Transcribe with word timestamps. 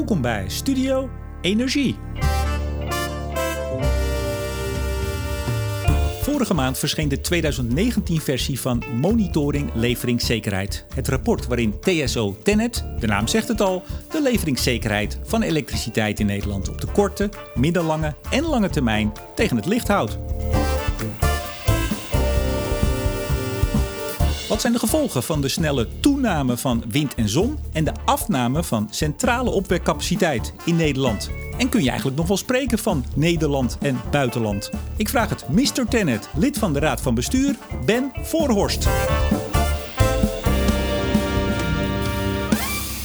Welkom 0.00 0.20
bij 0.20 0.44
Studio 0.48 1.10
Energie. 1.40 1.96
Vorige 6.22 6.54
maand 6.54 6.78
verscheen 6.78 7.08
de 7.08 7.18
2019-versie 7.18 8.60
van 8.60 8.82
Monitoring 9.00 9.70
Leveringszekerheid. 9.74 10.86
Het 10.94 11.08
rapport 11.08 11.46
waarin 11.46 11.80
TSO 11.80 12.36
Tenet, 12.42 12.84
de 12.98 13.06
naam 13.06 13.26
zegt 13.26 13.48
het 13.48 13.60
al, 13.60 13.82
de 14.10 14.22
leveringszekerheid 14.22 15.18
van 15.22 15.42
elektriciteit 15.42 16.20
in 16.20 16.26
Nederland 16.26 16.68
op 16.68 16.80
de 16.80 16.86
korte, 16.86 17.28
middellange 17.54 18.14
en 18.30 18.44
lange 18.44 18.70
termijn 18.70 19.12
tegen 19.34 19.56
het 19.56 19.66
licht 19.66 19.88
houdt. 19.88 20.18
Wat 24.50 24.60
zijn 24.60 24.72
de 24.72 24.78
gevolgen 24.78 25.22
van 25.22 25.40
de 25.40 25.48
snelle 25.48 25.88
toename 26.00 26.56
van 26.56 26.84
wind 26.88 27.14
en 27.14 27.28
zon 27.28 27.58
en 27.72 27.84
de 27.84 27.92
afname 28.04 28.64
van 28.64 28.88
centrale 28.90 29.50
opwekcapaciteit 29.50 30.52
in 30.64 30.76
Nederland? 30.76 31.30
En 31.58 31.68
kun 31.68 31.82
je 31.82 31.88
eigenlijk 31.88 32.18
nog 32.18 32.28
wel 32.28 32.36
spreken 32.36 32.78
van 32.78 33.04
Nederland 33.16 33.78
en 33.80 34.00
buitenland? 34.10 34.70
Ik 34.96 35.08
vraag 35.08 35.28
het 35.28 35.48
Mr. 35.48 35.88
Tennet, 35.88 36.28
lid 36.36 36.58
van 36.58 36.72
de 36.72 36.78
Raad 36.78 37.00
van 37.00 37.14
Bestuur, 37.14 37.56
Ben 37.86 38.12
Voorhorst. 38.14 38.88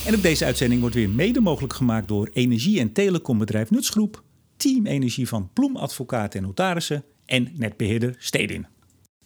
En 0.06 0.16
op 0.16 0.22
deze 0.22 0.46
uitzending 0.46 0.82
wordt 0.82 0.96
weer 0.96 1.10
mede 1.10 1.42
mogelijk 1.42 1.74
gemaakt 1.74 2.08
door 2.08 2.30
energie- 2.34 2.80
en 2.80 2.94
telecombedrijf 2.94 3.72
Nutsgroep, 3.72 4.24
Team 4.58 4.86
Energie 4.86 5.28
van 5.28 5.50
Ploem 5.54 5.78
en 5.78 6.42
Notarissen 6.42 7.04
en 7.26 7.52
netbeheerder 7.54 8.16
Stedin. 8.18 8.68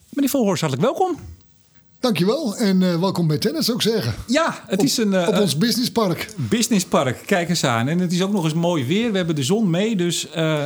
Meneer 0.10 0.30
Voorhorst, 0.30 0.62
hartelijk 0.62 0.98
welkom. 0.98 1.38
Dankjewel 1.99 2.58
en 2.58 2.81
uh, 2.81 2.99
welkom 2.99 3.27
bij 3.27 3.38
Tennis 3.38 3.66
zou 3.66 3.77
ik 3.77 3.84
zeggen. 3.84 4.13
Ja, 4.27 4.63
het 4.67 4.80
op, 4.80 4.85
is 4.85 4.98
een... 4.98 5.12
Uh, 5.12 5.27
op 5.27 5.38
ons 5.38 5.57
businesspark. 5.57 6.30
Businesspark, 6.35 7.23
kijk 7.26 7.49
eens 7.49 7.63
aan. 7.63 7.88
En 7.88 7.99
het 7.99 8.12
is 8.12 8.21
ook 8.21 8.31
nog 8.31 8.44
eens 8.44 8.53
mooi 8.53 8.85
weer. 8.85 9.12
We 9.12 9.17
hebben 9.17 9.35
de 9.35 9.44
zon 9.44 9.70
mee, 9.70 9.95
dus 9.95 10.27
uh, 10.35 10.62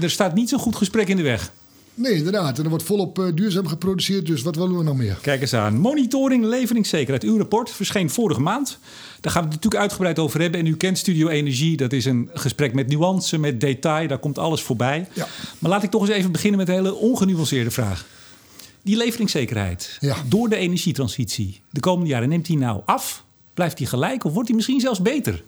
er 0.00 0.10
staat 0.10 0.34
niet 0.34 0.48
zo'n 0.48 0.58
goed 0.58 0.76
gesprek 0.76 1.08
in 1.08 1.16
de 1.16 1.22
weg. 1.22 1.52
Nee, 1.94 2.14
inderdaad. 2.14 2.58
En 2.58 2.64
er 2.64 2.70
wordt 2.70 2.84
volop 2.84 3.32
duurzaam 3.34 3.66
geproduceerd, 3.66 4.26
dus 4.26 4.42
wat 4.42 4.56
willen 4.56 4.78
we 4.78 4.84
nog 4.84 4.96
meer? 4.96 5.18
Kijk 5.20 5.40
eens 5.40 5.54
aan. 5.54 5.76
Monitoring 5.76 6.44
leveringszekerheid. 6.44 7.22
Uw 7.22 7.38
rapport 7.38 7.70
verscheen 7.70 8.10
vorige 8.10 8.40
maand. 8.40 8.78
Daar 9.20 9.32
gaan 9.32 9.42
we 9.42 9.48
het 9.48 9.56
natuurlijk 9.56 9.82
uitgebreid 9.82 10.18
over 10.18 10.40
hebben. 10.40 10.60
En 10.60 10.66
u 10.66 10.76
kent 10.76 10.98
Studio 10.98 11.28
Energie. 11.28 11.76
Dat 11.76 11.92
is 11.92 12.04
een 12.04 12.30
gesprek 12.34 12.74
met 12.74 12.88
nuance, 12.88 13.38
met 13.38 13.60
detail. 13.60 14.08
Daar 14.08 14.18
komt 14.18 14.38
alles 14.38 14.62
voorbij. 14.62 15.08
Ja. 15.12 15.26
Maar 15.58 15.70
laat 15.70 15.82
ik 15.82 15.90
toch 15.90 16.00
eens 16.00 16.16
even 16.16 16.32
beginnen 16.32 16.58
met 16.58 16.68
een 16.68 16.74
hele 16.74 16.94
ongenuanceerde 16.94 17.70
vraag. 17.70 18.06
Die 18.82 18.96
leveringszekerheid 18.96 19.96
ja. 20.00 20.16
door 20.28 20.48
de 20.48 20.56
energietransitie 20.56 21.60
de 21.70 21.80
komende 21.80 22.10
jaren, 22.10 22.28
neemt 22.28 22.46
die 22.46 22.58
nou 22.58 22.82
af? 22.84 23.24
Blijft 23.54 23.76
die 23.76 23.86
gelijk 23.86 24.24
of 24.24 24.32
wordt 24.32 24.46
die 24.46 24.56
misschien 24.56 24.80
zelfs 24.80 25.02
beter? 25.02 25.44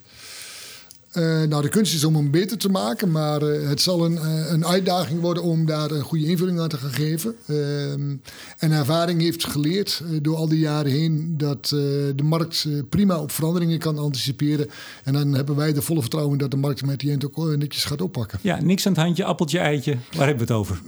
Uh, 1.17 1.43
nou, 1.43 1.62
de 1.62 1.69
kunst 1.69 1.95
is 1.95 2.05
om 2.05 2.15
hem 2.15 2.31
beter 2.31 2.59
te 2.59 2.69
maken, 2.69 3.11
maar 3.11 3.43
uh, 3.43 3.69
het 3.69 3.81
zal 3.81 4.05
een, 4.05 4.12
uh, 4.12 4.51
een, 4.51 4.67
uitdaging 4.67 5.21
worden 5.21 5.43
om 5.43 5.67
daar 5.67 5.91
een 5.91 6.03
goede 6.03 6.27
invulling 6.27 6.61
aan 6.61 6.69
te 6.69 6.77
gaan 6.77 6.93
geven. 6.93 7.35
Ehm, 7.47 8.17
en 8.59 8.73
ervaring 8.73 9.21
heeft 9.21 9.45
geleerd 9.45 10.03
door 10.23 10.37
al 10.37 10.49
die 10.49 10.59
jaren 10.59 10.93
heen 10.93 11.35
dat 11.37 11.69
de 11.69 12.23
markt 12.23 12.67
prima 12.89 13.21
op 13.21 13.31
veranderingen 13.31 13.79
kan 13.79 13.99
anticiperen. 13.99 14.71
En 15.05 15.12
dan 15.12 15.35
hebben 15.35 15.57
wij 15.57 15.73
de 15.73 15.83
volle 15.83 16.01
vertrouwen 16.01 16.39
dat 16.39 16.51
de 16.51 16.57
markt 16.57 16.85
met 16.85 17.01
die 17.01 17.11
eind 17.11 17.25
ook 17.25 17.57
netjes 17.57 17.85
gaat 17.85 18.01
oppakken. 18.01 18.39
Ja, 18.43 18.61
niks 18.62 18.87
aan 18.87 18.93
het 18.93 19.03
handje, 19.03 19.25
appeltje, 19.25 19.59
eitje. 19.59 19.97
Waar 20.17 20.27
hebben 20.27 20.47
we 20.47 20.53
het 20.53 20.61
over? 20.61 20.81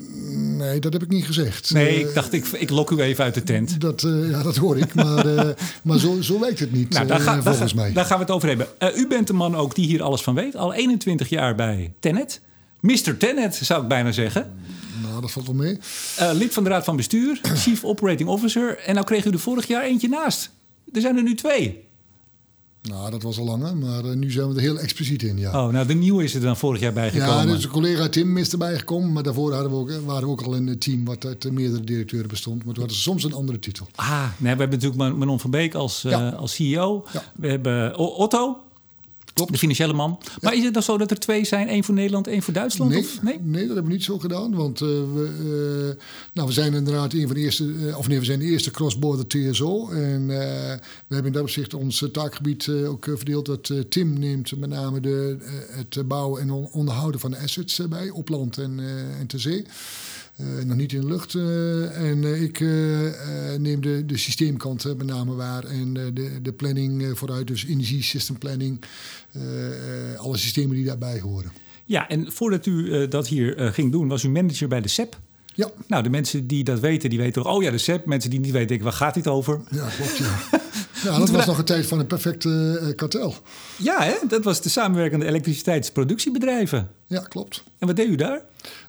Nee, 0.56 0.80
dat 0.80 0.92
heb 0.92 1.02
ik 1.02 1.08
niet 1.08 1.24
gezegd. 1.24 1.70
Nee, 1.72 2.00
ik 2.00 2.14
dacht, 2.14 2.32
ik, 2.32 2.46
ik 2.46 2.70
lok 2.70 2.90
u 2.90 3.00
even 3.00 3.24
uit 3.24 3.34
de 3.34 3.42
tent. 3.42 3.80
Dat, 3.80 4.00
ja, 4.30 4.42
dat 4.42 4.56
hoor 4.56 4.78
ik, 4.78 4.94
maar, 4.94 5.54
maar 5.82 5.98
zo, 5.98 6.20
zo 6.20 6.40
lijkt 6.40 6.58
het 6.58 6.72
niet, 6.72 6.90
nou, 6.92 7.06
daar 7.06 7.20
ga, 7.20 7.42
volgens 7.42 7.72
daar, 7.72 7.82
mij. 7.82 7.92
Daar 7.92 8.04
gaan 8.04 8.16
we 8.18 8.24
het 8.24 8.32
over 8.32 8.48
hebben. 8.48 8.66
u 8.96 9.06
bent 9.06 9.26
de 9.26 9.32
man 9.32 9.56
ook 9.56 9.74
die 9.74 9.86
hier 9.86 10.02
alles 10.02 10.22
van 10.22 10.34
weet. 10.34 10.56
Al 10.56 10.72
21 10.72 11.28
jaar 11.28 11.54
bij 11.54 11.92
Tenet. 12.00 12.40
Mr. 12.80 13.16
Tenet, 13.16 13.54
zou 13.54 13.82
ik 13.82 13.88
bijna 13.88 14.12
zeggen. 14.12 14.52
Nou, 15.02 15.20
dat 15.20 15.30
valt 15.30 15.46
wel 15.46 15.54
mee. 15.54 15.78
Uh, 16.20 16.30
lid 16.32 16.54
van 16.54 16.64
de 16.64 16.70
Raad 16.70 16.84
van 16.84 16.96
Bestuur, 16.96 17.40
Chief 17.62 17.84
Operating 17.84 18.28
Officer. 18.28 18.78
En 18.78 18.94
nou 18.94 19.06
kreeg 19.06 19.24
u 19.24 19.30
er 19.30 19.38
vorig 19.38 19.66
jaar 19.66 19.82
eentje 19.82 20.08
naast. 20.08 20.50
Er 20.92 21.00
zijn 21.00 21.16
er 21.16 21.22
nu 21.22 21.34
twee. 21.34 21.85
Nou, 22.88 23.10
dat 23.10 23.22
was 23.22 23.38
al 23.38 23.44
langer, 23.44 23.76
maar 23.76 24.04
uh, 24.04 24.14
nu 24.14 24.30
zijn 24.30 24.48
we 24.48 24.54
er 24.54 24.60
heel 24.60 24.78
expliciet 24.78 25.22
in, 25.22 25.38
ja. 25.38 25.64
Oh, 25.64 25.72
nou, 25.72 25.86
de 25.86 25.94
nieuwe 25.94 26.24
is 26.24 26.34
er 26.34 26.40
dan 26.40 26.56
vorig 26.56 26.80
jaar 26.80 26.92
bijgekomen. 26.92 27.46
Ja, 27.46 27.54
dus 27.54 27.64
een 27.64 27.70
collega 27.70 28.08
Tim 28.08 28.36
is 28.36 28.52
erbij 28.52 28.78
gekomen. 28.78 29.12
Maar 29.12 29.22
daarvoor 29.22 29.52
hadden 29.52 29.70
we 29.70 29.76
ook, 29.76 29.90
waren 30.04 30.24
we 30.24 30.30
ook 30.30 30.42
al 30.42 30.56
een 30.56 30.78
team 30.78 31.04
wat 31.04 31.24
uit 31.24 31.52
meerdere 31.52 31.84
directeuren 31.84 32.28
bestond. 32.28 32.56
Maar 32.56 32.74
toen 32.74 32.82
hadden 32.82 32.96
ze 32.96 33.02
soms 33.02 33.24
een 33.24 33.32
andere 33.32 33.58
titel. 33.58 33.88
Ah, 33.94 34.22
nee, 34.38 34.54
we 34.54 34.60
hebben 34.60 34.80
natuurlijk 34.80 35.16
Manon 35.18 35.40
van 35.40 35.50
Beek 35.50 35.74
als, 35.74 36.04
uh, 36.04 36.34
als 36.34 36.54
CEO. 36.54 37.04
Ja. 37.12 37.22
We 37.34 37.48
hebben 37.48 37.96
Otto, 37.96 38.65
Klopt. 39.36 39.52
de 39.52 39.58
financiële 39.58 39.92
man. 39.92 40.18
Maar 40.40 40.54
is 40.54 40.64
het 40.64 40.74
dan 40.74 40.82
zo 40.82 40.98
dat 40.98 41.10
er 41.10 41.18
twee 41.18 41.44
zijn? 41.44 41.68
één 41.68 41.84
voor 41.84 41.94
Nederland, 41.94 42.26
één 42.26 42.42
voor 42.42 42.52
Duitsland? 42.52 42.90
Nee, 42.90 43.00
Of? 43.00 43.22
nee? 43.22 43.38
nee, 43.40 43.66
dat 43.66 43.74
hebben 43.74 43.84
we 43.84 43.92
niet 43.92 44.04
zo 44.04 44.18
gedaan. 44.18 44.54
Want 44.54 44.80
uh, 44.80 44.88
we, 44.88 45.30
uh, 45.96 46.02
nou, 46.32 46.46
we 46.46 46.52
zijn 46.52 46.74
inderdaad 46.74 47.12
een 47.12 47.26
van 47.26 47.34
de 47.34 47.40
eerste, 47.40 47.64
uh, 47.64 47.98
of 47.98 48.08
nee, 48.08 48.18
we 48.18 48.24
zijn 48.24 48.38
de 48.38 48.44
eerste 48.44 48.70
cross-border 48.70 49.26
TSO. 49.26 49.88
En 49.90 50.26
we 50.26 50.34
hebben 51.08 51.26
in 51.26 51.32
dat 51.32 51.42
opzicht 51.42 51.74
ons 51.74 52.04
taakgebied 52.12 52.68
ook 52.68 53.04
verdeeld. 53.14 53.46
Dat 53.46 53.72
Tim 53.88 54.18
neemt 54.18 54.58
met 54.58 54.70
name 54.70 55.00
de, 55.00 55.36
het 55.70 56.08
bouwen 56.08 56.40
en 56.42 56.50
on 56.50 56.68
onderhouden 56.72 57.20
van 57.20 57.30
de 57.30 57.38
assets 57.38 57.80
bij, 57.88 58.10
op 58.10 58.28
land 58.28 58.58
en, 58.58 58.80
en 59.18 59.26
ter 59.26 59.40
zee. 59.40 59.64
Uh, 60.40 60.64
nog 60.64 60.76
niet 60.76 60.92
in 60.92 61.00
de 61.00 61.06
lucht. 61.06 61.34
Uh, 61.34 62.10
en 62.10 62.22
uh, 62.22 62.42
ik 62.42 62.60
neem 63.58 63.80
de, 63.80 64.06
de 64.06 64.16
systeemkant 64.16 64.84
met 64.84 65.06
name 65.06 65.34
waar. 65.34 65.64
En 65.64 65.94
de, 65.94 66.42
de 66.42 66.52
planning 66.52 67.18
vooruit, 67.18 67.46
dus 67.46 67.64
energiesystemplanning. 67.64 68.80
alle 70.16 70.36
systemen 70.36 70.76
die 70.76 70.84
daarbij 70.84 71.20
horen. 71.20 71.52
Ja, 71.84 72.08
en 72.08 72.32
voordat 72.32 72.66
u 72.66 73.08
dat 73.08 73.28
hier 73.28 73.72
ging 73.72 73.92
doen, 73.92 74.08
was 74.08 74.22
u 74.22 74.28
manager 74.28 74.68
bij 74.68 74.80
de 74.80 74.88
SEP. 74.88 75.18
Ja. 75.56 75.70
Nou, 75.86 76.02
de 76.02 76.10
mensen 76.10 76.46
die 76.46 76.64
dat 76.64 76.80
weten, 76.80 77.10
die 77.10 77.18
weten 77.18 77.42
toch... 77.42 77.52
oh 77.52 77.62
ja, 77.62 77.70
de 77.70 77.78
SEP. 77.78 78.06
Mensen 78.06 78.30
die 78.30 78.40
niet 78.40 78.50
weten, 78.50 78.68
denken, 78.68 78.86
waar 78.86 78.96
gaat 78.96 79.14
dit 79.14 79.26
over? 79.26 79.60
Ja, 79.70 79.88
klopt, 79.96 80.16
ja. 80.16 80.38
ja 81.10 81.18
dat 81.18 81.30
was 81.30 81.46
nog 81.46 81.58
een 81.58 81.64
tijd 81.64 81.86
van 81.86 81.98
een 81.98 82.06
perfecte 82.06 82.80
uh, 82.82 82.94
kartel. 82.94 83.34
Ja, 83.76 84.02
hè? 84.02 84.14
dat 84.28 84.44
was 84.44 84.60
de 84.60 84.68
samenwerkende 84.68 85.26
elektriciteitsproductiebedrijven. 85.26 86.90
Ja, 87.06 87.20
klopt. 87.20 87.62
En 87.78 87.86
wat 87.86 87.96
deed 87.96 88.08
u 88.08 88.14
daar? 88.14 88.42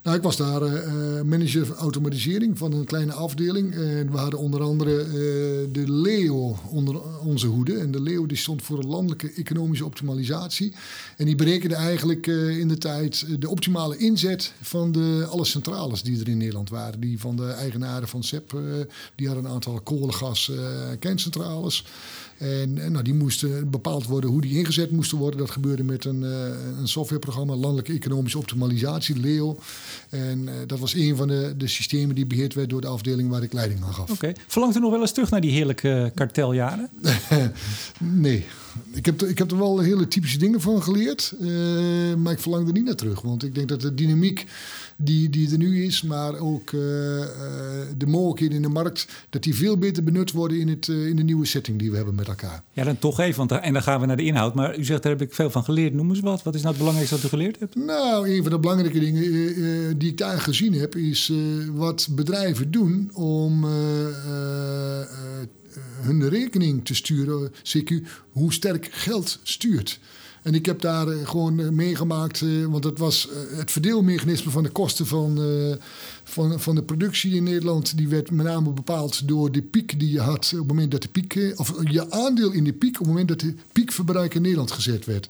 Nou, 0.07 0.19
ik 0.19 0.25
was 0.25 0.37
daar 0.37 0.61
uh, 0.61 1.21
manager 1.21 1.73
automatisering 1.73 2.57
van 2.57 2.73
een 2.73 2.85
kleine 2.85 3.13
afdeling. 3.13 3.73
En 3.73 4.11
we 4.11 4.17
hadden 4.17 4.39
onder 4.39 4.61
andere 4.61 5.05
uh, 5.05 5.13
de 5.73 5.91
Leo 5.91 6.57
onder 6.69 7.01
onze 7.19 7.47
hoede. 7.47 7.77
En 7.77 7.91
de 7.91 8.01
Leo 8.01 8.25
die 8.25 8.37
stond 8.37 8.61
voor 8.61 8.83
landelijke 8.83 9.31
economische 9.31 9.85
optimalisatie. 9.85 10.73
En 11.17 11.25
die 11.25 11.35
berekende 11.35 11.75
eigenlijk 11.75 12.27
in 12.27 12.67
de 12.67 12.77
tijd 12.77 13.25
de 13.41 13.49
optimale 13.49 13.97
inzet 13.97 14.53
van 14.61 14.91
de, 14.91 15.27
alle 15.29 15.45
centrales 15.45 16.03
die 16.03 16.19
er 16.19 16.29
in 16.29 16.37
Nederland 16.37 16.69
waren. 16.69 16.99
Die 16.99 17.19
van 17.19 17.35
de 17.35 17.47
eigenaren 17.47 18.07
van 18.07 18.23
SEP, 18.23 18.57
die 19.15 19.27
hadden 19.27 19.45
een 19.45 19.51
aantal 19.51 19.81
kolengas 19.81 20.51
kerncentrales. 20.99 21.85
En, 22.37 22.73
nou, 22.73 23.01
die 23.01 23.13
moesten 23.13 23.69
bepaald 23.69 24.05
worden 24.05 24.29
hoe 24.29 24.41
die 24.41 24.57
ingezet 24.57 24.91
moesten 24.91 25.17
worden. 25.17 25.39
Dat 25.39 25.51
gebeurde 25.51 25.83
met 25.83 26.05
een, 26.05 26.21
een 26.21 26.87
softwareprogramma, 26.87 27.55
Landelijke 27.55 27.93
Economische 27.93 28.37
Optimalisatie, 28.37 29.19
LEO. 29.19 29.57
En 30.09 30.39
uh, 30.39 30.53
dat 30.67 30.79
was 30.79 30.93
een 30.93 31.15
van 31.15 31.27
de, 31.27 31.53
de 31.57 31.67
systemen 31.67 32.15
die 32.15 32.25
beheerd 32.25 32.53
werd 32.53 32.69
door 32.69 32.81
de 32.81 32.87
afdeling 32.87 33.29
waar 33.29 33.43
ik 33.43 33.53
leiding 33.53 33.83
aan 33.83 33.93
gaf. 33.93 34.09
Oké. 34.09 34.11
Okay. 34.11 34.35
Verlangt 34.47 34.77
u 34.77 34.79
nog 34.79 34.91
wel 34.91 35.01
eens 35.01 35.11
terug 35.11 35.29
naar 35.29 35.41
die 35.41 35.51
heerlijke 35.51 36.11
karteljaren? 36.15 36.89
nee. 37.99 38.45
Ik 38.91 39.05
heb, 39.05 39.23
ik 39.23 39.37
heb 39.37 39.51
er 39.51 39.57
wel 39.57 39.79
hele 39.79 40.07
typische 40.07 40.37
dingen 40.37 40.61
van 40.61 40.83
geleerd. 40.83 41.33
Uh, 41.41 42.15
maar 42.15 42.33
ik 42.33 42.39
verlang 42.39 42.67
er 42.67 42.73
niet 42.73 42.85
naar 42.85 42.95
terug. 42.95 43.21
Want 43.21 43.43
ik 43.43 43.55
denk 43.55 43.69
dat 43.69 43.81
de 43.81 43.93
dynamiek 43.93 44.45
die, 44.97 45.29
die 45.29 45.51
er 45.51 45.57
nu 45.57 45.83
is, 45.83 46.01
maar 46.01 46.39
ook 46.39 46.71
uh, 46.71 46.81
uh, 46.81 47.25
de 47.97 48.05
mogelijkheden 48.05 48.55
in 48.55 48.61
de 48.61 48.69
markt, 48.69 49.07
dat 49.29 49.43
die 49.43 49.55
veel 49.55 49.77
beter 49.77 50.03
benut 50.03 50.31
worden 50.31 50.59
in, 50.59 50.67
het, 50.67 50.87
uh, 50.87 51.07
in 51.07 51.15
de 51.15 51.23
nieuwe 51.23 51.45
setting 51.45 51.79
die 51.79 51.89
we 51.89 51.95
hebben 51.95 52.15
met 52.15 52.27
elkaar. 52.27 52.63
Ja, 52.73 52.83
dan 52.83 52.99
toch 52.99 53.19
even, 53.19 53.47
want 53.47 53.61
en 53.61 53.73
dan 53.73 53.81
gaan 53.81 53.99
we 53.99 54.05
naar 54.05 54.17
de 54.17 54.23
inhoud. 54.23 54.55
Maar 54.55 54.77
u 54.77 54.83
zegt, 54.83 55.03
daar 55.03 55.11
heb 55.11 55.21
ik 55.21 55.33
veel 55.33 55.49
van 55.49 55.63
geleerd. 55.63 55.93
Noem 55.93 56.09
eens 56.09 56.19
wat. 56.19 56.43
Wat 56.43 56.55
is 56.55 56.61
nou 56.61 56.73
het 56.73 56.83
belangrijkste 56.83 57.15
wat 57.15 57.25
u 57.25 57.29
geleerd 57.29 57.59
hebt? 57.59 57.75
Nou, 57.75 58.29
een 58.29 58.41
van 58.41 58.51
de 58.51 58.59
belangrijke 58.59 58.99
dingen 58.99 59.97
die 59.97 60.09
ik 60.09 60.17
daar 60.17 60.39
gezien 60.39 60.73
heb, 60.73 60.95
is 60.95 61.33
wat 61.73 62.07
bedrijven 62.11 62.71
doen 62.71 63.09
om 63.13 63.65
hun 66.01 66.29
rekening 66.29 66.85
te 66.85 66.95
sturen, 66.95 67.51
CQ, 67.51 67.93
hoe 68.31 68.53
sterk 68.53 68.89
geld 68.91 69.39
stuurt. 69.43 69.99
En 70.47 70.53
ik 70.55 70.65
heb 70.65 70.81
daar 70.81 71.07
uh, 71.07 71.27
gewoon 71.27 71.59
uh, 71.59 71.69
meegemaakt, 71.69 72.41
uh, 72.41 72.65
want 72.65 72.83
het 72.83 72.99
was 72.99 73.27
het 73.55 73.71
verdeelmechanisme 73.71 74.51
van 74.51 74.63
de 74.63 74.69
kosten 74.69 75.07
van, 75.07 75.39
van, 76.23 76.59
van 76.59 76.75
de 76.75 76.83
productie 76.83 77.35
in 77.35 77.43
Nederland. 77.43 77.97
Die 77.97 78.07
werd 78.07 78.31
met 78.31 78.45
name 78.45 78.69
bepaald 78.69 79.27
door 79.27 79.51
de 79.51 79.61
piek 79.61 79.99
die 79.99 80.11
je 80.11 80.19
had 80.19 80.49
op 80.53 80.59
het 80.59 80.67
moment 80.67 80.91
dat 80.91 81.01
de 81.01 81.07
piek, 81.07 81.53
of 81.55 81.73
je 81.83 82.11
aandeel 82.11 82.51
in 82.51 82.63
de 82.63 82.73
piek, 82.73 82.93
op 82.93 82.99
het 82.99 83.07
moment 83.07 83.27
dat 83.27 83.39
de 83.39 83.53
piekverbruik 83.71 84.33
in 84.33 84.41
Nederland 84.41 84.71
gezet 84.71 85.05
werd. 85.05 85.27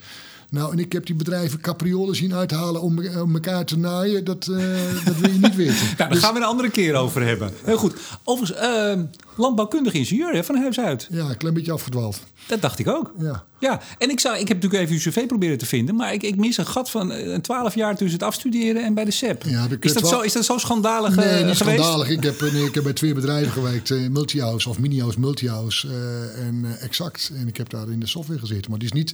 Nou, 0.50 0.72
en 0.72 0.80
ik 0.80 0.94
heb 0.94 1.06
die 1.06 1.16
bedrijven 1.16 1.62
capriolen 1.62 2.16
zien 2.16 2.34
uithalen 2.34 2.81
om, 2.81 3.08
om 3.08 3.34
elkaar 3.34 3.66
te 3.66 3.78
naaien. 3.78 4.24
Dat, 4.24 4.48
uh, 4.52 4.58
dat 5.06 5.18
wil 5.18 5.31
je 5.31 5.40
niet 5.40 5.56
weten. 5.56 5.75
nou, 5.86 5.96
daar 5.98 6.10
dus... 6.10 6.20
gaan 6.20 6.34
we 6.34 6.40
een 6.40 6.46
andere 6.46 6.70
keer 6.70 6.96
over 6.96 7.25
hebben. 7.25 7.52
Heel 7.63 7.78
goed. 7.78 7.94
Overigens, 8.24 8.60
uh, 8.62 9.04
landbouwkundig 9.36 9.94
ingenieur 9.94 10.34
hè, 10.34 10.44
van 10.44 10.56
huis 10.56 10.80
uit. 10.80 11.08
Ja, 11.12 11.30
een 11.30 11.38
klein 11.38 11.54
beetje 11.54 11.72
afgedwaald. 11.72 12.20
Dat 12.48 12.62
dacht 12.62 12.80
ik 12.80 12.88
ook. 12.88 13.14
Ja. 13.20 13.44
Ja, 13.60 13.82
en 13.98 14.10
ik, 14.10 14.20
zou, 14.20 14.38
ik 14.38 14.48
heb 14.48 14.62
natuurlijk 14.62 14.84
even 14.90 14.96
uw 15.06 15.12
cv 15.12 15.28
proberen 15.28 15.58
te 15.58 15.66
vinden, 15.66 15.96
maar 15.96 16.14
ik, 16.14 16.24
ik 16.24 16.36
mis 16.36 16.58
een 16.58 16.66
gat 16.66 16.90
van 16.90 17.12
eh, 17.12 17.32
een 17.34 17.42
twaalf 17.42 17.76
jaar 17.76 17.96
tussen 17.98 18.20
het 18.20 18.28
afstuderen 18.28 18.84
en 18.84 18.94
bij 18.94 19.06
de 19.06 19.12
SEP. 19.12 19.44
Ja, 19.44 19.68
is, 19.80 19.94
dat 19.94 20.08
zo, 20.08 20.20
is 20.22 20.34
dat 20.34 20.46
zo 20.46 20.58
schandalig 20.58 21.16
Nee, 21.16 21.26
eh, 21.26 21.46
niet 21.46 21.58
geweest? 21.58 21.80
schandalig. 21.84 22.10
Ik 22.10 22.24
heb, 22.30 22.42
nee, 22.54 22.64
ik 22.66 22.74
heb 22.76 22.84
bij 22.84 22.94
twee 22.94 23.14
bedrijven 23.14 23.52
gewerkt. 23.52 23.92
eh, 23.92 24.08
Multihouse 24.10 24.70
of 24.70 24.80
Minihouse, 24.80 25.20
Multihouse 25.20 25.88
eh, 25.88 26.46
en 26.48 26.66
eh, 26.66 26.84
Exact. 26.84 27.32
En 27.36 27.48
ik 27.48 27.58
heb 27.58 27.70
daar 27.70 27.90
in 27.90 28.00
de 28.00 28.08
software 28.08 28.40
gezeten. 28.40 28.70
Maar 28.70 28.80
die 28.80 28.88
is 28.88 28.94
niet 28.94 29.14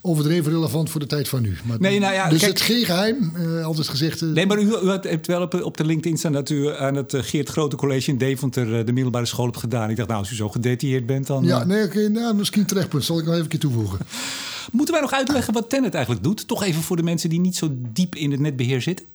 overdreven 0.00 0.52
relevant 0.52 0.90
voor 0.90 1.00
de 1.00 1.06
tijd 1.06 1.28
van 1.28 1.42
nu. 1.42 1.56
Maar, 1.64 1.80
Nee, 1.80 1.98
nou 1.98 2.14
ja, 2.14 2.28
dus 2.28 2.40
kijk- 2.40 2.52
het 2.52 2.60
geen 2.60 2.84
geheim. 2.84 3.32
eh, 3.36 3.64
altijd 3.64 3.88
gezegd. 3.88 4.22
eh, 4.22 4.28
Nee, 4.28 4.46
maar 4.46 4.58
u, 4.60 4.72
hebt 5.00 5.26
wel 5.26 5.42
op, 5.42 5.62
op 5.62 5.76
de 5.76 5.84
LinkedIn 5.84 6.18
staan 6.18 6.32
dat 6.32 6.50
u 6.50 6.76
aan 6.76 6.94
het 6.94 7.14
eh, 7.14 7.22
Geert 7.22 7.48
Grote 7.48 7.76
College 7.76 8.10
in 8.10 8.18
Deventer 8.18 8.78
eh, 8.78 8.86
de 8.86 8.92
middelbare 8.92 9.26
school 9.26 9.44
hebt 9.44 9.56
gedaan. 9.58 9.90
Ik 9.90 9.96
dacht, 9.96 10.08
nou, 10.08 10.20
als 10.20 10.30
u 10.30 10.34
zo 10.34 10.48
gedetailleerd 10.48 11.06
bent, 11.06 11.26
dan... 11.26 11.44
ja, 11.44 11.60
eh, 11.60 11.66
nee, 11.66 11.84
oké, 11.84 12.08
nou, 12.08 12.34
misschien 12.34 12.66
Zal 12.98 13.18
ik 13.18 13.24
nog 13.24 13.32
even 13.32 13.44
een 13.44 13.48
keer 13.48 13.58
toevoegen. 13.60 13.98
Moeten 14.72 14.94
wij 14.94 15.02
nog 15.02 15.12
uitleggen 15.12 15.52
wat 15.52 15.70
Tenet 15.70 15.94
eigenlijk 15.94 16.24
doet? 16.24 16.48
Toch 16.48 16.62
even 16.62 16.82
voor 16.82 16.96
de 16.96 17.02
mensen 17.02 17.28
die 17.28 17.40
niet 17.40 17.56
zo 17.56 17.68
diep 17.92 18.14
in 18.14 18.30
het 18.30 18.40
netbeheer 18.40 18.82
zitten. 18.82 19.06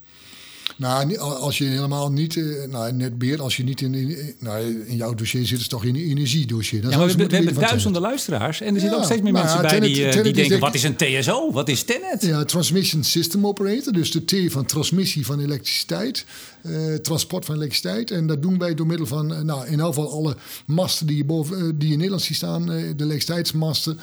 Nou, 0.76 1.18
als 1.18 1.58
je 1.58 1.64
helemaal 1.64 2.12
niet, 2.12 2.38
eh, 2.38 2.44
nou, 2.70 2.92
net 2.94 3.18
beheer, 3.18 3.42
als 3.42 3.58
je 3.58 3.64
niet 3.64 3.82
in, 3.82 3.94
in, 3.94 4.34
nou, 4.40 4.84
in 4.88 4.96
jouw 4.96 5.14
dossier 5.14 5.46
zit, 5.46 5.56
is 5.56 5.60
het 5.62 5.70
toch 5.70 5.84
in 5.84 5.96
een 5.96 6.02
energiedossier. 6.10 6.82
Dan 6.82 6.92
Ja, 6.92 6.98
maar 6.98 7.10
zou 7.10 7.28
we, 7.28 7.36
hebben 7.36 7.54
duizenden 7.54 8.02
luisteraars. 8.02 8.62
En 8.62 8.68
er 8.74 8.80
zitten 8.80 8.92
Ja, 8.92 8.98
ook 8.98 9.04
steeds 9.06 9.22
meer 9.22 9.34
mensen 9.34 9.56
ja, 9.56 9.62
bij 9.62 9.70
Tenet- 9.70 9.94
die, 9.96 10.04
eh, 10.06 10.10
Tenet 10.10 10.24
die 10.24 10.34
denken, 10.34 10.50
denk- 10.52 10.62
wat 10.62 10.74
is 10.74 10.84
een 10.84 10.96
TSO? 10.96 11.52
Wat 11.52 11.70
is 11.70 11.84
Tenet? 11.84 12.22
Ja, 12.22 12.46
Transmission 12.46 13.04
System 13.04 13.48
Operator, 13.48 13.94
dus 13.94 14.12
de 14.12 14.26
T 14.26 14.52
van 14.52 14.66
transmissie 14.66 15.26
van 15.26 15.40
elektriciteit, 15.40 16.26
eh, 16.62 16.94
transport 16.94 17.46
van 17.46 17.56
elektriciteit. 17.56 18.12
En 18.12 18.28
dat 18.28 18.42
doen 18.42 18.58
wij 18.58 18.74
door 18.74 18.88
middel 18.88 19.06
van, 19.06 19.34
eh, 19.34 19.42
nou, 19.42 19.68
in 19.68 19.80
elk 19.80 19.94
geval 19.94 20.12
alle 20.12 20.36
masten 20.66 21.08
die, 21.08 21.18
je 21.18 21.26
boven, 21.26 21.58
eh, 21.58 21.64
die 21.76 21.92
in 21.92 21.98
Nederland 21.98 22.22
zien 22.22 22.36
staan, 22.36 22.66
de 22.66 22.94
elektriciteitsmasten. 22.98 24.00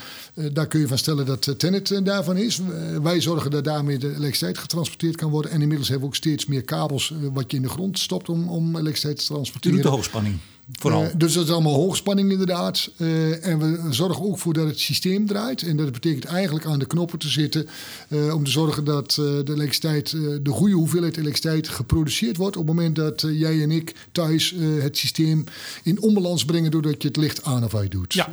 daar 0.52 0.66
kun 0.66 0.80
je 0.80 0.88
van 0.88 0.98
stellen 0.98 1.26
dat 1.26 1.58
Tennet 1.58 1.90
eh, 1.90 2.04
daarvan 2.04 2.36
is. 2.36 2.60
Wij 3.02 3.20
zorgen 3.20 3.50
dat 3.50 3.64
daarmee 3.64 3.98
de 3.98 4.08
elektriciteit 4.08 4.58
getransporteerd 4.58 5.16
kan 5.16 5.30
worden. 5.30 5.50
En 5.50 5.60
inmiddels 5.60 5.88
hebben 5.88 6.08
we 6.08 6.14
ook 6.14 6.20
steeds 6.20 6.46
meer 6.46 6.62
kabels 6.62 7.14
wat 7.32 7.50
je 7.50 7.56
in 7.56 7.62
de 7.62 7.68
grond 7.68 7.98
stopt 7.98 8.28
om, 8.28 8.48
om 8.48 8.76
elektriciteit 8.76 9.18
te 9.18 9.24
transporteren. 9.24 9.76
doet 9.76 9.86
de 9.86 9.92
hoogspanning. 9.92 10.38
Vooral. 10.72 11.02
Eh, 11.02 11.10
dus 11.16 11.32
dat 11.32 11.44
is 11.44 11.50
allemaal 11.50 11.74
hoogspanning 11.74 12.30
inderdaad. 12.30 12.90
Eh, 12.96 13.46
en 13.46 13.58
we 13.58 13.92
zorgen 13.92 14.24
ook 14.24 14.38
voor 14.38 14.52
dat 14.52 14.66
het 14.66 14.78
systeem 14.78 15.26
draait. 15.26 15.62
En 15.62 15.76
dat 15.76 15.92
betekent 15.92 16.24
eigenlijk 16.24 16.66
aan 16.66 16.78
de 16.78 16.86
knoppen 16.86 17.18
te 17.18 17.28
zitten... 17.28 17.68
eh, 18.08 18.34
om 18.34 18.44
te 18.44 18.50
zorgen 18.50 18.84
dat 18.84 19.10
de 19.14 19.42
elektriciteit, 19.46 20.10
de 20.42 20.50
goede 20.50 20.74
hoeveelheid 20.74 21.16
elektriciteit 21.16 21.68
geproduceerd 21.68 22.36
wordt... 22.36 22.56
op 22.56 22.66
het 22.66 22.76
moment 22.76 22.96
dat 22.96 23.20
jij 23.20 23.62
en 23.62 23.70
ik 23.70 23.94
thuis 24.12 24.54
het 24.80 24.96
systeem 24.96 25.44
in 25.82 26.02
onbalans 26.02 26.44
brengen... 26.44 26.70
doordat 26.70 27.02
je 27.02 27.08
het 27.08 27.16
licht 27.16 27.44
aan 27.44 27.64
of 27.64 27.74
uit 27.74 27.90
doet. 27.90 28.14
Ja. 28.14 28.28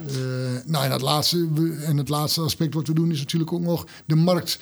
Nou, 0.65 0.85
en 0.85 0.91
het, 0.91 1.01
laatste, 1.01 1.47
en 1.85 1.97
het 1.97 2.09
laatste 2.09 2.41
aspect 2.41 2.73
wat 2.73 2.87
we 2.87 2.93
doen 2.93 3.11
is 3.11 3.19
natuurlijk 3.19 3.53
ook 3.53 3.61
nog 3.61 3.85
de 4.05 4.15
markt 4.15 4.59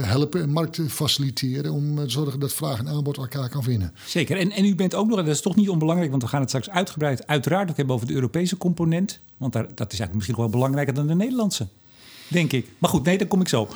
helpen... 0.00 0.42
en 0.42 0.50
markt 0.50 0.80
faciliteren 0.88 1.72
om 1.72 1.96
te 1.96 2.10
zorgen 2.10 2.40
dat 2.40 2.52
vraag 2.52 2.78
en 2.78 2.88
aanbod 2.88 3.16
elkaar 3.16 3.48
kan 3.48 3.62
vinden. 3.62 3.92
Zeker. 4.06 4.36
En, 4.36 4.50
en 4.50 4.64
u 4.64 4.74
bent 4.74 4.94
ook 4.94 5.08
nog, 5.08 5.18
en 5.18 5.24
dat 5.24 5.34
is 5.34 5.40
toch 5.40 5.56
niet 5.56 5.68
onbelangrijk, 5.68 6.10
want 6.10 6.22
we 6.22 6.28
gaan 6.28 6.40
het 6.40 6.48
straks 6.48 6.68
uiteraard 7.26 7.70
ook 7.70 7.76
hebben 7.76 7.94
over 7.94 8.06
de 8.06 8.14
Europese 8.14 8.56
component. 8.56 9.20
Want 9.36 9.52
daar, 9.52 9.62
dat 9.62 9.92
is 9.92 9.98
eigenlijk 9.98 10.14
misschien 10.14 10.36
wel 10.36 10.48
belangrijker 10.48 10.94
dan 10.94 11.06
de 11.06 11.14
Nederlandse. 11.14 11.66
Denk 12.28 12.52
ik. 12.52 12.66
Maar 12.78 12.90
goed, 12.90 13.04
nee, 13.04 13.18
daar 13.18 13.26
kom 13.26 13.40
ik 13.40 13.48
zo. 13.48 13.68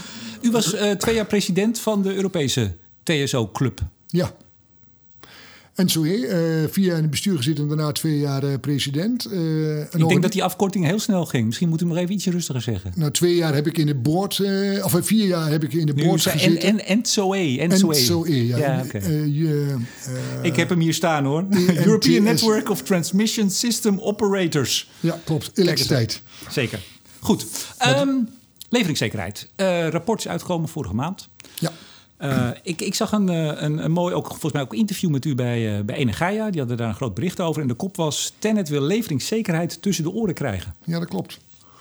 U 0.43 0.51
was 0.51 0.75
eh, 0.75 0.91
twee 0.91 1.15
jaar 1.15 1.27
president 1.27 1.81
van 1.81 2.03
de 2.03 2.15
Europese 2.15 2.75
TSO-club. 3.03 3.81
Ja. 4.07 4.33
En 5.79 5.89
zo 5.89 6.05
eh, 6.05 6.11
vier 6.71 6.85
jaar 6.85 6.97
in 6.97 7.03
het 7.03 7.11
bestuur 7.11 7.37
gezeten 7.37 7.63
en 7.63 7.69
daarna 7.69 7.93
twee 7.93 8.19
jaar 8.19 8.43
eh, 8.43 8.55
president. 8.61 9.25
Eh, 9.25 9.81
Ik 9.81 10.09
denk 10.09 10.23
dat 10.23 10.33
die 10.33 10.45
afkorting 10.45 10.85
heel 10.85 10.99
snel 10.99 11.25
ging. 11.27 11.47
Misschien 11.47 11.69
moet 11.69 11.81
u 11.81 11.85
nog 11.85 11.97
even 11.97 12.15
ietsje 12.15 12.31
rustiger 12.31 12.63
zeggen. 12.63 12.93
Nou, 12.97 13.11
twee 13.11 13.35
jaar 13.35 13.55
heb 13.55 13.67
ik 13.67 13.79
in 13.79 13.87
de 13.87 13.95
board, 13.95 14.41
of 14.83 14.95
vier 15.01 15.27
jaar 15.27 15.51
heb 15.51 15.65
ik 15.65 15.73
in 15.73 15.87
de 15.87 15.95
board 15.95 16.23
gezeten. 16.23 16.61
en, 16.61 16.87
en 16.87 17.05
SOE. 17.05 17.37
En 17.61 17.71
En 17.71 17.79
SOE. 17.79 17.95
zo, 17.95 18.25
eh, 18.25 18.49
ja. 18.49 18.57
Ja, 18.59 18.85
je, 19.25 19.77
Ik 20.43 20.57
heb 20.57 20.69
hem 20.69 20.81
hier 20.81 20.95
staan 20.95 21.25
hoor. 21.25 21.47
European 21.85 22.23
Network 22.23 22.71
of 22.71 22.83
Transmission 22.83 23.51
System 23.51 23.99
Operators. 23.99 24.91
ja, 25.01 25.21
klopt. 25.25 25.51
Elektriciteit. 25.55 26.23
Zeker. 26.51 26.81
Goed. 27.19 27.47
Ehm, 27.79 28.09
leveringszekerheid. 28.69 29.49
Rapport 29.91 30.19
is 30.19 30.29
uitgekomen 30.29 30.69
vorige 30.69 30.95
maand. 30.95 31.29
Ja. 31.59 31.73
Eh, 32.19 32.49
ik, 32.63 32.81
ik 32.81 32.95
zag 32.95 33.13
een, 33.13 33.29
eh, 33.29 33.63
een, 33.63 33.85
een 33.85 33.91
mooi, 33.91 34.15
ook, 34.15 34.27
volgens 34.27 34.53
mij 34.53 34.63
ook 34.63 34.75
interview 34.75 35.11
met 35.11 35.25
u 35.25 35.35
bij, 35.35 35.79
eh 35.79 35.85
bij 35.85 35.97
Energia. 35.97 36.51
Die 36.51 36.59
hadden 36.59 36.77
daar 36.77 36.89
een 36.89 36.95
groot 36.95 37.15
bericht 37.15 37.41
over. 37.41 37.63
En 37.63 37.69
de 37.69 37.75
kop 37.75 37.97
was... 37.97 38.33
Tenet 38.39 38.69
wil 38.69 38.83
leveringszekerheid 38.83 39.83
tussen 39.83 40.05
de 40.05 40.11
oren 40.11 40.35
krijgen. 40.35 40.75
ja, 40.85 40.99
dat 40.99 41.09
klopt. 41.09 41.39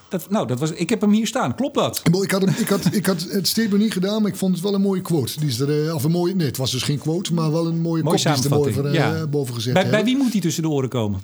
Dat, 0.08 0.30
nou, 0.30 0.46
dat 0.46 0.58
was, 0.58 0.70
ik 0.70 0.90
heb 0.90 1.00
hem 1.00 1.12
hier 1.12 1.26
staan. 1.26 1.54
Klopt 1.54 1.74
dat? 1.74 2.02
Ik 2.22 2.30
had, 2.30 2.40
hem, 2.40 2.54
ik, 2.58 2.68
had, 2.68 2.94
ik 2.94 3.06
had 3.06 3.26
het 3.30 3.46
statement 3.46 3.82
niet 3.82 3.92
gedaan, 3.92 4.22
maar 4.22 4.30
ik 4.30 4.36
vond 4.36 4.54
het 4.54 4.62
wel 4.62 4.74
een 4.74 4.80
mooie 4.80 5.02
quote. 5.02 5.40
Die 5.40 5.48
is 5.48 5.60
er, 5.60 5.94
of 5.94 6.04
een 6.04 6.10
mooie, 6.10 6.34
nee, 6.34 6.46
het 6.46 6.56
was 6.56 6.70
dus 6.70 6.82
geen 6.82 6.98
quote, 6.98 7.34
maar 7.34 7.52
wel 7.52 7.66
een 7.66 7.80
mooie, 7.80 8.02
Mooie 8.02 8.22
kop 8.22 8.34
die 8.34 8.72
ze 8.72 8.80
er 8.80 8.86
eh, 8.86 8.94
ja. 8.94 9.26
boven 9.26 9.54
gezet 9.54 9.90
bij, 9.90 10.04
wie 10.04 10.16
moet 10.16 10.32
die 10.32 10.40
tussen 10.40 10.62
de 10.62 10.68
oren 10.68 10.88
komen? 10.88 11.20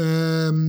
Ehm, 0.00 0.68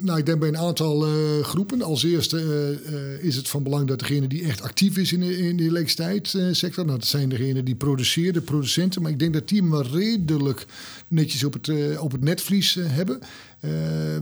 nou, 0.00 0.18
ik 0.18 0.26
denk 0.26 0.38
bij 0.38 0.48
een 0.48 0.58
aantal 0.58 1.06
eh, 1.06 1.12
groepen. 1.42 1.82
Als 1.82 2.02
eerste 2.02 2.38
eh, 2.38 2.94
eh, 2.94 3.24
is 3.24 3.36
het 3.36 3.48
van 3.48 3.62
belang 3.62 3.88
dat 3.88 3.98
degene 3.98 4.26
die 4.26 4.42
echt 4.42 4.62
actief 4.62 4.96
is 4.96 5.12
in 5.12 5.20
de, 5.20 5.38
in 5.38 5.58
elektriciteitssector, 5.58 6.84
nou, 6.84 6.98
dat 6.98 7.08
zijn 7.08 7.28
degenen 7.28 7.64
die 7.64 7.74
produceren, 7.74 8.32
de 8.32 8.40
producenten. 8.40 9.02
Maar 9.02 9.10
ik 9.10 9.18
denk 9.18 9.32
dat 9.32 9.48
die 9.48 9.62
hem 9.62 9.74
redelijk 9.74 10.66
netjes 11.08 11.44
op 11.44 11.52
het, 11.52 11.98
op 11.98 12.12
het 12.12 12.20
netvlies 12.20 12.78
hebben. 12.80 13.20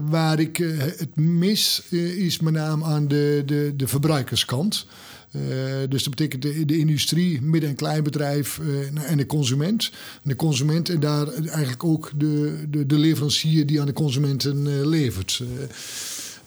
Waar 0.09 0.39
ik 0.39 0.57
het 0.97 1.15
mis, 1.15 1.81
is 2.17 2.39
met 2.39 2.53
name 2.53 2.85
aan 2.85 3.07
de, 3.07 3.43
de, 3.45 3.73
de 3.75 3.87
verbruikerskant. 3.87 4.85
Eh, 5.49 5.89
dus 5.89 6.03
dat 6.03 6.15
betekent 6.15 6.41
de, 6.41 6.65
de 6.65 6.77
industrie, 6.77 7.41
midden- 7.41 7.69
en 7.69 7.75
kleinbedrijf 7.75 8.59
eh, 8.59 9.11
en 9.11 9.17
de 9.17 9.25
consument. 9.25 9.91
En 10.23 10.29
de 10.29 10.35
consument 10.35 10.89
en 10.89 10.99
daar 10.99 11.33
eigenlijk 11.33 11.83
ook 11.83 12.11
de, 12.15 12.63
de, 12.69 12.85
de 12.85 12.97
leverancier 12.97 13.65
die 13.65 13.79
aan 13.79 13.85
de 13.85 13.93
consumenten 13.93 14.67
eh, 14.67 14.85
levert. 14.85 15.43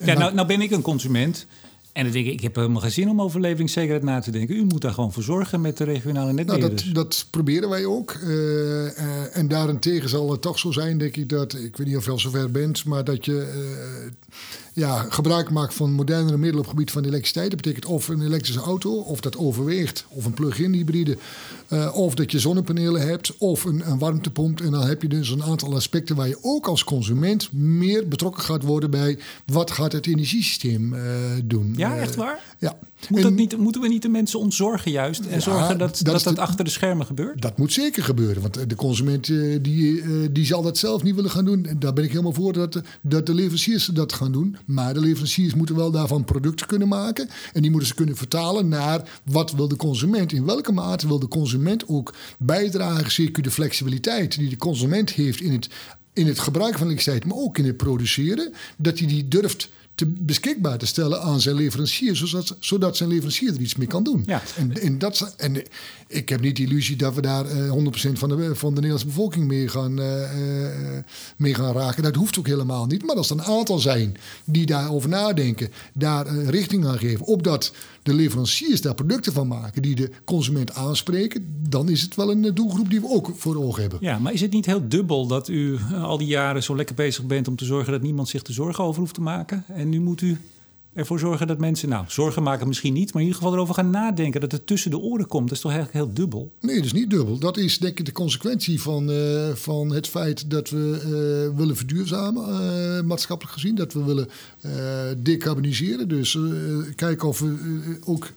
Ja, 0.05 0.19
nou, 0.19 0.35
nou 0.35 0.47
ben 0.47 0.61
ik 0.61 0.71
een 0.71 0.83
consument. 0.83 1.47
En 1.93 2.05
dan 2.05 2.13
denk 2.13 2.27
ik, 2.27 2.33
ik 2.33 2.41
heb 2.41 2.55
helemaal 2.55 2.81
geen 2.81 2.91
zin 2.93 3.09
om 3.09 3.21
over 3.21 3.41
leveringszekerheid 3.41 4.03
na 4.03 4.21
te 4.21 4.31
denken. 4.31 4.57
U 4.57 4.65
moet 4.65 4.81
daar 4.81 4.93
gewoon 4.93 5.13
voor 5.13 5.23
zorgen 5.23 5.61
met 5.61 5.77
de 5.77 5.85
regionale 5.85 6.33
Nou, 6.33 6.35
netbeheerders. 6.35 6.83
dat, 6.85 6.95
dat 6.95 7.27
proberen 7.31 7.69
wij 7.69 7.85
ook. 7.85 8.13
En 9.33 9.49
daarentegen 9.49 10.09
zal 10.09 10.31
het 10.31 10.43
toch 10.43 10.59
zo 10.59 10.71
zijn, 10.73 10.99
denk 10.99 11.17
ik, 11.17 11.29
dat... 11.29 11.55
Ik 11.55 11.77
weet 11.77 11.87
niet 11.87 11.97
of 11.97 12.05
je 12.05 12.11
al 12.11 12.19
zover 12.19 12.51
bent, 12.51 12.85
maar 12.85 13.05
dat 13.05 13.25
je 13.25 13.49
ja, 14.73 15.07
gebruik 15.09 15.51
maakt 15.51 15.75
van 15.75 15.93
modernere 15.93 16.37
middelen 16.37 16.59
op 16.59 16.65
het 16.65 16.71
gebied 16.71 16.91
van 16.91 17.05
elektriciteit. 17.05 17.51
Dat 17.51 17.61
betekent 17.63 17.85
of 17.87 18.09
een 18.09 18.23
elektrische 18.23 18.61
auto, 18.61 18.91
of 18.93 19.21
dat 19.21 19.37
overweegt, 19.37 20.05
of 20.09 20.25
een 20.25 20.35
plug-in 20.35 20.73
hybride. 20.73 21.17
eh, 21.69 21.97
of 21.97 22.15
dat 22.15 22.31
je 22.31 22.39
zonnepanelen 22.39 23.07
hebt, 23.09 23.37
of 23.39 23.65
een, 23.65 23.91
een 23.91 23.99
warmtepomp. 23.99 24.61
En 24.61 24.71
dan 24.71 24.87
heb 24.87 25.03
je 25.03 25.09
dus 25.09 25.31
een 25.31 25.43
aantal 25.43 25.75
aspecten 25.75 26.17
waar 26.17 26.29
je 26.29 26.39
ook 26.43 26.67
als 26.67 26.85
consument 26.85 27.53
meer 27.53 28.09
betrokken 28.09 28.43
gaat 28.43 28.63
worden 28.63 28.91
bij... 28.91 29.19
wat 29.47 29.71
gaat 29.71 29.93
het 29.93 30.07
energiesysteem 30.07 30.95
eh, 30.95 31.03
doen. 31.45 31.75
ja, 31.77 31.95
Eh, 31.97 32.03
echt 32.03 32.15
waar? 32.15 32.43
ja. 32.59 32.79
Moet 33.09 33.23
dat 33.23 33.33
niet, 33.33 33.57
moeten 33.59 33.81
we 33.81 33.89
niet 33.89 34.03
de 34.03 34.09
mensen 34.09 34.39
ontzorgen 34.39 34.91
juist? 34.91 35.21
En 35.21 35.35
Ja, 35.35 35.41
zorgen 35.41 35.79
dat 35.79 35.97
dat 35.97 36.07
dat, 36.07 36.15
is 36.17 36.23
dat 36.23 36.35
de- 36.35 36.41
achter 36.41 36.65
de 36.65 36.71
schermen 36.71 37.07
gebeurt? 37.07 37.43
Dat 37.43 37.59
moet 37.59 37.73
zeker 37.73 38.03
gebeuren, 38.03 38.43
want 38.43 38.69
de 38.71 38.75
consument 38.75 39.29
eh, 39.29 39.59
die, 39.63 40.01
eh, 40.03 40.09
die 40.31 40.45
zal 40.47 40.63
dat 40.63 40.79
zelf 40.79 41.03
niet 41.03 41.15
willen 41.15 41.31
gaan 41.31 41.45
doen. 41.45 41.67
En 41.67 41.79
daar 41.79 41.93
ben 41.93 42.05
ik 42.05 42.11
helemaal 42.11 42.33
voor 42.33 42.53
dat, 42.53 42.73
de- 42.73 42.83
dat 43.01 43.27
de 43.27 43.35
leveranciers 43.35 43.87
dat 43.87 44.13
gaan 44.13 44.33
doen. 44.33 44.57
Maar 44.65 44.95
de 44.95 45.01
leveranciers 45.01 45.55
moeten 45.55 45.77
wel 45.77 45.91
daarvan 45.91 46.25
producten 46.25 46.67
kunnen 46.67 46.89
maken. 46.89 47.29
En 47.53 47.63
die 47.63 47.71
moeten 47.71 47.89
ze 47.89 47.95
kunnen 47.95 48.17
vertalen 48.17 48.69
naar 48.69 49.21
wat 49.25 49.53
wil 49.53 49.69
de 49.69 49.77
consument. 49.77 50.33
In 50.33 50.45
welke 50.45 50.73
mate 50.73 51.07
wil 51.07 51.19
de 51.19 51.29
consument 51.29 51.89
ook 51.89 52.15
bijdragen, 52.39 53.11
zeker 53.13 53.43
de 53.43 53.51
flexibiliteit 53.51 54.39
die 54.39 54.49
de 54.49 54.57
consument 54.57 55.11
heeft 55.11 55.41
in 55.41 55.53
het, 55.53 55.69
in 56.13 56.27
het 56.27 56.39
gebruik 56.39 56.79
van 56.79 56.87
elektriciteit, 56.87 57.25
maar 57.25 57.37
ook 57.37 57.59
in 57.59 57.65
het 57.67 57.77
produceren. 57.77 58.53
Dat 58.77 58.99
hij 58.99 59.09
die 59.09 59.29
durft 59.29 59.69
te 60.01 60.07
beschikbaar 60.07 60.79
te 60.79 60.87
stellen 60.87 61.23
aan 61.23 61.41
zijn 61.41 61.57
leverancier, 61.57 62.17
zodat, 62.17 62.57
zodat 62.61 62.97
zijn 62.97 63.09
leverancier 63.09 63.55
er 63.55 63.61
iets 63.61 63.77
mee 63.77 63.87
kan 63.87 64.05
doen. 64.05 64.23
Ja. 64.27 64.43
En, 64.57 64.83
en, 64.83 64.99
dat, 64.99 65.35
en 65.37 65.63
ik 66.07 66.29
heb 66.29 66.41
niet 66.41 66.57
de 66.57 66.63
illusie 66.63 66.97
dat 66.97 67.15
we 67.15 67.21
daar 67.21 67.47
eh, 67.47 67.73
100% 68.09 68.13
van 68.13 68.29
de, 68.29 68.55
van 68.55 68.69
de 68.69 68.75
Nederlandse 68.75 69.07
bevolking 69.07 69.47
mee 69.47 69.69
gaan, 69.69 69.99
eh, 69.99 70.23
eh, 70.23 71.05
mee 71.37 71.55
gaan 71.55 71.73
raken. 71.73 72.03
Dat 72.03 72.15
hoeft 72.15 72.39
ook 72.39 72.47
helemaal 72.47 72.87
niet. 72.87 73.07
Maar 73.07 73.17
als 73.17 73.31
er 73.31 73.39
een 73.39 73.45
aantal 73.45 73.79
zijn 73.79 74.17
die 74.45 74.67
daarover 74.67 75.09
nadenken, 75.09 75.71
daar 75.93 76.27
eh, 76.27 76.49
richting 76.49 76.87
aan 76.87 76.99
geven, 76.99 77.27
opdat 77.27 77.73
de 78.03 78.15
leveranciers 78.15 78.81
daar 78.81 78.95
producten 78.95 79.33
van 79.33 79.49
maken 79.49 79.83
die 79.83 79.95
de 79.95 80.11
consument 80.25 80.75
aanspreken, 80.75 81.65
dan 81.69 81.89
is 81.89 82.03
het 82.03 82.15
wel 82.15 82.31
een 82.31 82.45
eh, 82.45 82.55
doelgroep 82.55 82.91
die 82.91 83.01
we 83.01 83.09
ook 83.09 83.33
voor 83.37 83.57
ogen 83.57 83.81
hebben. 83.81 83.99
Ja, 84.03 84.19
maar 84.19 84.33
is 84.33 84.41
het 84.41 84.53
niet 84.53 84.67
heel 84.67 84.89
dubbel 84.89 85.27
dat 85.27 85.49
u 85.49 85.75
eh, 85.75 86.05
al 86.05 86.19
die 86.19 86.27
jaren 86.27 86.63
zo 86.63 86.77
lekker 86.77 86.95
bezig 86.95 87.25
bent 87.25 87.49
om 87.49 87.57
te 87.57 87.65
zorgen 87.65 87.93
dat 87.93 88.03
niemand 88.03 88.29
zich 88.29 88.43
er 88.43 88.53
zorgen 88.53 88.85
over 88.85 89.01
hoeft 89.01 89.15
te 89.15 89.21
maken? 89.21 89.65
En 89.69 89.89
nu 89.89 90.01
moet 90.01 90.21
u 90.21 90.39
ervoor 90.95 91.19
zorgen 91.19 91.47
dat 91.47 91.59
mensen, 91.59 91.89
nou, 91.89 92.05
zorgen 92.09 92.43
maken 92.43 92.67
misschien 92.69 92.93
niet, 92.93 93.13
maar 93.13 93.23
in 93.23 93.29
ieder 93.29 93.43
geval 93.43 93.55
erover 93.55 93.75
gaan 93.75 93.91
nadenken 93.91 94.41
dat 94.41 94.53
het 94.53 94.67
tussen 94.67 94.91
de 94.91 94.99
oren 94.99 95.27
komt. 95.27 95.49
Dat 95.49 95.57
is 95.57 95.63
toch 95.63 95.73
eigenlijk 95.73 96.05
heel 96.05 96.15
dubbel? 96.15 96.53
Nee, 96.61 96.77
dat 96.77 96.85
is 96.85 96.93
niet 96.93 97.11
dubbel. 97.11 97.39
Dat 97.39 97.57
is 97.57 97.79
denk 97.79 97.99
ik 97.99 98.05
de 98.05 98.13
consequentie 98.13 98.83
van, 98.83 99.11
uh, 99.11 99.49
van 99.55 99.93
het 99.93 100.09
feit 100.09 100.51
dat 100.51 100.71
we 100.71 101.49
uh, 101.51 101.57
willen 101.59 101.77
verduurzamen, 101.77 102.49
uh, 102.49 103.03
maatschappelijk 103.03 103.55
gezien. 103.55 103.75
Dat 103.75 103.93
we 103.93 104.05
willen 104.05 104.29
decarboniseren. 105.23 106.09
Dus 106.09 106.39
kijken 106.97 107.29
of 107.29 107.39
we 107.39 107.99
ook 108.05 108.29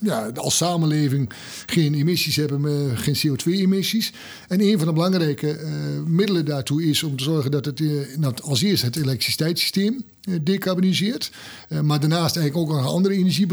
ja, 0.00 0.30
als 0.34 0.56
samenleving 0.56 1.30
geen 1.66 1.94
emissies 1.94 2.36
hebben, 2.36 2.96
geen 2.96 3.16
CO2-emissies. 3.16 4.12
En 4.48 4.60
een 4.60 4.78
van 4.78 4.86
de 4.86 4.92
belangrijke 4.92 5.60
uh, 5.60 5.68
middelen 6.06 6.44
daartoe 6.44 6.84
is 6.84 7.02
om 7.02 7.16
te 7.16 7.24
zorgen 7.24 7.50
dat 7.50 7.64
het 7.64 7.80
uh, 7.80 8.28
als 8.42 8.62
eerste 8.62 8.86
het 8.86 8.96
elektriciteitssysteem 8.96 10.04
decarboniseert. 10.42 11.30
maar 11.82 12.00
daarnaast 12.00 12.36
eigenlijk 12.36 12.70
ook 12.70 12.76
nog 12.76 12.86
andere 12.86 13.14
energie 13.14 13.46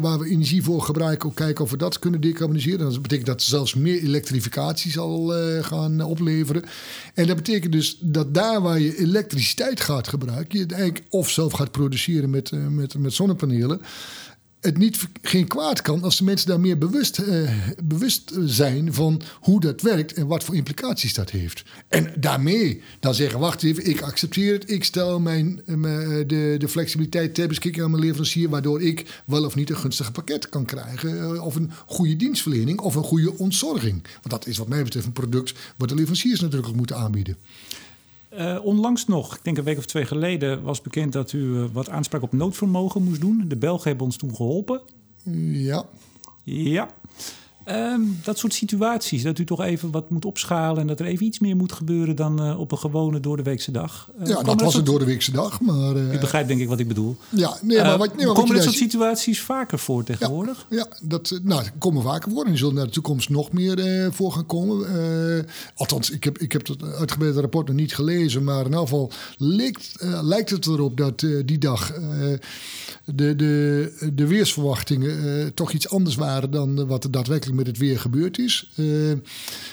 waar 0.00 0.18
we 0.18 0.28
energie 0.28 0.62
voor 0.62 0.82
gebruiken, 0.82 1.28
ook 1.28 1.34
kijken 1.34 1.64
of 1.64 1.70
we 1.70 1.76
dat 1.76 1.98
kunnen 1.98 2.20
decarboniseren. 2.20 2.78
Dat 2.78 3.02
betekent 3.02 3.26
dat 3.26 3.42
zelfs 3.42 3.74
meer 3.74 4.02
elektrificatie 4.02 4.90
zal 4.90 5.32
gaan 5.60 6.02
opleveren. 6.02 6.64
En 7.14 7.26
dat 7.26 7.36
betekent 7.36 7.72
dus 7.72 7.96
dat 8.00 8.34
daar 8.34 8.62
waar 8.62 8.80
je 8.80 8.98
elektriciteit 8.98 9.80
gaat 9.80 10.08
gebruiken, 10.08 10.58
je 10.58 10.64
het 10.64 10.72
eigenlijk 10.72 11.04
of 11.08 11.30
zelf 11.30 11.52
gaat 11.52 11.70
produceren 11.70 12.30
met, 12.30 12.50
met, 12.70 12.98
met 12.98 13.12
zonnepanelen 13.12 13.80
het 14.60 14.78
niet, 14.78 14.98
geen 15.22 15.46
kwaad 15.46 15.82
kan 15.82 16.02
als 16.02 16.16
de 16.16 16.24
mensen 16.24 16.48
daar 16.48 16.60
meer 16.60 16.78
bewust, 16.78 17.18
uh, 17.18 17.50
bewust 17.84 18.32
zijn 18.44 18.94
van 18.94 19.22
hoe 19.40 19.60
dat 19.60 19.80
werkt 19.80 20.12
en 20.12 20.26
wat 20.26 20.44
voor 20.44 20.56
implicaties 20.56 21.14
dat 21.14 21.30
heeft. 21.30 21.62
En 21.88 22.12
daarmee 22.18 22.82
dan 23.00 23.14
zeggen: 23.14 23.40
wacht 23.40 23.62
even, 23.62 23.86
ik 23.86 24.00
accepteer 24.00 24.52
het, 24.52 24.70
ik 24.70 24.84
stel 24.84 25.20
mijn, 25.20 25.62
uh, 25.66 25.76
de, 26.26 26.54
de 26.58 26.68
flexibiliteit 26.68 27.34
ter 27.34 27.48
beschikking 27.48 27.84
aan 27.84 27.90
mijn 27.90 28.02
leverancier, 28.02 28.48
waardoor 28.48 28.82
ik 28.82 29.22
wel 29.26 29.44
of 29.44 29.54
niet 29.54 29.70
een 29.70 29.76
gunstig 29.76 30.12
pakket 30.12 30.48
kan 30.48 30.64
krijgen, 30.64 31.42
of 31.42 31.54
een 31.54 31.70
goede 31.86 32.16
dienstverlening 32.16 32.80
of 32.80 32.94
een 32.94 33.02
goede 33.02 33.38
ontzorging. 33.38 34.02
Want 34.02 34.30
dat 34.30 34.46
is 34.46 34.58
wat 34.58 34.68
mij 34.68 34.82
betreft 34.82 35.06
een 35.06 35.12
product 35.12 35.52
wat 35.76 35.88
de 35.88 35.94
leveranciers 35.94 36.40
natuurlijk 36.40 36.74
moeten 36.76 36.96
aanbieden. 36.96 37.36
Uh, 38.38 38.64
onlangs 38.64 39.06
nog, 39.06 39.36
ik 39.36 39.44
denk 39.44 39.58
een 39.58 39.64
week 39.64 39.78
of 39.78 39.86
twee 39.86 40.04
geleden, 40.04 40.62
was 40.62 40.82
bekend 40.82 41.12
dat 41.12 41.32
u 41.32 41.38
uh, 41.38 41.64
wat 41.72 41.88
aanspraak 41.88 42.22
op 42.22 42.32
noodvermogen 42.32 43.02
moest 43.02 43.20
doen. 43.20 43.44
De 43.48 43.56
Belgen 43.56 43.88
hebben 43.88 44.06
ons 44.06 44.16
toen 44.16 44.34
geholpen. 44.34 44.80
Ja. 45.52 45.84
Ja. 46.42 46.88
Ehm, 47.70 48.00
dat 48.22 48.38
soort 48.38 48.54
situaties, 48.54 49.22
dat 49.22 49.38
u 49.38 49.44
toch 49.44 49.60
even 49.62 49.90
wat 49.90 50.10
moet 50.10 50.24
opschalen 50.24 50.80
en 50.80 50.86
dat 50.86 51.00
er 51.00 51.06
even 51.06 51.26
iets 51.26 51.38
meer 51.38 51.56
moet 51.56 51.72
gebeuren 51.72 52.16
dan 52.16 52.46
uh, 52.46 52.60
op 52.60 52.72
een 52.72 52.78
gewone 52.78 53.20
doordeweekse 53.20 53.70
dag. 53.70 54.10
Uh, 54.20 54.26
ja, 54.26 54.42
dat 54.42 54.60
was 54.60 54.74
een 54.74 54.84
doordeweekse 54.84 55.32
dag, 55.32 55.60
maar... 55.60 55.96
Uh, 55.96 56.12
u 56.12 56.18
begrijpt 56.18 56.48
denk 56.48 56.60
ik 56.60 56.68
wat 56.68 56.78
ik 56.78 56.88
bedoel. 56.88 57.16
Ja, 57.28 57.58
nee, 57.62 57.82
maar 57.82 57.98
wat, 57.98 58.16
nee, 58.16 58.26
maar 58.26 58.34
komen 58.34 58.54
dat 58.54 58.62
soort 58.62 58.74
situaties 58.76 59.40
vaker 59.40 59.78
voor 59.78 60.04
tegenwoordig? 60.04 60.66
Ja, 60.68 60.76
ja 60.76 60.86
dat 61.02 61.40
nou, 61.42 61.64
komen 61.78 62.02
vaker 62.02 62.30
voor 62.30 62.44
en 62.44 62.50
die 62.50 62.58
zullen 62.58 62.74
naar 62.74 62.84
de 62.84 62.90
toekomst 62.90 63.28
nog 63.28 63.52
meer 63.52 64.08
voor 64.12 64.32
gaan 64.32 64.46
komen. 64.46 64.86
althans, 65.74 66.10
ik 66.10 66.24
heb, 66.24 66.38
ik 66.38 66.52
heb 66.52 66.66
het 66.66 66.82
uitgebreide 66.82 67.40
rapport 67.40 67.66
nog 67.66 67.76
niet 67.76 67.94
gelezen, 67.94 68.44
maar 68.44 68.66
in 68.66 68.72
elk 68.72 68.88
geval 68.88 69.10
lijkt, 69.36 69.94
lijkt 70.22 70.50
het 70.50 70.66
erop 70.66 70.96
dat 70.96 71.18
die 71.44 71.58
dag 71.58 71.92
de, 73.04 73.36
de, 73.36 74.10
de 74.14 74.26
weersverwachtingen 74.26 75.54
toch 75.54 75.72
iets 75.72 75.88
anders 75.88 76.16
waren 76.16 76.50
dan 76.50 76.86
wat 76.86 77.04
er 77.04 77.10
daadwerkelijk 77.10 77.58
met 77.60 77.68
het 77.68 77.78
weer 77.78 78.00
gebeurd 78.00 78.38
is. 78.38 78.70
Uh, 78.76 79.12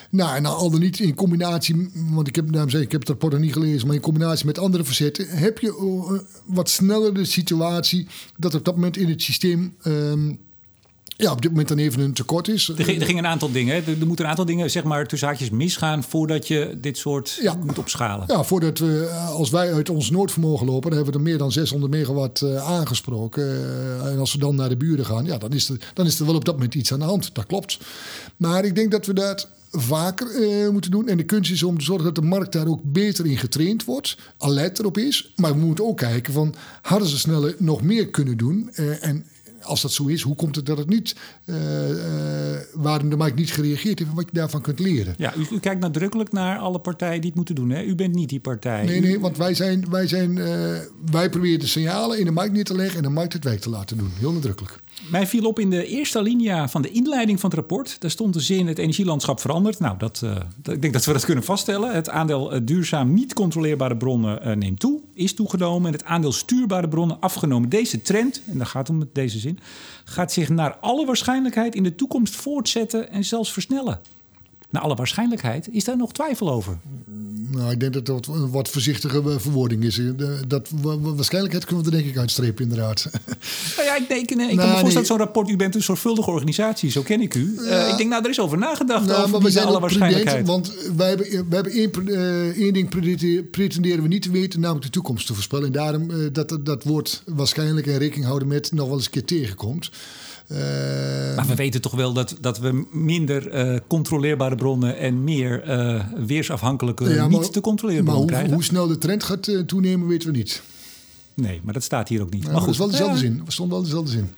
nou, 0.10 0.36
en 0.36 0.46
al 0.46 0.70
dan 0.70 0.80
niet 0.80 1.00
in 1.00 1.16
combinatie, 1.16 1.92
want 1.94 2.28
ik 2.28 2.36
heb, 2.36 2.52
nou, 2.52 2.78
ik 2.80 2.92
heb 2.92 3.00
het 3.00 3.10
rapport 3.10 3.34
nog 3.34 3.42
niet 3.42 3.54
gelezen, 3.54 3.88
maar 3.88 3.96
in 3.96 4.02
combinatie 4.02 4.46
met 4.46 4.60
andere 4.60 4.84
verzetten, 4.84 5.28
heb 5.30 5.60
je 5.60 5.68
uh, 5.68 6.20
wat 6.46 6.70
sneller 6.70 7.14
de 7.14 7.26
situatie 7.26 8.08
dat 8.38 8.56
op 8.56 8.66
dat 8.66 8.76
moment 8.76 8.98
in 8.98 9.10
het 9.10 9.22
systeem. 9.22 9.76
Uh, 9.84 10.14
ja, 11.18 11.32
op 11.32 11.42
dit 11.42 11.52
moment 11.52 11.68
dan 11.68 11.78
even 11.78 12.02
een 12.02 12.14
tekort 12.14 12.48
is. 12.48 12.68
Er 12.78 12.84
ging, 12.84 13.00
er 13.00 13.06
ging 13.06 13.18
een 13.18 13.28
aantal 13.28 13.52
dingen. 13.52 13.76
Er, 13.76 14.00
er, 14.00 14.08
moeten 14.08 14.26
een 14.26 14.32
aantal 14.32 14.46
dingen, 14.46 14.72
zeg 14.72 14.84
maar, 14.84 15.08
tussen 15.08 15.28
haakjes 15.28 15.50
misgaan 15.50 16.04
voordat 16.04 16.48
je 16.48 16.78
dit 16.82 16.98
soort 16.98 17.40
ja. 17.42 17.56
moet 17.66 17.78
opschalen. 17.78 18.26
Ja, 18.28 18.44
voordat 18.44 18.80
we, 18.80 19.10
als 19.30 19.50
wij 19.50 19.74
uit 19.74 19.90
ons 19.90 20.10
noodvermogen 20.10 20.66
lopen, 20.66 20.90
dan 20.90 20.94
hebben 20.94 21.14
we 21.14 21.20
er 21.20 21.26
meer 21.26 21.38
dan 21.38 21.52
600 21.52 21.92
megawatt 21.92 22.42
uh, 22.42 22.68
aangesproken. 22.68 23.44
Uh, 23.44 24.12
en 24.12 24.20
als 24.20 24.34
we 24.34 24.40
dan 24.40 24.56
naar 24.56 24.70
de 24.70 24.78
buren 24.78 25.06
gaan, 25.06 25.26
ja, 25.26 25.38
dan 25.38 25.54
is, 25.54 25.70
er, 25.70 25.92
dan 25.94 26.06
is 26.06 26.20
er 26.20 26.26
wel 26.26 26.36
op 26.36 26.46
dat 26.46 26.54
moment 26.54 26.76
iets 26.76 26.94
aan 26.94 27.00
de 27.00 27.06
hand. 27.06 27.36
Dat 27.36 27.46
klopt. 27.46 27.80
Maar 28.38 28.66
ik 28.66 28.76
denk 28.76 28.92
dat 28.92 29.06
we 29.06 29.14
dat 29.14 29.50
vaker 29.72 30.28
uh, 30.42 30.70
moeten 30.70 30.92
doen. 30.92 31.08
En 31.08 31.18
de 31.18 31.24
kunst 31.24 31.52
is 31.52 31.64
om 31.64 31.78
te 31.78 31.86
zorgen 31.86 32.06
dat 32.06 32.16
de 32.16 32.22
markt 32.22 32.52
daar 32.52 32.68
ook 32.68 32.82
beter 32.84 33.26
in 33.26 33.38
getraind 33.38 33.86
wordt. 33.86 34.18
Alert 34.38 34.80
erop 34.80 34.98
is. 34.98 35.34
Maar 35.36 35.54
we 35.54 35.66
moeten 35.66 35.86
ook 35.86 35.98
kijken 35.98 36.34
van, 36.34 36.56
hadden 36.82 37.08
ze 37.08 37.18
sneller 37.18 37.56
nog 37.58 37.82
meer 37.82 38.08
kunnen 38.08 38.38
doen? 38.38 38.70
en 39.02 39.26
als 39.68 39.82
dat 39.82 39.92
zo 39.92 40.06
is, 40.06 40.22
hoe 40.22 40.36
komt 40.36 40.56
het 40.56 40.66
dat 40.66 40.78
het 40.78 40.90
niet, 40.90 41.16
uh, 41.46 41.56
uh, 41.90 41.98
waarom 42.74 43.10
de 43.10 43.16
markt 43.16 43.36
niet 43.36 43.52
gereageerd 43.52 44.00
heeft 44.00 44.10
en 44.10 44.16
wat 44.16 44.26
je 44.32 44.38
daarvan 44.38 44.62
kunt 44.62 44.80
leren? 44.80 45.16
Ja, 45.18 45.36
u, 45.36 45.48
u, 45.52 45.60
kijkt 45.60 45.82
nadrukkelijk 45.82 46.32
naar 46.32 46.58
alle 46.58 46.80
partijen 46.80 47.22
die 47.22 47.30
het 47.30 47.36
moeten 47.36 47.56
doen. 47.56 47.70
Hè? 47.70 47.84
U 47.84 47.96
bent 47.96 48.16
niet 48.16 48.30
die 48.30 48.40
partij. 48.40 48.86
Nee, 48.86 49.02
nee, 49.02 49.20
want 49.20 49.38
wij, 49.38 49.54
zijn, 49.54 49.90
wij, 49.90 50.08
zijn, 50.08 50.36
uh, 50.36 50.46
wij 51.12 51.30
proberen 51.30 51.60
de 51.60 51.68
signalen 51.68 52.20
in 52.20 52.26
de 52.26 52.32
markt 52.32 52.54
neer 52.54 52.64
te 52.64 52.76
leggen 52.76 52.98
en 52.98 53.04
de 53.04 53.10
markt 53.10 53.34
het 53.34 53.44
werk 53.44 53.60
te 53.60 53.70
laten 53.70 53.98
doen. 53.98 54.12
Heel 54.20 54.32
nadrukkelijk. 54.32 54.80
Mij 55.10 55.28
viel 55.28 55.48
op 55.48 55.60
in 55.60 55.70
de 55.70 55.86
eerste 55.86 56.18
alinea 56.18 56.70
van 56.70 56.82
de 56.82 56.92
inleiding 56.92 57.40
van 57.40 57.50
het 57.50 57.60
rapport. 57.60 57.96
Daar 58.00 58.12
stond 58.12 58.34
de 58.34 58.40
zin: 58.40 58.68
het 58.68 58.78
energielandschap 58.78 59.40
verandert. 59.40 59.80
Nou, 59.80 59.98
dat, 59.98 60.22
uh, 60.24 60.36
ik 60.64 60.82
denk 60.82 60.94
dat 60.94 61.06
we 61.06 61.14
dat 61.14 61.26
kunnen 61.26 61.44
vaststellen. 61.44 61.94
Het 61.94 62.10
aandeel 62.10 62.54
uh, 62.54 62.60
duurzaam 62.64 63.14
niet 63.14 63.34
controleerbare 63.34 63.98
bronnen 63.98 64.48
uh, 64.48 64.56
neemt 64.56 64.80
toe, 64.80 65.02
is 65.14 65.34
toegenomen. 65.34 65.88
En 65.88 65.94
het 65.94 66.04
aandeel 66.04 66.32
stuurbare 66.32 66.88
bronnen 66.88 67.20
afgenomen. 67.20 67.70
Deze 67.70 68.02
trend, 68.02 68.42
en 68.46 68.58
daar 68.58 68.68
gaat 68.68 68.88
het 68.88 68.98
om 68.98 69.10
deze 69.14 69.40
zin, 69.40 69.60
gaat 70.06 70.32
zich 70.32 70.50
naar 70.50 70.76
alle 70.76 71.06
waarschijnlijkheid 71.06 71.76
in 71.76 71.84
de 71.84 71.96
toekomst 71.96 72.36
voortzetten 72.36 73.12
en 73.12 73.26
zelfs 73.26 73.54
versnellen. 73.54 74.00
Naar 74.70 74.82
alle 74.82 74.96
waarschijnlijkheid, 74.96 75.68
is 75.72 75.84
daar 75.84 75.98
nog 75.98 76.14
twijfel 76.14 76.52
over? 76.52 76.78
Nou, 77.52 77.72
ik 77.72 77.80
denk 77.80 77.94
dat 77.94 78.06
dat 78.06 78.28
een 78.28 78.52
wat 78.52 78.70
voorzichtige 78.70 79.40
verwoording 79.40 79.84
is. 79.84 80.02
Dat, 80.48 80.70
waarschijnlijkheid 80.82 81.66
kunnen 81.66 81.86
we 81.86 81.92
er 81.92 81.98
denk 81.98 82.10
ik 82.10 82.18
uitstrepen, 82.18 82.64
inderdaad. 82.64 83.06
Nou 83.76 83.90
ja, 83.90 83.96
ik 83.96 84.08
denk, 84.08 84.30
nee, 84.30 84.50
ik 84.50 84.56
nou, 84.56 84.58
kan 84.58 84.68
me 84.68 84.72
voorstellen 84.72 84.94
dat 84.94 85.06
zo'n 85.06 85.18
rapport... 85.18 85.50
U 85.50 85.56
bent 85.56 85.76
een 85.76 85.84
zorgvuldige 85.84 86.32
organisatie, 86.32 86.92
zo 86.92 87.02
ken 87.02 87.22
ik 87.22 87.36
u. 87.36 87.56
Uh, 87.60 87.90
ik 87.90 87.98
denk, 87.98 88.10
nou, 88.10 88.24
er 88.24 88.30
is 88.30 88.40
over 88.40 88.58
nagedacht 88.58 89.06
nou, 89.06 89.18
over 89.18 89.30
maar 89.30 89.42
we 89.42 89.52
zijn 89.52 89.66
alle 89.66 89.80
waarschijnlijkheid. 89.80 90.48
Want 90.48 90.74
wij 90.98 91.08
hebben, 91.08 91.28
we 91.50 91.56
hebben 91.56 91.74
één, 91.74 91.92
uh, 92.06 92.58
één 92.58 92.74
ding 92.74 92.90
pretenderen 93.52 94.02
we 94.02 94.08
niet 94.08 94.22
te 94.22 94.32
weten... 94.32 94.60
namelijk 94.60 94.86
de 94.86 94.92
toekomst 94.92 95.28
te 95.28 95.34
voorspellen. 95.34 95.66
En 95.66 95.72
daarom 95.72 96.10
uh, 96.10 96.28
dat 96.32 96.58
dat 96.64 96.84
woord 96.84 97.24
waarschijnlijk 97.26 97.88
en 97.88 97.98
rekening 97.98 98.26
houden 98.26 98.48
met... 98.48 98.72
nog 98.72 98.88
wel 98.88 98.96
eens 98.96 99.06
een 99.06 99.12
keer 99.12 99.26
tegenkomt. 99.26 99.90
Uh, 100.52 100.58
maar 101.36 101.46
we 101.48 101.56
weten 101.56 101.82
toch 101.82 101.96
wel 101.96 102.14
dat, 102.14 102.36
dat 102.42 102.60
we 102.60 102.86
minder 102.92 103.72
uh, 103.72 103.80
controleerbare 103.88 104.56
bronnen 104.56 104.98
en 104.98 105.24
meer 105.24 105.68
uh, 105.68 106.04
weersafhankelijke, 106.26 107.10
ja, 107.10 107.28
niet 107.28 107.54
te 107.54 107.62
controleren 107.62 108.04
maar 108.04 108.16
hoe, 108.16 108.26
krijgen. 108.26 108.54
Hoe 108.54 108.64
snel 108.64 108.88
de 108.88 108.98
trend 108.98 109.24
gaat 109.24 109.68
toenemen, 109.68 110.08
weten 110.08 110.32
we 110.32 110.38
niet. 110.38 110.62
Nee, 111.34 111.62
maar 111.64 111.74
dat 111.74 111.84
staat 111.84 112.08
hier 112.08 112.22
ook 112.22 112.30
niet. 112.30 112.44
Ja, 112.44 112.52
maar, 112.52 112.62
goed, 112.62 112.66
dat 112.66 112.74
is 112.74 112.78
wel 112.78 112.90
dezelfde 112.90 113.18
zin. 113.18 113.42
We 113.46 113.52
stonden 113.52 113.76
wel 113.76 113.86
dezelfde 113.86 114.12
zin. 114.12 114.30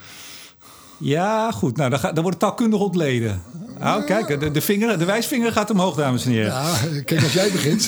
Ja, 0.97 1.51
goed. 1.51 1.77
Nou, 1.77 1.89
dan, 1.89 1.99
ga, 1.99 2.11
dan 2.11 2.23
wordt 2.23 2.41
het 2.41 2.49
taalkundig 2.49 2.79
ontleden. 2.79 3.41
Nou, 3.79 4.03
kijk, 4.03 4.39
de, 4.39 4.51
de, 4.51 4.61
vinger, 4.61 4.99
de 4.99 5.05
wijsvinger 5.05 5.51
gaat 5.51 5.69
omhoog, 5.69 5.95
dames 5.95 6.25
en 6.25 6.31
heren. 6.31 6.51
Ja, 6.51 6.77
kijk, 7.05 7.23
als 7.23 7.33
jij 7.33 7.51
begint. 7.51 7.87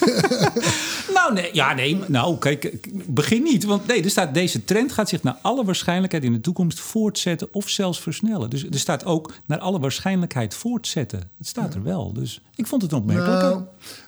nou, 1.17 1.33
nee, 1.33 1.50
ja, 1.53 1.74
nee, 1.74 2.00
nou, 2.07 2.38
kijk, 2.38 2.88
begin 3.05 3.43
niet. 3.43 3.63
Want 3.63 3.88
nee, 3.88 4.03
er 4.03 4.10
staat, 4.10 4.33
deze 4.33 4.63
trend 4.63 4.91
gaat 4.91 5.10
zich 5.10 5.24
naar 5.24 5.38
alle 5.41 5.65
waarschijnlijkheid 5.65 6.24
in 6.24 6.33
de 6.33 6.41
toekomst 6.41 6.79
voortzetten 6.79 7.48
of 7.51 7.69
zelfs 7.69 8.00
versnellen. 8.00 8.50
Dus 8.50 8.65
er 8.65 8.79
staat 8.79 9.05
ook 9.05 9.33
naar 9.45 9.60
alle 9.60 9.79
waarschijnlijkheid 9.79 10.53
voortzetten. 10.53 11.19
Het 11.38 11.48
staat 11.48 11.74
er 11.74 11.83
wel. 11.83 12.13
Dus 12.13 12.41
ik 12.61 12.67
vond 12.67 12.81
het 12.81 12.93
opmerkelijk. 12.93 13.41
Nou, 13.41 13.63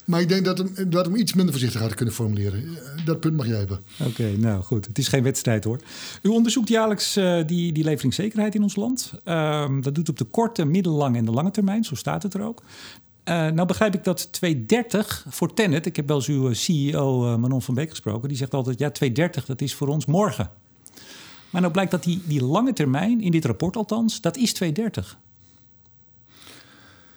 maar 0.06 0.22
ik 0.22 0.30
denk 0.30 0.46
dat 0.46 0.58
hem, 0.58 0.90
dat 0.90 1.06
hem 1.06 1.16
iets 1.16 1.34
minder 1.34 1.54
voorzichtig 1.54 1.82
had 1.82 1.94
kunnen 1.94 2.14
formuleren. 2.14 2.78
Dat 3.06 3.20
punt 3.20 3.36
mag 3.36 3.48
jij 3.48 3.58
hebben. 3.58 3.80
Oké, 4.08 4.38
nou 4.38 4.64
goed. 4.64 4.86
Het 4.86 4.98
is 4.98 5.08
geen 5.08 5.24
wedstrijd 5.24 5.64
hoor. 5.64 5.80
U 6.22 6.30
onderzoekt 6.30 6.70
jaarlijks 6.70 7.18
uh, 7.18 7.46
die, 7.46 7.72
die 7.72 7.84
leveringszekerheid 7.84 8.56
in 8.56 8.64
ons 8.64 8.76
land. 8.76 9.14
Uh, 9.26 9.70
dat 9.82 9.96
doet 9.96 10.10
op 10.10 10.18
de 10.18 10.24
korte, 10.24 10.66
middellange 10.66 11.18
en 11.18 11.26
de 11.26 11.32
lange 11.32 11.52
termijn. 11.52 11.84
Zo 11.84 11.96
staat 11.96 12.24
het 12.24 12.34
er 12.34 12.42
ook. 12.42 12.62
Uh, 13.26 13.36
nou 13.48 13.66
begrijp 13.66 13.94
ik 13.94 14.04
dat 14.04 14.32
230 14.32 15.26
voor 15.30 15.54
Tennet... 15.54 15.86
Ik 15.86 15.96
heb 15.96 16.08
wel 16.08 16.18
eens 16.18 16.28
uw 16.28 16.54
CEO 16.54 17.38
Manon 17.38 17.62
van 17.62 17.74
Beek 17.74 17.90
gesproken. 17.90 18.28
Die 18.28 18.38
zegt 18.38 18.54
altijd, 18.54 18.80
ja 18.80 18.92
230 18.92 19.46
dat 19.46 19.62
is 19.62 19.76
voor 19.76 19.88
ons 19.88 20.06
morgen. 20.06 20.50
Maar 21.50 21.62
nou 21.62 21.74
blijkt 21.74 21.92
dat 21.92 22.04
die, 22.04 22.22
die 22.26 22.44
lange 22.44 22.74
termijn, 22.74 23.22
in 23.22 23.32
dit 23.32 23.46
rapport 23.46 23.76
althans, 23.76 24.22
dat 24.22 24.38
is 24.38 24.54
230. 24.54 25.18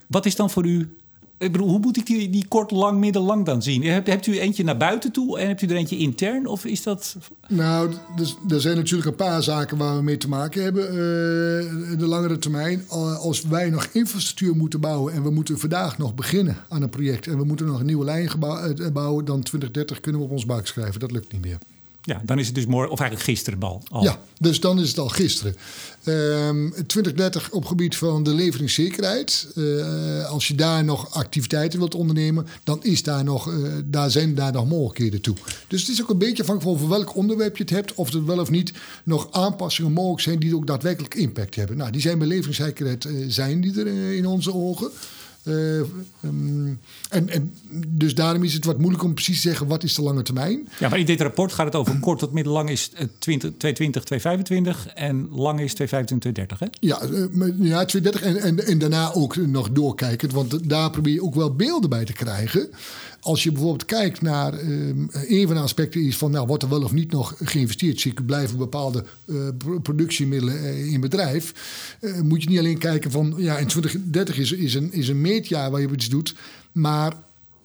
Wat 0.06 0.26
is 0.26 0.36
dan 0.36 0.50
voor 0.50 0.66
u 0.66 0.96
ik 1.38 1.52
bedoel, 1.52 1.68
hoe 1.68 1.78
moet 1.78 1.96
ik 1.96 2.06
die, 2.06 2.30
die 2.30 2.48
kort, 2.48 2.70
lang, 2.70 2.98
midden, 2.98 3.22
lang 3.22 3.44
dan 3.44 3.62
zien? 3.62 3.82
Hebt, 3.82 4.06
hebt 4.06 4.26
u 4.26 4.38
eentje 4.38 4.64
naar 4.64 4.76
buiten 4.76 5.12
toe 5.12 5.38
en 5.38 5.46
hebt 5.46 5.62
u 5.62 5.66
er 5.66 5.76
eentje 5.76 5.96
intern? 5.96 6.46
Of 6.46 6.64
is 6.64 6.82
dat... 6.82 7.16
Nou, 7.48 7.92
dus, 8.16 8.36
er 8.48 8.60
zijn 8.60 8.76
natuurlijk 8.76 9.08
een 9.08 9.14
paar 9.14 9.42
zaken 9.42 9.76
waar 9.76 9.96
we 9.96 10.02
mee 10.02 10.16
te 10.16 10.28
maken 10.28 10.62
hebben. 10.62 10.92
In 11.90 11.98
de 11.98 12.06
langere 12.06 12.38
termijn. 12.38 12.88
Als 12.88 13.42
wij 13.42 13.70
nog 13.70 13.88
infrastructuur 13.92 14.56
moeten 14.56 14.80
bouwen... 14.80 15.12
en 15.12 15.22
we 15.22 15.30
moeten 15.30 15.58
vandaag 15.58 15.98
nog 15.98 16.14
beginnen 16.14 16.56
aan 16.68 16.82
een 16.82 16.88
project... 16.88 17.26
en 17.26 17.38
we 17.38 17.44
moeten 17.44 17.66
nog 17.66 17.80
een 17.80 17.86
nieuwe 17.86 18.04
lijn 18.04 18.28
eh, 18.28 18.92
bouwen... 18.92 19.24
dan 19.24 19.42
2030 19.42 20.00
kunnen 20.00 20.20
we 20.20 20.26
op 20.26 20.32
ons 20.32 20.46
buik 20.46 20.66
schrijven. 20.66 21.00
Dat 21.00 21.10
lukt 21.10 21.32
niet 21.32 21.44
meer. 21.44 21.58
Ja, 22.06 22.20
dan 22.24 22.38
is 22.38 22.46
het 22.46 22.54
dus 22.54 22.66
morgen, 22.66 22.90
of 22.90 23.00
eigenlijk 23.00 23.30
gisteren 23.30 23.60
al. 23.62 23.82
Ja, 24.02 24.18
dus 24.38 24.60
dan 24.60 24.80
is 24.80 24.88
het 24.88 24.98
al 24.98 25.08
gisteren. 25.08 25.56
Ehm 26.04 26.70
2030 26.70 27.50
op 27.50 27.64
gebied 27.64 27.96
van 27.96 28.22
de 28.22 28.34
leveringszekerheid. 28.34 29.46
Eh, 29.54 30.30
als 30.30 30.48
je 30.48 30.54
daar 30.54 30.84
nog 30.84 31.14
activiteiten 31.14 31.78
wilt 31.78 31.94
ondernemen, 31.94 32.46
dan 32.64 32.82
is 32.82 33.02
daar 33.02 33.24
nog, 33.24 33.48
eh, 33.48 33.54
daar 33.84 34.10
zijn 34.10 34.34
daar 34.34 34.52
nog 34.52 34.68
mogelijkheden 34.68 35.20
toe. 35.20 35.36
Dus 35.68 35.80
het 35.80 35.90
is 35.90 36.02
ook 36.02 36.10
een 36.10 36.18
beetje 36.18 36.42
afhankelijk 36.42 36.78
van 36.78 36.88
welk 36.88 37.16
onderwerp 37.16 37.56
je 37.56 37.62
het 37.62 37.72
hebt, 37.72 37.94
of 37.94 38.12
er 38.12 38.26
wel 38.26 38.38
of 38.38 38.50
niet 38.50 38.72
nog 39.04 39.28
aanpassingen 39.30 39.92
mogelijk 39.92 40.22
zijn 40.22 40.38
die 40.38 40.56
ook 40.56 40.66
daadwerkelijk 40.66 41.14
impact 41.14 41.54
hebben. 41.54 41.76
Nou, 41.76 41.90
die 41.90 42.00
zijn 42.00 42.18
bij 42.18 42.26
leveringszekerheid 42.26 43.04
eh, 43.04 43.12
zijn 43.28 43.60
die 43.60 43.80
er 43.80 44.14
in 44.14 44.26
onze 44.26 44.54
ogen. 44.54 44.90
Eh, 45.46 45.78
ehm, 45.78 46.66
en, 47.08 47.28
en 47.28 47.54
dus 47.86 48.14
daarom 48.14 48.42
is 48.42 48.54
het 48.54 48.64
wat 48.64 48.78
moeilijk 48.78 49.02
om 49.02 49.14
precies 49.14 49.40
te 49.40 49.48
zeggen 49.48 49.66
wat 49.66 49.82
is 49.82 49.94
de 49.94 50.02
lange 50.02 50.22
termijn. 50.22 50.68
Ja, 50.78 50.88
maar 50.88 50.98
in 50.98 51.06
dit 51.06 51.20
rapport 51.20 51.52
gaat 51.52 51.66
het 51.66 51.74
over 51.74 51.98
kort 52.06 52.18
tot 52.18 52.32
middellang 52.32 52.70
is 52.70 52.90
het 52.94 53.10
20, 53.18 53.50
220, 53.56 54.04
225 54.04 54.94
en 54.94 55.28
lang 55.30 55.60
is 55.60 55.74
225, 55.74 56.32
230. 56.32 56.58
Hè? 56.58 56.66
Ja, 56.80 57.00
eh, 57.00 57.68
ja 57.68 57.84
230 57.84 58.22
en, 58.22 58.36
en, 58.36 58.66
en 58.66 58.78
daarna 58.78 59.12
ook 59.12 59.36
nog 59.36 59.70
doorkijkend. 59.70 60.32
Want 60.32 60.68
daar 60.68 60.90
probeer 60.90 61.12
je 61.12 61.22
ook 61.22 61.34
wel 61.34 61.54
beelden 61.54 61.90
bij 61.90 62.04
te 62.04 62.12
krijgen. 62.12 62.68
Als 63.26 63.42
je 63.42 63.52
bijvoorbeeld 63.52 63.84
kijkt 63.84 64.22
naar 64.22 64.52
ehm, 64.52 65.06
een 65.10 65.46
van 65.46 65.56
de 65.56 65.62
aspecten 65.62 66.00
is 66.00 66.16
van... 66.16 66.30
nou, 66.30 66.46
wordt 66.46 66.62
er 66.62 66.68
wel 66.68 66.82
of 66.82 66.92
niet 66.92 67.12
nog 67.12 67.34
geïnvesteerd? 67.42 68.00
Zie 68.00 68.10
ik 68.10 68.26
blijven 68.26 68.58
bepaalde 68.58 69.04
eh, 69.28 69.34
pro- 69.58 69.78
productiemiddelen 69.78 70.64
eh, 70.64 70.92
in 70.92 71.00
bedrijf. 71.00 71.54
Eh, 72.00 72.20
moet 72.20 72.42
je 72.42 72.48
niet 72.48 72.58
alleen 72.58 72.78
kijken 72.78 73.10
van... 73.10 73.34
ja, 73.36 73.58
in 73.58 73.66
2030 73.66 74.38
is, 74.38 74.52
is, 74.52 74.74
een, 74.74 74.92
is 74.92 75.08
een 75.08 75.20
meetjaar 75.20 75.70
waar 75.70 75.80
je 75.80 75.88
iets 75.92 76.08
doet. 76.08 76.34
Maar 76.72 77.12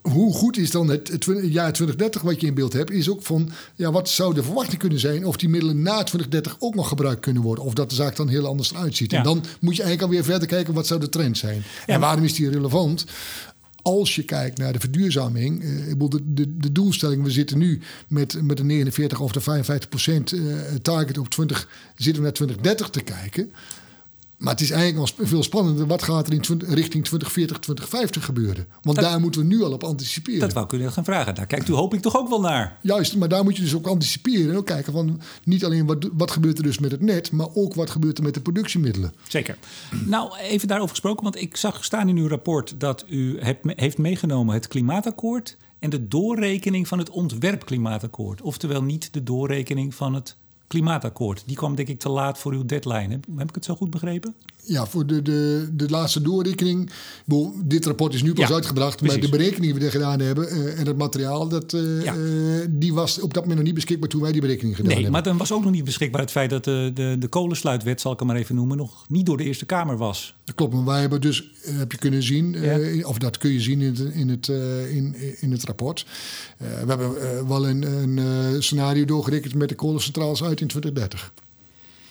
hoe 0.02 0.34
goed 0.34 0.58
is 0.58 0.72
dan 0.72 0.90
het, 0.90 1.08
jaar 1.42 1.74
2030 1.74 2.22
wat 2.22 2.42
je 2.42 2.48
in 2.48 2.54
beeld 2.54 2.74
hebt, 2.74 2.92
is 2.92 3.10
ook 3.10 3.22
van 3.22 3.50
ja, 3.76 3.92
wat 3.92 4.10
zou 4.10 4.34
de 4.34 4.44
verwachting 4.44 4.80
kunnen 4.80 5.00
zijn 5.00 5.26
of 5.26 5.38
die 5.38 5.50
middelen 5.50 5.82
na 5.82 6.04
2030 6.04 6.56
ook 6.60 6.76
nog 6.76 6.88
gebruikt 6.88 7.22
kunnen 7.22 7.42
worden. 7.42 7.64
Of 7.64 7.74
dat 7.74 7.90
de 7.90 7.96
zaak 7.96 8.16
dan 8.16 8.28
heel 8.28 8.46
anders 8.46 8.72
eruit 8.72 8.96
ziet. 8.96 9.12
Ja. 9.12 9.18
En 9.18 9.24
dan 9.24 9.44
moet 9.60 9.76
je 9.76 9.84
eigenlijk 9.84 10.12
alweer 10.12 10.32
verder 10.32 10.48
kijken 10.48 10.74
wat 10.74 10.88
zou 10.88 11.00
de 11.00 11.10
trend 11.10 11.38
zijn. 11.38 11.64
Ja, 11.86 11.94
en 11.94 12.00
waarom 12.00 12.24
is 12.24 12.34
die 12.34 12.50
relevant? 12.50 13.06
Als 13.82 14.16
je 14.16 14.24
kijkt 14.24 14.58
naar 14.58 14.74
de 14.74 14.80
verduurzaming, 14.80 15.64
eh, 15.64 15.70
de, 15.98 16.20
de, 16.34 16.58
de 16.58 16.72
doelstelling, 16.72 17.24
we 17.24 17.32
zitten 17.32 17.58
nu 17.58 17.82
met, 18.08 18.42
met 18.42 18.60
een 18.60 18.66
49 18.66 19.20
of 19.20 19.32
de 19.32 19.42
55 19.42 19.90
procent 19.90 20.32
eh, 20.32 20.40
target 20.82 21.18
op 21.18 21.30
20, 21.30 21.68
zitten 21.96 22.14
we 22.14 22.22
naar 22.22 22.34
2030 22.34 22.90
te 22.90 23.02
kijken. 23.02 23.52
Maar 24.42 24.52
het 24.54 24.62
is 24.62 24.72
eigenlijk 24.72 25.18
nog 25.18 25.28
veel 25.28 25.44
spannender. 25.44 25.88
Wat 25.88 26.04
gaat 26.04 26.28
er 26.28 26.34
in 26.34 26.42
20 26.42 26.68
richting 26.68 27.04
2040, 27.06 27.58
2050 27.60 28.26
gebeuren? 28.26 28.68
Want 28.82 28.96
Dat- 28.96 29.06
daar 29.06 29.20
moeten 29.20 29.42
we 29.42 29.48
nu 29.48 29.64
al 29.64 29.72
op 29.72 29.84
anticiperen. 29.84 30.40
Dat 30.40 30.54
wou 30.54 30.66
ik 30.66 30.72
u 30.72 30.78
net 30.78 30.92
gaan 30.94 31.04
vragen. 31.04 31.36
Daar 31.36 31.48
kijkt 31.48 31.70
u 31.70 31.74
hoop 31.74 31.94
ik 31.94 32.02
toch 32.02 32.18
ook 32.18 32.30
wel 32.30 32.42
naar. 32.42 32.78
Juist, 32.82 33.16
maar 33.16 33.30
daar 33.30 33.44
moet 33.44 33.56
je 33.56 33.62
dus 33.62 33.76
ook 33.76 33.88
anticiperen. 33.88 34.50
En 34.52 34.58
ook 34.58 34.66
kijken 34.66 34.94
van 34.94 35.22
niet 35.44 35.66
alleen 35.66 35.86
wat, 35.86 36.10
wat 36.14 36.32
gebeurt 36.32 36.58
er 36.58 36.64
dus 36.64 36.80
met 36.80 36.92
het 36.92 37.02
net, 37.02 37.32
maar 37.32 37.48
ook 37.54 37.74
wat 37.74 37.90
gebeurt 37.90 38.18
er 38.18 38.24
met 38.24 38.34
de 38.34 38.42
productiemiddelen. 38.42 39.14
Zeker. 39.28 39.58
Nou, 40.06 40.38
even 40.38 40.68
daarover 40.68 40.92
gesproken, 40.92 41.24
want 41.24 41.42
ik 41.42 41.58
zag 41.58 41.84
staan 41.84 42.10
in 42.10 42.18
uw 42.18 42.28
rapport 42.28 42.74
dat 42.78 43.06
u 43.10 43.40
hebt, 43.40 43.66
heeft 43.76 43.98
meegenomen 43.98 44.54
het 44.54 44.68
klimaatakkoord 44.68 45.58
en 45.80 45.90
de 45.90 46.08
doorrekening 46.08 46.88
van 46.88 46.98
het 47.00 47.10
ontwerpklimaatakkoord. 47.10 48.42
Oftewel 48.42 48.84
niet 48.84 49.14
de 49.14 49.24
doorrekening 49.24 49.96
van 49.96 50.14
het 50.14 50.36
klimaatakkoord. 50.72 51.44
Die 51.46 51.56
kwam 51.56 51.76
denk 51.76 51.88
ik 51.88 52.00
te 52.00 52.10
laat 52.10 52.38
voor 52.38 52.54
uw 52.54 52.66
deadline. 52.66 53.08
Heb, 53.10 53.26
heb 53.38 53.50
ik 53.50 53.56
het 53.56 53.66
zo 53.66 53.76
goed 53.76 53.90
begrepen? 53.90 54.34
Ja, 54.64 54.86
voor 54.86 55.06
de, 55.08 55.22
de, 55.22 55.70
de 55.74 55.90
laatste 55.90 56.22
doorrekening. 56.22 56.90
Dit 57.64 57.86
rapport 57.86 58.14
is 58.14 58.24
nu 58.24 58.34
pas 58.34 58.48
Ja, 58.48 58.54
uitgebracht. 58.56 59.02
Maar 59.02 59.10
precies. 59.10 59.30
de 59.32 59.38
berekeningen 59.38 59.76
die 59.76 59.84
we 59.86 59.92
gedaan 59.92 60.20
hebben 60.20 60.50
eh, 60.50 60.80
en 60.80 60.88
het 60.88 60.98
materiaal, 60.98 61.48
dat, 61.48 61.74
eh, 61.74 62.04
Ja. 62.04 62.14
eh, 62.14 62.20
die 62.70 62.94
was 62.94 63.20
op 63.20 63.34
dat 63.34 63.42
moment 63.42 63.56
nog 63.56 63.66
niet 63.66 63.76
beschikbaar 63.76 64.10
toen 64.10 64.22
wij 64.22 64.32
die 64.32 64.42
berekening 64.42 64.76
gedaan 64.76 64.92
Nee, 64.94 65.02
hebben. 65.04 65.22
maar 65.22 65.30
dan 65.30 65.38
was 65.38 65.52
ook 65.52 65.64
nog 65.64 65.72
niet 65.72 65.84
beschikbaar 65.84 66.22
het 66.22 66.32
feit 66.32 66.50
dat 66.50 66.64
de, 66.64 66.92
de, 66.94 67.16
de 67.20 67.28
kolensluitwet, 67.28 68.02
zal 68.02 68.12
ik 68.12 68.20
hem 68.20 68.28
maar 68.28 68.38
even 68.38 68.56
noemen, 68.56 68.78
nog 68.78 69.06
niet 69.08 69.26
door 69.26 69.38
de 69.38 69.44
Eerste 69.44 69.66
Kamer 69.66 69.98
was. 69.98 70.36
Dat 70.52 70.60
klopt, 70.60 70.74
maar 70.74 70.94
wij 70.94 71.02
hebben 71.02 71.22
dus, 71.22 71.52
eh, 71.64 71.78
heb 71.78 71.92
je 71.92 71.98
kunnen 71.98 72.24
zien, 72.24 72.56
eh, 72.56 72.96
Ja. 72.96 73.08
of 73.08 73.18
dat 73.18 73.38
kun 73.38 73.52
je 73.52 73.60
zien 73.62 73.82
in 73.82 73.96
het, 73.96 74.14
in 74.14 74.30
het, 74.30 74.50
eh, 74.50 74.96
in, 74.96 75.16
in 75.40 75.52
het 75.52 75.64
rapport. 75.64 76.06
We 76.58 76.66
hebben 76.88 77.48
wel 77.48 77.68
een, 77.68 77.82
een 77.82 78.64
scenario 78.64 79.06
doorgerekend 79.06 79.54
met 79.54 79.70
de 79.70 79.76
kolencentrales 79.76 80.44
uit 80.44 80.62
in 80.62 80.68
2030. 80.68 81.34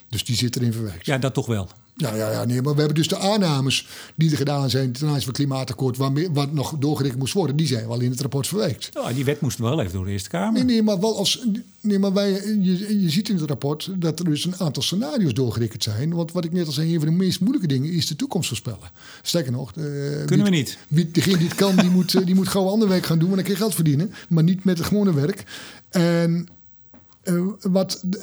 Dus 0.08 0.24
die 0.24 0.36
zit 0.36 0.56
erin 0.56 0.72
verwerkt. 0.72 1.06
Ja, 1.06 1.18
dat 1.18 1.34
toch 1.34 1.46
wel. 1.46 1.68
Ja, 2.00 2.14
ja, 2.14 2.30
ja, 2.30 2.44
nee, 2.44 2.62
maar 2.62 2.72
we 2.72 2.78
hebben 2.78 2.96
dus 2.96 3.08
de 3.08 3.18
aannames 3.18 3.86
die 4.14 4.30
er 4.30 4.36
gedaan 4.36 4.70
zijn 4.70 4.92
ten 4.92 5.06
aanzien 5.06 5.20
van 5.20 5.28
het 5.28 5.36
klimaatakkoord, 5.36 5.96
waarmee, 5.96 6.30
wat 6.30 6.52
nog 6.52 6.74
doorgerekend 6.78 7.18
moest 7.18 7.32
worden, 7.32 7.56
die 7.56 7.66
zijn 7.66 7.88
wel 7.88 8.00
in 8.00 8.10
het 8.10 8.20
rapport 8.20 8.46
verwerkt. 8.46 8.88
Ja, 8.92 9.12
die 9.12 9.24
wet 9.24 9.40
moest 9.40 9.58
wel 9.58 9.80
even 9.80 9.92
door 9.92 10.04
de 10.04 10.10
Eerste 10.10 10.28
Kamer. 10.28 10.52
Nee, 10.52 10.64
nee, 10.64 10.82
maar 10.82 11.00
wel 11.00 11.16
als. 11.16 11.46
Nee, 11.80 11.98
maar 11.98 12.12
wij, 12.12 12.30
je, 12.60 13.00
je 13.02 13.10
ziet 13.10 13.28
in 13.28 13.36
het 13.36 13.48
rapport 13.48 13.90
dat 13.96 14.18
er 14.18 14.24
dus 14.24 14.44
een 14.44 14.56
aantal 14.58 14.82
scenario's 14.82 15.34
doorgerekend 15.34 15.82
zijn. 15.82 16.14
Want 16.14 16.32
wat 16.32 16.44
ik 16.44 16.52
net 16.52 16.66
al 16.66 16.72
zei, 16.72 16.94
een 16.94 17.00
van 17.00 17.08
de 17.08 17.14
meest 17.14 17.40
moeilijke 17.40 17.68
dingen 17.68 17.92
is 17.92 18.06
de 18.06 18.16
toekomst 18.16 18.48
voorspellen. 18.48 18.90
Sterker 19.22 19.52
nog, 19.52 19.72
eh, 19.76 19.84
Kunnen 20.26 20.46
we 20.46 20.52
niet. 20.52 20.78
Wie, 20.88 21.10
degene 21.10 21.38
die 21.38 21.48
het 21.48 21.56
kan, 21.56 21.76
die 21.76 21.90
moet, 21.90 22.14
eh, 22.14 22.26
die 22.26 22.34
moet 22.34 22.48
gauw 22.48 22.68
ander 22.68 22.88
werk 22.88 23.06
gaan 23.06 23.18
doen, 23.18 23.28
want 23.28 23.40
dan 23.40 23.44
kun 23.44 23.54
je 23.54 23.60
geld 23.60 23.74
verdienen. 23.74 24.12
Maar 24.28 24.42
niet 24.42 24.64
met 24.64 24.78
het 24.78 24.86
gewone 24.86 25.14
werk. 25.14 25.44
En 25.90 26.48
eh, 27.22 27.42
wat, 27.62 28.02
eh, 28.02 28.20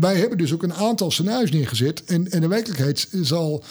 wij 0.00 0.16
hebben 0.16 0.38
dus 0.38 0.52
ook 0.52 0.62
een 0.62 0.74
aantal 0.74 1.10
scenario's 1.10 1.50
neergezet. 1.50 2.04
En, 2.04 2.30
en 2.30 2.40
de 2.40 2.48
werkelijkheid 2.48 3.08
zal 3.22 3.64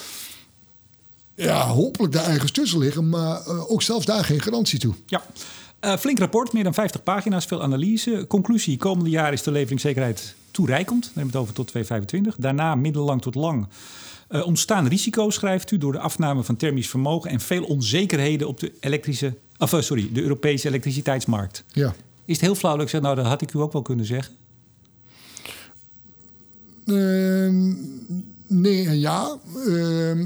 ja, 1.36 1.68
hopelijk 1.68 2.14
daar 2.14 2.30
ergens 2.30 2.52
tussen 2.52 2.80
liggen. 2.80 3.10
Maar 3.10 3.42
eh, 3.42 3.72
ook 3.72 3.82
zelfs 3.82 4.06
daar 4.06 4.24
geen 4.24 4.42
garantie 4.42 4.80
toe. 4.80 4.94
Ja. 5.06 5.24
Flink 6.00 6.20
rapport, 6.20 6.54
meer 6.54 6.64
dan 6.64 6.74
50 6.74 7.04
pagina's, 7.04 7.46
veel 7.46 7.64
analyse. 7.64 8.26
Conclusie, 8.28 8.78
komende 8.78 9.10
jaar 9.10 9.34
is 9.34 9.44
de 9.44 9.52
leveringszekerheid 9.52 10.36
toereikend. 10.52 11.12
We 11.14 11.22
het 11.22 11.36
over 11.36 11.54
tot 11.54 11.68
2025. 11.68 12.36
Daarna 12.36 12.76
middellang 12.76 13.22
tot 13.22 13.36
lang. 13.36 13.68
Ontstaan 14.30 14.88
risico's, 14.88 15.36
schrijft 15.36 15.72
u, 15.72 15.78
door 15.78 15.92
de 15.92 16.00
afname 16.00 16.44
van 16.44 16.56
thermisch 16.56 16.90
vermogen... 16.90 17.30
en 17.30 17.40
veel 17.40 17.64
onzekerheden 17.64 18.48
op 18.48 18.60
de, 18.60 18.72
elektrische, 18.80 19.34
of, 19.58 19.76
sorry, 19.80 20.10
de 20.14 20.22
Europese 20.22 20.68
elektriciteitsmarkt. 20.68 21.64
Ja. 21.72 21.96
Is 22.26 22.36
het 22.36 22.46
heel 22.46 22.56
flauw 22.56 22.74
dat 22.74 22.82
ik 22.82 22.90
zeg, 22.90 23.02
nou, 23.02 23.16
dat 23.16 23.26
had 23.26 23.42
ik 23.42 23.54
u 23.54 23.60
ook 23.60 23.74
wel 23.74 23.82
kunnen 23.82 24.06
zeggen? 24.06 24.36
Ehm, 26.86 27.74
nee 28.48 28.88
en 28.88 29.00
ja. 29.00 29.38
Ehm, 29.68 30.26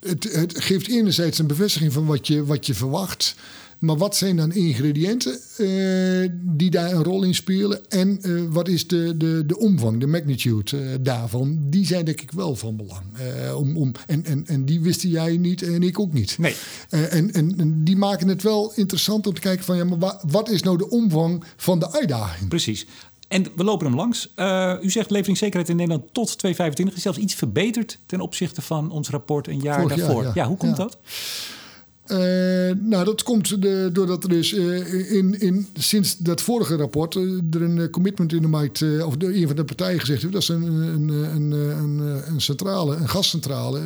het, 0.00 0.32
het 0.32 0.60
geeft 0.60 0.88
enerzijds 0.88 1.38
een 1.38 1.46
bevestiging 1.46 1.92
van 1.92 2.06
wat 2.06 2.26
je, 2.26 2.44
wat 2.44 2.66
je 2.66 2.74
verwacht. 2.74 3.34
Maar 3.82 3.96
wat 3.96 4.16
zijn 4.16 4.36
dan 4.36 4.52
ingrediënten 4.52 5.32
eh, 5.56 6.30
die 6.40 6.70
daar 6.70 6.92
een 6.92 7.02
rol 7.04 7.22
in 7.22 7.34
spelen? 7.34 7.90
En 7.90 8.18
eh, 8.22 8.32
wat 8.50 8.68
is 8.68 8.86
de, 8.86 9.16
de, 9.16 9.42
de 9.46 9.58
omvang, 9.58 10.00
de 10.00 10.06
magnitude 10.06 10.76
eh, 10.78 10.84
daarvan? 11.00 11.58
Die 11.70 11.86
zijn 11.86 12.04
denk 12.04 12.20
ik 12.20 12.30
wel 12.30 12.56
van 12.56 12.76
belang. 12.76 13.02
Om, 13.56 13.76
om, 13.76 13.92
en, 14.06 14.24
en, 14.24 14.46
en 14.46 14.64
die 14.64 14.80
wisten 14.80 15.08
jij 15.08 15.36
niet 15.36 15.62
en 15.62 15.82
ik 15.82 15.98
ook 16.00 16.12
niet. 16.12 16.38
Nee. 16.38 16.54
En, 16.90 17.32
en, 17.32 17.54
en 17.58 17.84
die 17.84 17.96
maken 17.96 18.28
het 18.28 18.42
wel 18.42 18.72
interessant 18.74 19.26
om 19.26 19.34
te 19.34 19.40
kijken 19.40 19.64
van... 19.64 19.76
ja, 19.76 19.84
maar 19.84 19.98
wa- 19.98 20.20
wat 20.30 20.50
is 20.50 20.62
nou 20.62 20.76
de 20.78 20.90
omvang 20.90 21.44
van 21.56 21.78
de 21.78 21.92
uitdaging? 21.92 22.48
Precies. 22.48 22.86
En 23.28 23.46
we 23.56 23.64
lopen 23.64 23.86
hem 23.86 23.96
langs. 23.96 24.28
U 24.84 24.90
zegt 24.90 25.10
leveringszekerheid 25.10 25.68
in 25.68 25.76
Nederland 25.76 26.04
tot 26.14 26.26
2025 26.38 26.96
is 26.96 27.02
zelfs 27.02 27.18
iets 27.18 27.34
verbeterd 27.34 27.98
ten 28.06 28.20
opzichte 28.20 28.62
van 28.62 28.90
ons 28.90 29.08
rapport 29.08 29.48
een 29.48 29.60
jaar 29.60 29.80
Vorig 29.80 29.96
jaar, 29.96 30.06
daarvoor. 30.06 30.24
ja. 30.24 30.32
ja. 30.34 30.46
hoe 30.46 30.56
komt 30.56 30.76
Ja. 30.76 30.82
dat? 30.82 30.98
Eh, 32.06 32.18
nou, 32.80 33.04
dat 33.04 33.22
komt 33.22 33.62
de, 33.62 33.90
doordat 33.92 34.22
er 34.22 34.28
dus 34.28 34.52
in, 34.52 35.40
in, 35.40 35.66
sinds 35.74 36.16
dat 36.18 36.40
vorige 36.40 36.76
rapport 36.76 37.16
eh, 37.16 37.22
er 37.22 37.62
een 37.62 37.90
commitment 37.90 38.32
in 38.32 38.42
de 38.42 38.48
markt, 38.48 38.82
of 39.04 39.16
door 39.16 39.30
een 39.30 39.46
van 39.46 39.56
de 39.56 39.64
partijen 39.64 40.00
gezegd 40.00 40.22
heeft, 40.22 40.32
dat 40.32 40.42
is 40.42 40.48
een, 40.48 40.62
een, 40.62 41.08
een, 41.08 41.50
een, 41.52 41.98
een 42.26 42.40
centrale, 42.40 42.96
een 42.96 43.08
gascentrale, 43.08 43.80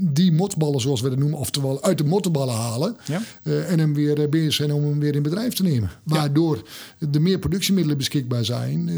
die 0.00 0.32
motballen 0.32 0.80
zoals 0.80 1.00
we 1.00 1.08
dat 1.08 1.18
noemen, 1.18 1.38
oftewel 1.38 1.82
uit 1.82 1.98
de 1.98 2.04
mottenballen 2.04 2.54
halen 2.54 2.96
en 3.42 3.78
hem 3.78 3.94
weer 3.94 4.28
bezig 4.28 4.54
zijn 4.54 4.72
om 4.72 4.84
hem 4.84 5.00
weer 5.00 5.14
in 5.14 5.22
bedrijf 5.22 5.54
te 5.54 5.62
nemen. 5.62 5.90
Waardoor 6.02 6.62
de 6.98 7.08
er 7.12 7.22
meer 7.22 7.38
productiemiddelen 7.38 7.98
beschikbaar 7.98 8.44
zijn, 8.44 8.90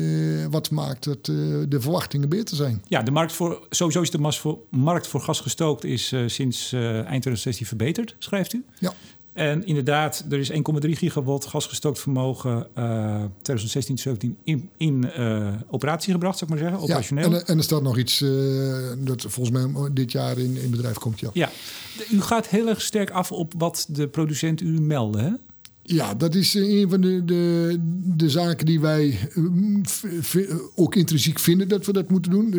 wat 0.50 0.70
maakt 0.70 1.04
dat 1.04 1.24
de 1.24 1.80
verwachtingen 1.80 2.28
beter 2.28 2.56
zijn. 2.56 2.82
Ja, 2.88 3.02
de 3.02 3.10
markt 3.10 3.32
voor, 3.32 3.66
sowieso 3.70 4.00
is 4.00 4.10
de 4.10 4.64
markt 4.70 5.06
voor 5.06 5.20
gas 5.20 5.40
gestookt 5.40 5.84
is 5.84 6.14
sinds 6.26 6.72
eind 6.72 7.22
2020 7.22 7.37
verbeterd, 7.42 8.14
schrijft 8.18 8.52
u. 8.52 8.64
Ja. 8.78 8.92
En 9.38 9.66
inderdaad, 9.66 10.24
er 10.30 10.38
is 10.38 10.50
1,3 10.50 10.56
gigawatt 10.80 11.46
gasgestookt 11.46 11.98
vermogen 11.98 12.66
eh, 12.74 13.24
2016, 13.42 13.98
17 13.98 14.36
in, 14.44 14.70
in 14.76 15.10
eh, 15.10 15.52
operatie 15.70 16.12
gebracht, 16.12 16.38
zou 16.38 16.52
ik 16.52 16.56
maar 16.56 16.68
zeggen, 16.68 16.84
operationeel. 16.84 17.30
Ja, 17.30 17.40
en, 17.40 17.56
er 17.56 17.62
staat 17.62 17.82
nog 17.82 17.98
iets 17.98 18.22
eh, 18.22 18.28
dat 18.98 19.24
volgens 19.28 19.50
mij 19.50 19.90
dit 19.92 20.12
jaar 20.12 20.38
in, 20.38 20.56
in 20.56 20.70
bedrijf 20.70 20.96
komt, 20.98 21.20
ja. 21.20 21.30
ja. 21.32 21.50
U 22.10 22.20
gaat 22.20 22.48
heel 22.48 22.68
erg 22.68 22.80
sterk 22.80 23.10
af 23.10 23.32
op 23.32 23.52
wat 23.56 23.86
de 23.88 24.08
producent 24.08 24.60
u 24.60 24.80
meldde, 24.80 25.20
hè? 25.20 25.30
Ja, 25.90 26.14
dat 26.14 26.34
is 26.34 26.54
eh, 26.54 26.80
een 26.80 26.88
van 26.88 27.00
de, 27.00 27.24
de, 27.24 27.76
de 28.04 28.30
zaken 28.30 28.66
die 28.66 28.80
wij 28.80 29.18
eh, 29.34 30.54
ook 30.74 30.94
intrinsiek 30.94 31.38
vinden 31.38 31.68
dat 31.68 31.86
we 31.86 31.92
dat 31.92 32.10
moeten 32.10 32.30
doen. 32.30 32.50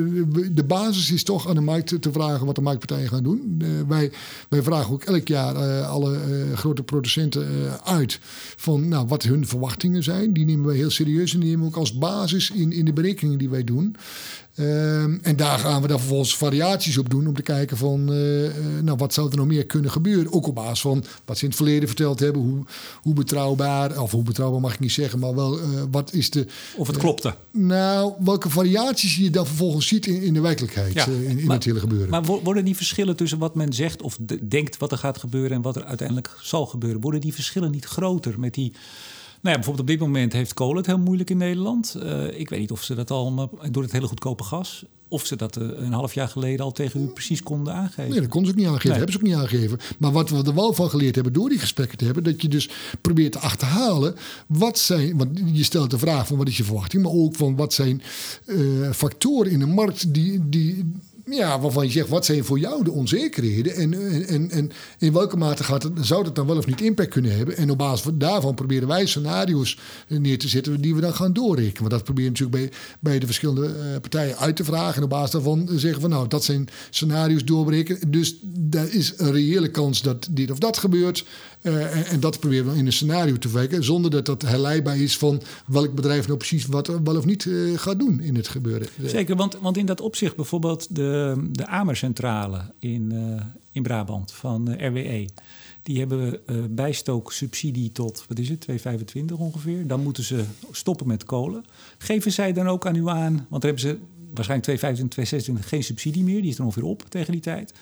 De, 0.51 0.63
basis 0.63 1.11
is 1.11 1.23
toch 1.23 1.47
aan 1.47 1.55
de 1.55 1.61
markt 1.61 2.01
te 2.01 2.11
vragen 2.11 2.45
wat 2.45 2.55
de 2.55 2.61
marktpartijen 2.61 3.09
gaan 3.09 3.23
doen. 3.23 3.63
wij, 3.87 4.11
wij 4.49 4.63
vragen 4.63 4.93
ook 4.93 5.03
elk 5.03 5.27
jaar 5.27 5.55
alle 5.83 6.19
grote 6.55 6.83
producenten 6.83 7.47
uit 7.83 8.19
van 8.55 8.87
nou, 8.87 9.07
wat 9.07 9.23
hun 9.23 9.47
verwachtingen 9.47 10.03
zijn. 10.03 10.33
Die 10.33 10.45
nemen 10.45 10.65
wij 10.65 10.75
heel 10.75 10.89
serieus 10.89 11.33
en 11.33 11.39
die 11.39 11.49
nemen 11.49 11.65
we 11.65 11.71
ook 11.71 11.79
als 11.79 11.97
basis 11.97 12.51
in, 12.51 12.71
in 12.71 12.85
de 12.85 12.93
berekeningen 12.93 13.39
die 13.39 13.49
wij 13.49 13.63
doen. 13.63 13.95
Ehm, 14.59 15.17
en 15.21 15.35
daar 15.35 15.59
gaan 15.59 15.81
we 15.81 15.87
dan 15.87 15.99
vervolgens 15.99 16.37
variaties 16.37 16.97
op 16.97 17.09
doen 17.09 17.27
om 17.27 17.33
te 17.33 17.41
kijken 17.41 17.77
van 17.77 18.13
uh, 18.13 18.49
nou, 18.81 18.97
wat 18.97 19.13
zou 19.13 19.29
er 19.31 19.37
nog 19.37 19.45
meer 19.45 19.65
kunnen 19.65 19.91
gebeuren. 19.91 20.33
Ook 20.33 20.47
op 20.47 20.55
basis 20.55 20.81
van 20.81 21.03
wat 21.25 21.37
ze 21.37 21.43
in 21.43 21.49
het 21.49 21.57
verleden 21.57 21.87
verteld 21.87 22.19
hebben, 22.19 22.41
hoe, 22.41 22.63
hoe 23.01 23.13
betrouwbaar, 23.13 24.01
of 24.01 24.11
hoe 24.11 24.23
betrouwbaar 24.23 24.61
mag 24.61 24.73
ik 24.73 24.79
niet 24.79 24.91
zeggen, 24.91 25.19
maar 25.19 25.35
wel 25.35 25.59
uh, 25.59 25.65
wat 25.91 26.13
is 26.13 26.29
de. 26.29 26.45
Of 26.75 26.87
het 26.87 26.97
klopte. 26.97 27.35
nou, 27.51 28.13
welke 28.19 28.49
variaties 28.49 29.15
je 29.15 29.29
dan 29.29 29.45
vervolgens 29.45 29.87
ziet 29.87 30.05
in, 30.05 30.21
in 30.21 30.33
de 30.33 30.41
werkelijkheid, 30.41 30.93
ja, 30.93 31.05
in, 31.05 31.39
in 31.39 31.49
het 31.49 31.63
hele 31.63 31.79
gebeuren. 31.79 32.09
Maar 32.09 32.23
worden 32.23 32.65
die 32.65 32.75
verschillen 32.75 33.15
tussen 33.15 33.37
wat 33.37 33.55
men 33.55 33.73
zegt 33.73 34.01
of 34.01 34.17
denkt 34.41 34.77
wat 34.77 34.91
er 34.91 34.97
gaat 34.97 35.17
gebeuren 35.17 35.51
en 35.51 35.61
wat 35.61 35.75
er 35.75 35.83
uiteindelijk 35.83 36.37
zal 36.41 36.65
gebeuren, 36.65 37.01
worden 37.01 37.21
die 37.21 37.33
verschillen 37.33 37.71
niet 37.71 37.85
groter 37.85 38.39
met 38.39 38.53
die 38.53 38.73
ja, 39.41 39.53
bijvoorbeeld 39.53 39.79
op 39.79 39.87
dit 39.87 39.99
moment 39.99 40.33
heeft 40.33 40.53
kolen 40.53 40.77
het 40.77 40.85
heel 40.85 40.99
moeilijk 40.99 41.29
in 41.29 41.37
Nederland. 41.37 41.95
Uh, 42.03 42.39
ik 42.39 42.49
weet 42.49 42.59
niet 42.59 42.71
of 42.71 42.83
ze 42.83 42.95
dat 42.95 43.11
al 43.11 43.49
door 43.71 43.83
het 43.83 43.91
hele 43.91 44.07
goedkope 44.07 44.43
gas 44.43 44.85
of 45.09 45.25
ze 45.25 45.35
dat 45.35 45.57
uh, 45.57 45.67
een 45.75 45.93
half 45.93 46.13
jaar 46.13 46.27
geleden 46.27 46.65
al 46.65 46.71
tegen 46.71 47.01
u 47.01 47.05
precies 47.05 47.43
konden 47.43 47.73
aangeven. 47.73 48.09
Nee, 48.09 48.19
dat 48.19 48.29
konden 48.29 48.51
ze 48.51 48.55
ook 48.55 48.61
niet 48.61 48.69
aangeven. 48.69 48.89
Nee. 48.89 48.97
hebben 48.97 49.15
ze 49.15 49.19
ook 49.19 49.27
niet 49.27 49.35
aangegeven. 49.35 49.79
Maar 49.97 50.11
wat 50.11 50.29
we 50.29 50.43
er 50.43 50.55
wel 50.55 50.73
van 50.73 50.89
geleerd 50.89 51.15
hebben 51.15 51.33
door 51.33 51.49
die 51.49 51.59
gesprekken 51.59 51.97
te 51.97 52.05
hebben, 52.05 52.23
dat 52.23 52.41
je 52.41 52.47
dus 52.47 52.69
probeert 53.01 53.31
te 53.31 53.39
achterhalen 53.39 54.15
wat 54.47 54.77
zijn. 54.77 55.17
Want 55.17 55.39
je 55.53 55.63
stelt 55.63 55.89
de 55.89 55.97
vraag 55.97 56.27
van 56.27 56.37
wat 56.37 56.47
is 56.47 56.57
je 56.57 56.63
verwachting, 56.63 57.03
maar 57.03 57.11
ook 57.11 57.35
van 57.35 57.55
wat 57.55 57.73
zijn 57.73 58.01
uh, 58.45 58.91
factoren 58.91 59.51
in 59.51 59.59
de 59.59 59.67
markt 59.67 60.13
die, 60.13 60.49
die, 60.49 60.91
ja, 61.31 61.59
waarvan 61.59 61.85
je 61.85 61.91
zegt, 61.91 62.07
wat 62.07 62.25
zijn 62.25 62.43
voor 62.43 62.59
jou 62.59 62.83
de 62.83 62.91
onzekerheden? 62.91 63.75
En, 63.75 63.93
en, 64.27 64.49
en 64.51 64.71
in 64.99 65.13
welke 65.13 65.37
mate 65.37 65.63
gaat 65.63 65.83
het, 65.83 65.93
zou 66.01 66.25
het 66.25 66.35
dan 66.35 66.47
wel 66.47 66.57
of 66.57 66.65
niet 66.65 66.81
impact 66.81 67.09
kunnen 67.09 67.37
hebben? 67.37 67.57
En 67.57 67.69
op 67.69 67.77
basis 67.77 68.11
daarvan 68.13 68.55
proberen 68.55 68.87
wij 68.87 69.05
scenario's 69.05 69.77
neer 70.07 70.37
te 70.37 70.47
zetten 70.47 70.81
die 70.81 70.95
we 70.95 71.01
dan 71.01 71.13
gaan 71.13 71.33
doorrekenen. 71.33 71.79
Want 71.79 71.91
dat 71.91 72.03
proberen 72.03 72.31
natuurlijk 72.31 72.59
bij, 72.59 72.79
bij 72.99 73.19
de 73.19 73.25
verschillende 73.25 73.67
uh, 73.67 73.99
partijen 74.01 74.37
uit 74.37 74.55
te 74.55 74.63
vragen. 74.63 74.95
En 74.95 75.03
op 75.03 75.09
basis 75.09 75.31
daarvan 75.31 75.69
zeggen 75.75 76.01
van 76.01 76.09
nou, 76.09 76.27
dat 76.27 76.43
zijn 76.43 76.67
scenario's 76.89 77.45
doorbreken. 77.45 78.11
Dus 78.11 78.35
er 78.71 78.93
is 78.93 79.13
een 79.17 79.31
reële 79.31 79.71
kans 79.71 80.01
dat 80.01 80.27
dit 80.31 80.51
of 80.51 80.57
dat 80.57 80.77
gebeurt. 80.77 81.25
Uh, 81.61 81.97
en, 81.97 82.05
en, 82.05 82.19
dat 82.19 82.39
proberen 82.39 82.71
we 82.71 82.77
in 82.77 82.85
een 82.85 82.93
scenario 82.93 83.37
te 83.37 83.49
werken. 83.49 83.83
Zonder 83.83 84.11
dat 84.11 84.25
dat 84.25 84.41
herleidbaar 84.41 84.97
is 84.97 85.17
van 85.17 85.41
welk 85.65 85.95
bedrijf 85.95 86.25
nou 86.25 86.37
precies 86.37 86.65
wat 86.65 86.87
wel 86.87 87.17
of 87.17 87.25
niet 87.25 87.45
uh, 87.45 87.77
gaat 87.77 87.99
doen 87.99 88.21
in 88.21 88.35
het 88.35 88.47
gebeuren. 88.47 88.87
Zeker, 89.05 89.35
want, 89.35 89.57
want 89.61 89.77
in 89.77 89.85
dat 89.85 90.01
opzicht 90.01 90.35
bijvoorbeeld 90.35 90.95
de, 90.95 91.35
de 91.51 91.67
Amercentrale 91.67 92.61
in, 92.79 93.11
uh, 93.13 93.41
in 93.71 93.83
Brabant 93.83 94.31
van 94.31 94.73
RWE. 94.77 95.27
Die 95.83 95.99
hebben 95.99 96.39
bijstooksubsidie 96.69 97.91
tot, 97.91 98.25
wat 98.27 98.39
is 98.39 98.49
het, 98.49 98.65
2,25 98.71 99.25
ongeveer. 99.37 99.87
Dan 99.87 100.03
moeten 100.03 100.23
ze 100.23 100.43
stoppen 100.71 101.07
met 101.07 101.23
kolen. 101.23 101.65
Geven 101.97 102.31
zij 102.31 102.53
dan 102.53 102.67
ook 102.67 102.85
aan 102.85 102.95
u 102.95 103.07
aan, 103.07 103.33
want 103.49 103.61
dan 103.61 103.75
hebben 103.75 103.79
ze 103.79 103.97
waarschijnlijk 104.33 104.99
2,25, 105.49 105.59
2,26 105.59 105.65
geen 105.65 105.83
subsidie 105.83 106.23
meer. 106.23 106.41
Die 106.41 106.49
is 106.49 106.55
dan 106.55 106.65
ongeveer 106.65 106.87
op 106.87 107.03
tegen 107.09 107.31
die 107.31 107.41
tijd. 107.41 107.73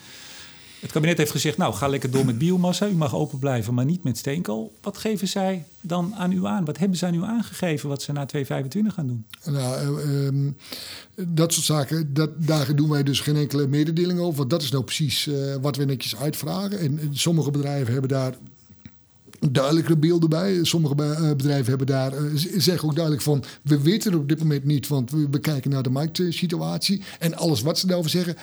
Het 0.80 0.92
kabinet 0.92 1.18
heeft 1.18 1.32
gezegd, 1.32 1.58
nou, 1.58 1.74
ga 1.74 1.88
lekker 1.88 2.12
door 2.12 2.26
met 2.26 2.38
biomassa. 2.38 2.88
U 2.88 2.94
mag 2.94 3.16
open 3.16 3.40
blijven, 3.40 3.74
maar 3.74 3.86
niet 3.86 4.04
met 4.04 4.18
steenkool. 4.18 4.74
Wat 4.82 4.98
geven 4.98 5.28
zij 5.28 5.66
dan 5.82 6.16
aan 6.16 6.32
u 6.32 6.46
aan? 6.46 6.66
Wat 6.66 6.78
hebben 6.78 6.98
zij 6.98 7.08
aan 7.08 7.16
u 7.16 7.24
aangegeven 7.24 7.90
wat 7.90 8.02
ze 8.02 8.12
na 8.12 8.26
2025 8.26 8.94
gaan 8.94 9.08
doen? 9.08 9.26
Nou, 9.46 10.02
uh, 10.36 10.52
dat 11.28 11.54
soort 11.54 11.66
zaken, 11.66 12.14
dat, 12.14 12.30
daar 12.46 12.76
doen 12.76 12.90
wij 12.90 13.04
dus 13.04 13.20
geen 13.20 13.36
enkele 13.36 13.68
mededeling 13.68 14.20
over. 14.20 14.38
Want 14.38 14.50
dat 14.50 14.62
is 14.62 14.72
nou 14.72 14.84
precies 14.84 15.28
uh, 15.28 15.56
wat 15.62 15.76
we 15.76 15.86
netjes 15.86 16.16
uitvragen. 16.16 16.80
En, 16.80 17.00
en 17.00 17.18
sommige 17.18 17.52
bedrijven 17.52 17.92
hebben 17.92 18.10
daar 18.10 18.34
duidelijkere 19.40 19.98
beelden 19.98 20.30
bij. 20.30 20.60
Sommige 20.62 20.96
eh, 21.04 21.30
bedrijven 21.30 21.70
hebben 21.70 21.88
daar, 21.88 22.14
eh, 22.14 22.24
zeggen 22.58 22.90
ook 22.90 22.96
duidelijk 22.96 23.24
van... 23.24 23.44
we 23.62 23.82
weten 23.82 24.16
op 24.16 24.30
dit 24.30 24.40
moment 24.40 24.64
niet, 24.64 24.88
want 24.88 25.12
we, 25.12 25.40
kijken 25.40 25.72
naar 25.72 25.84
de 25.84 25.90
marktsituatie. 25.90 27.02
En 27.20 27.36
alles 27.36 27.62
wat 27.62 27.80
ze 27.80 27.88
daarover 27.88 28.12
zeggen, 28.12 28.36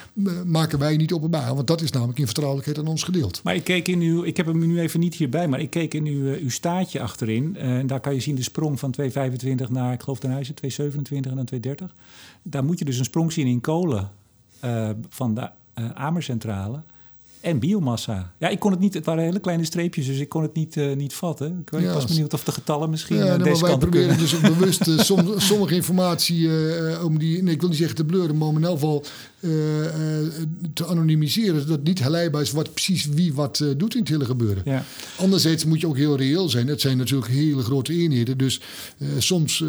maken 0.47 0.79
wij 0.79 0.97
niet 0.97 1.13
openbaar. 1.13 1.55
Want 1.55 1.67
dat 1.67 1.81
is 1.81 1.91
namelijk 1.91 2.19
in 2.19 2.25
vertrouwelijkheid 2.25 2.79
aan 2.79 2.87
ons 2.87 3.03
gedeeld. 3.03 3.41
Maar 3.43 3.55
ik 3.55 3.65
keek 3.65 3.89
in 3.89 4.01
uw, 4.01 4.25
ik 4.25 4.37
heb 4.37 4.47
hem 4.47 4.67
nu 4.67 4.81
even 4.81 5.01
niet 5.01 5.15
hierbij... 5.15 5.49
maar 5.49 5.61
ik 5.61 5.71
keek 5.71 5.95
in 5.95 6.07
uw, 6.07 6.33
eh, 6.33 6.43
uw 6.43 6.51
staatje 6.51 7.01
achterin. 7.01 7.57
en 7.57 7.87
daar 7.87 8.01
kan 8.01 8.15
je 8.15 8.21
zien 8.21 8.35
de 8.35 8.43
sprong 8.43 8.79
van 8.79 8.95
2,25 9.01 9.69
naar, 9.69 9.93
ik 9.93 10.03
geloof 10.03 10.19
ten 10.19 10.31
huize, 10.31 10.55
2,27 10.55 11.31
en 11.31 11.37
dan 11.37 11.49
2,30. 11.55 11.95
Daar 12.43 12.65
moet 12.65 12.79
je 12.79 12.85
dus 12.85 12.99
een 12.99 13.05
sprong 13.05 13.33
zien 13.33 13.47
in 13.47 13.61
kolen 13.61 14.11
van 15.09 15.35
de 15.35 15.51
Amercentrale... 15.95 16.83
En 17.45 17.59
biomassa. 17.59 18.33
Ja, 18.39 18.49
ik 18.49 18.59
kon 18.59 18.71
het 18.71 18.81
niet. 18.81 18.95
Het 18.95 19.05
waren 19.05 19.25
hele 19.25 19.41
kleine 19.41 19.65
streepjes, 19.65 20.07
dus 20.07 20.19
ik 20.19 20.29
kon 20.29 20.43
het 20.43 20.55
niet, 20.55 20.77
uh, 20.77 20.97
niet 20.97 21.15
vatten. 21.15 21.65
Ik, 21.67 21.81
ja, 21.81 21.93
was 21.93 22.05
benieuwd 22.05 22.35
of 22.35 22.45
de 22.45 22.53
getallen 22.53 22.91
misschien. 22.91 23.17
Ja, 23.17 23.37
nee, 23.37 23.57
wij 23.57 23.79
proberen 23.79 24.19
dus 24.19 24.41
bewust 24.55 24.87
uh, 24.87 24.99
som, 24.99 25.35
sommige 25.37 25.75
informatie 25.75 26.39
uh, 26.39 27.05
om 27.05 27.19
die. 27.19 27.43
Nee, 27.43 27.55
ik 27.55 27.61
wil 27.61 27.69
niet 27.69 27.79
zeggen 27.79 27.97
te 27.97 28.05
bleuren, 28.05 28.39
maar 28.39 28.49
om 28.49 28.57
in 28.57 28.65
elk 28.65 28.79
geval 28.79 29.05
te 30.75 30.87
anonimiseren. 30.87 31.61
Zodat 31.61 31.77
het 31.77 31.85
niet 31.85 31.99
herleidbaar 31.99 32.43
is 32.43 32.53
wat 32.53 32.73
precies 32.73 33.07
wie 33.07 33.35
wat 33.35 33.65
doet 33.77 33.95
in 33.95 34.01
het 34.01 34.09
hele 34.09 34.25
gebeuren. 34.25 34.63
Ja. 34.65 34.85
Anderzijds 35.19 35.65
moet 35.65 35.81
je 35.81 35.87
ook 35.87 35.97
heel 35.97 36.17
reëel 36.17 36.49
zijn. 36.49 36.67
Het 36.67 36.81
zijn 36.81 36.97
natuurlijk 36.97 37.33
hele 37.33 37.63
grote 37.63 37.93
eenheden. 37.93 38.39
Dus 38.39 38.61
soms 39.19 39.65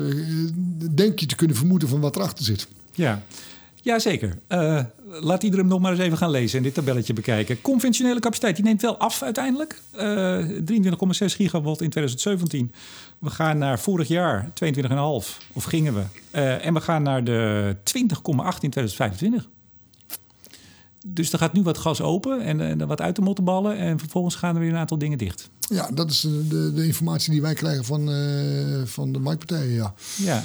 denk 0.92 1.20
je 1.20 1.26
te 1.26 1.36
kunnen 1.36 1.56
vermoeden 1.56 1.90
van 1.90 2.00
wat 2.00 2.16
erachter 2.16 2.46
zit. 2.46 2.68
Ja. 2.94 3.24
Jazeker. 3.86 4.38
Uh, 4.50 4.84
laat 5.06 5.44
iedereen 5.44 5.68
nog 5.68 5.80
maar 5.80 5.92
eens 5.92 6.00
even 6.00 6.18
gaan 6.18 6.30
lezen 6.30 6.58
en 6.58 6.64
dit 6.64 6.74
tabelletje 6.74 7.14
bekijken. 7.14 7.62
Conventionele 7.62 8.20
capaciteit 8.20 8.56
die 8.56 8.66
neemt 8.66 8.82
wel 8.82 8.98
af 8.98 9.22
uiteindelijk. 9.22 9.82
Uh, 9.96 10.40
eh, 10.40 10.64
23,6 10.66 11.36
gigawatt 11.36 11.82
in 11.82 11.90
2017. 11.90 12.72
We 13.20 13.30
gaan 13.30 13.58
naar 13.58 13.80
vorig 13.80 14.08
jaar 14.08 14.52
22,5. 14.54 15.40
Of 15.54 15.64
gingen 15.64 15.94
we. 15.94 16.04
Uh, 16.32 16.66
en 16.66 16.74
we 16.74 16.82
gaan 16.82 17.04
naar 17.04 17.24
de 17.24 17.76
20,8 17.76 17.84
in 18.60 18.70
2025. 18.70 19.48
Dus 21.08 21.32
er 21.32 21.40
gaat 21.40 21.54
nu 21.54 21.62
wat 21.62 21.78
gas 21.78 22.02
open 22.02 22.42
en, 22.42 22.62
en 22.62 22.88
wat 22.88 23.02
uit 23.02 23.16
de 23.16 23.22
mottenballen. 23.22 23.78
En 23.78 24.00
vervolgens 24.00 24.36
gaan 24.36 24.56
er 24.56 24.62
weer 24.62 24.70
een 24.70 24.78
aantal 24.78 24.98
dingen 24.98 25.18
dicht. 25.18 25.50
Ja, 25.60 25.90
dat 25.94 26.10
is 26.12 26.22
de, 26.22 26.72
de 26.74 26.86
informatie 26.86 27.32
die 27.32 27.42
wij 27.42 27.54
krijgen 27.54 27.86
van, 27.86 28.10
uh, 28.10 28.86
van 28.86 29.12
de 29.12 29.20
marktpartijen, 29.20 29.74
ja. 29.74 29.94
Ja, 30.18 30.44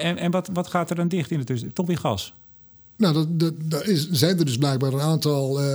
en, 0.00 0.16
en 0.16 0.30
wat, 0.30 0.48
wat 0.52 0.66
gaat 0.66 0.90
er 0.90 0.96
dan 0.96 1.08
dicht 1.08 1.30
in 1.30 1.38
het 1.38 1.46
tussen? 1.46 1.72
Toch 1.72 1.86
weer 1.86 1.98
gas? 1.98 2.34
Nou, 3.00 3.14
dat, 3.14 3.40
dat, 3.40 3.54
dat 3.64 3.86
is, 3.86 4.10
zijn 4.10 4.38
er 4.38 4.44
dus 4.44 4.56
blijkbaar 4.56 4.92
een 4.92 5.00
aantal 5.00 5.62
uh, 5.62 5.68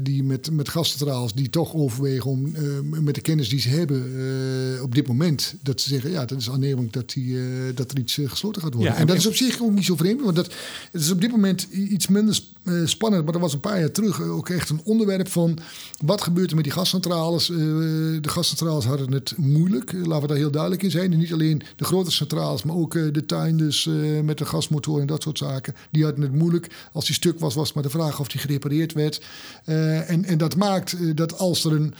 die 0.00 0.22
met, 0.22 0.50
met 0.50 0.68
gascentrales 0.68 1.32
die 1.32 1.50
toch 1.50 1.74
overwegen 1.74 2.30
om 2.30 2.46
uh, 2.46 3.00
met 3.00 3.14
de 3.14 3.20
kennis 3.20 3.48
die 3.48 3.60
ze 3.60 3.68
hebben 3.68 4.12
uh, 4.16 4.82
op 4.82 4.94
dit 4.94 5.08
moment, 5.08 5.54
dat 5.62 5.80
ze 5.80 5.88
zeggen, 5.88 6.10
ja, 6.10 6.24
dat 6.24 6.38
is 6.38 6.50
aannemelijk 6.50 6.92
dat, 6.92 7.10
die, 7.10 7.38
dat 7.74 7.90
er 7.90 7.98
iets 7.98 8.20
gesloten 8.24 8.62
gaat 8.62 8.74
worden. 8.74 8.92
Ja, 8.92 8.96
en, 8.96 9.00
en, 9.00 9.06
dat 9.06 9.16
is 9.16 9.26
op 9.26 9.34
zich 9.34 9.62
ook 9.62 9.72
niet 9.72 9.84
zo 9.84 9.96
vreemd, 9.96 10.22
want 10.22 10.36
dat 10.36 10.52
het 10.92 11.02
is 11.02 11.10
op 11.10 11.20
dit 11.20 11.30
moment 11.30 11.62
iets 11.72 12.08
minder 12.08 12.40
spannend, 12.84 13.24
maar 13.24 13.32
dat 13.32 13.42
was 13.42 13.52
een 13.52 13.60
paar 13.60 13.78
jaar 13.78 13.90
terug 13.90 14.22
ook 14.22 14.48
echt 14.48 14.70
een 14.70 14.80
onderwerp 14.84 15.28
van 15.28 15.58
wat 16.04 16.22
gebeurt 16.22 16.50
er 16.50 16.54
met 16.56 16.64
die 16.64 16.72
gascentrales. 16.72 17.46
de 17.46 18.20
gascentrales 18.22 18.84
hadden 18.84 19.12
het 19.12 19.34
moeilijk, 19.36 19.92
laten 19.92 20.20
we 20.20 20.26
daar 20.26 20.36
heel 20.36 20.50
duidelijk 20.50 20.82
in 20.82 20.90
zijn. 20.90 21.12
En 21.12 21.18
niet 21.18 21.32
alleen 21.32 21.62
de 21.76 21.84
grote 21.84 22.10
centrales, 22.10 22.62
maar 22.62 22.76
ook 22.76 22.92
de 22.92 23.24
tuin 23.26 23.56
dus 23.56 23.88
met 24.24 24.38
de 24.38 24.44
gasmotoren 24.44 25.00
en 25.00 25.06
dat 25.06 25.22
soort 25.22 25.38
zaken, 25.38 25.74
die 25.90 26.04
hadden 26.04 26.22
het 26.22 26.32
moeilijk. 26.32 26.57
Als 26.92 27.06
die 27.06 27.14
stuk 27.14 27.38
was, 27.38 27.54
was 27.54 27.66
het 27.66 27.74
maar 27.74 27.84
de 27.84 27.90
vraag 27.90 28.20
of 28.20 28.28
die 28.28 28.40
gerepareerd 28.40 28.92
werd. 28.92 29.20
Uh, 29.64 30.10
en, 30.10 30.24
en 30.24 30.38
dat 30.38 30.56
maakt 30.56 30.92
uh, 30.92 31.16
dat 31.16 31.38
als 31.38 31.64
er 31.64 31.72
een. 31.72 31.94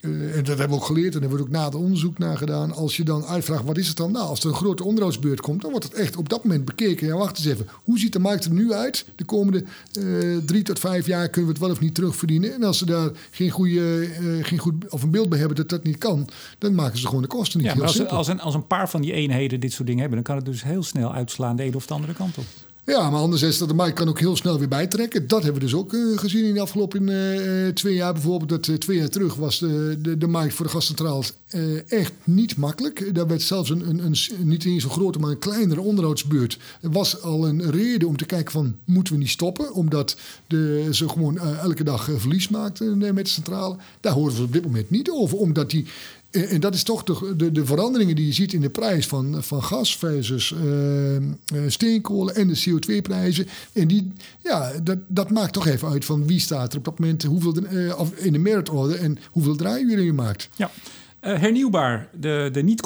Uh, 0.00 0.36
en 0.36 0.44
dat 0.44 0.58
hebben 0.58 0.68
we 0.68 0.74
ook 0.74 0.84
geleerd 0.84 1.14
en 1.14 1.20
daar 1.20 1.28
wordt 1.28 1.44
ook 1.44 1.50
nader 1.50 1.80
onderzoek 1.80 2.18
naar 2.18 2.36
gedaan. 2.36 2.72
Als 2.72 2.96
je 2.96 3.04
dan 3.04 3.24
uitvraagt, 3.24 3.64
wat 3.64 3.76
is 3.76 3.88
het 3.88 3.96
dan? 3.96 4.12
Nou, 4.12 4.26
als 4.26 4.40
er 4.40 4.48
een 4.48 4.54
grote 4.54 4.84
onderhoudsbeurt 4.84 5.40
komt, 5.40 5.60
dan 5.60 5.70
wordt 5.70 5.86
het 5.86 5.94
echt 5.94 6.16
op 6.16 6.28
dat 6.28 6.44
moment 6.44 6.64
bekeken. 6.64 7.06
Ja, 7.06 7.16
wacht 7.16 7.36
eens 7.38 7.46
even. 7.46 7.66
Hoe 7.84 7.98
ziet 7.98 8.12
de 8.12 8.18
markt 8.18 8.44
er 8.44 8.50
nu 8.50 8.72
uit? 8.72 9.04
De 9.16 9.24
komende 9.24 9.64
drie 10.44 10.62
tot 10.62 10.78
vijf 10.78 11.06
jaar 11.06 11.28
kunnen 11.28 11.50
we 11.50 11.56
het 11.56 11.66
wel 11.66 11.70
of 11.70 11.80
niet 11.80 11.94
terugverdienen. 11.94 12.54
En 12.54 12.62
als 12.62 12.78
ze 12.78 12.86
daar 12.86 13.10
geen, 13.30 13.50
goede, 13.50 14.08
geen 14.42 14.58
goed 14.58 14.74
of 14.88 15.02
een 15.02 15.10
beeld 15.10 15.28
bij 15.28 15.38
hebben 15.38 15.56
dat 15.56 15.68
dat 15.68 15.84
niet 15.84 15.98
kan, 15.98 16.28
dan 16.58 16.74
maken 16.74 16.98
ze 16.98 17.06
gewoon 17.06 17.22
de 17.22 17.28
kosten 17.28 17.60
niet. 17.60 17.72
Ja, 17.72 17.82
als, 17.82 18.06
als, 18.06 18.28
een, 18.28 18.40
als 18.40 18.54
een 18.54 18.66
paar 18.66 18.90
van 18.90 19.00
die 19.00 19.12
eenheden 19.12 19.60
dit 19.60 19.72
soort 19.72 19.86
dingen 19.86 20.00
hebben, 20.00 20.24
dan 20.24 20.34
kan 20.34 20.44
het 20.44 20.52
dus 20.52 20.62
heel 20.62 20.82
snel 20.82 21.14
uitslaan 21.14 21.56
de 21.56 21.62
ene 21.62 21.76
of 21.76 21.86
de 21.86 21.94
andere 21.94 22.12
kant 22.12 22.38
op. 22.38 22.44
Ja, 22.88 23.10
maar 23.10 23.20
anderzijds 23.20 23.58
dat 23.58 23.68
de 23.68 23.74
markt 23.74 23.94
kan 23.94 24.08
ook 24.08 24.18
heel 24.18 24.36
snel 24.36 24.58
weer 24.58 24.68
bijtrekken. 24.68 25.26
Dat 25.26 25.42
hebben 25.42 25.60
we 25.60 25.66
dus 25.66 25.78
ook 25.78 25.92
uh, 25.92 26.18
gezien 26.18 26.44
in 26.44 26.54
de 26.54 26.60
afgelopen 26.60 27.08
uh, 27.08 27.68
twee 27.68 27.94
jaar. 27.94 28.12
Bijvoorbeeld 28.12 28.50
dat 28.50 28.66
uh, 28.66 28.76
twee 28.76 28.96
jaar 28.96 29.08
terug 29.08 29.34
was 29.34 29.58
de, 29.58 29.98
de, 30.02 30.18
de 30.18 30.26
markt 30.26 30.54
voor 30.54 30.66
de 30.66 30.72
gascentrales 30.72 31.32
echt 31.88 32.12
niet 32.24 32.56
makkelijk. 32.56 33.14
Daar 33.14 33.26
werd 33.26 33.42
zelfs 33.42 33.70
een, 33.70 33.88
een, 33.88 33.98
een, 33.98 34.16
niet 34.48 34.64
eens 34.64 34.84
een 34.84 34.90
grote, 34.90 35.18
maar 35.18 35.30
een 35.30 35.38
kleinere 35.38 35.80
onderhoudsbeurt. 35.80 36.58
Er 36.80 36.90
was 36.90 37.22
al 37.22 37.48
een 37.48 37.70
reden 37.70 38.08
om 38.08 38.16
te 38.16 38.26
kijken 38.26 38.52
van, 38.52 38.76
moeten 38.84 39.12
we 39.12 39.18
niet 39.18 39.28
stoppen? 39.28 39.72
Omdat 39.72 40.16
de, 40.46 40.88
ze 40.90 41.08
gewoon 41.08 41.38
elke 41.38 41.84
dag 41.84 42.10
verlies 42.16 42.48
maakten 42.48 42.98
met 42.98 43.24
de 43.24 43.30
centrale. 43.30 43.76
Daar 44.00 44.12
horen 44.12 44.36
we 44.36 44.42
op 44.42 44.52
dit 44.52 44.64
moment 44.64 44.90
niet 44.90 45.10
over. 45.10 45.38
Omdat 45.38 45.70
die 45.70 45.86
En, 46.30 46.48
en 46.48 46.60
dat 46.60 46.74
is 46.74 46.82
toch 46.82 47.02
de, 47.02 47.36
de, 47.36 47.52
de, 47.52 47.66
veranderingen 47.66 48.16
die 48.16 48.26
je 48.26 48.32
ziet 48.32 48.52
in 48.52 48.60
de 48.60 48.70
prijs 48.70 49.06
van, 49.06 49.42
van 49.42 49.62
gas 49.62 49.96
versus 49.96 50.54
uh, 50.64 51.66
steenkolen 51.66 52.34
en 52.34 52.48
de 52.48 52.64
CO2-prijzen. 52.68 53.46
En 53.72 53.88
die, 53.88 54.12
ja, 54.42 54.72
dat, 54.82 54.98
dat 55.06 55.30
maakt 55.30 55.52
toch 55.52 55.66
even 55.66 55.88
uit 55.88 56.04
van 56.04 56.26
wie 56.26 56.40
staat 56.40 56.72
er 56.72 56.78
op 56.78 56.84
dat 56.84 56.98
moment 56.98 57.22
hoeveel 57.22 57.52
de, 57.52 57.94
of 57.98 58.10
in 58.12 58.32
de 58.32 58.38
meritorde 58.38 58.96
en 58.96 59.18
hoeveel 59.30 59.56
draaiuren 59.56 60.04
je 60.04 60.12
maakt. 60.12 60.48
Ja. 60.56 60.70
Uh, 61.20 61.38
hernieuwbaar, 61.38 62.08
de, 62.20 62.48
de 62.52 62.62
niet 62.62 62.80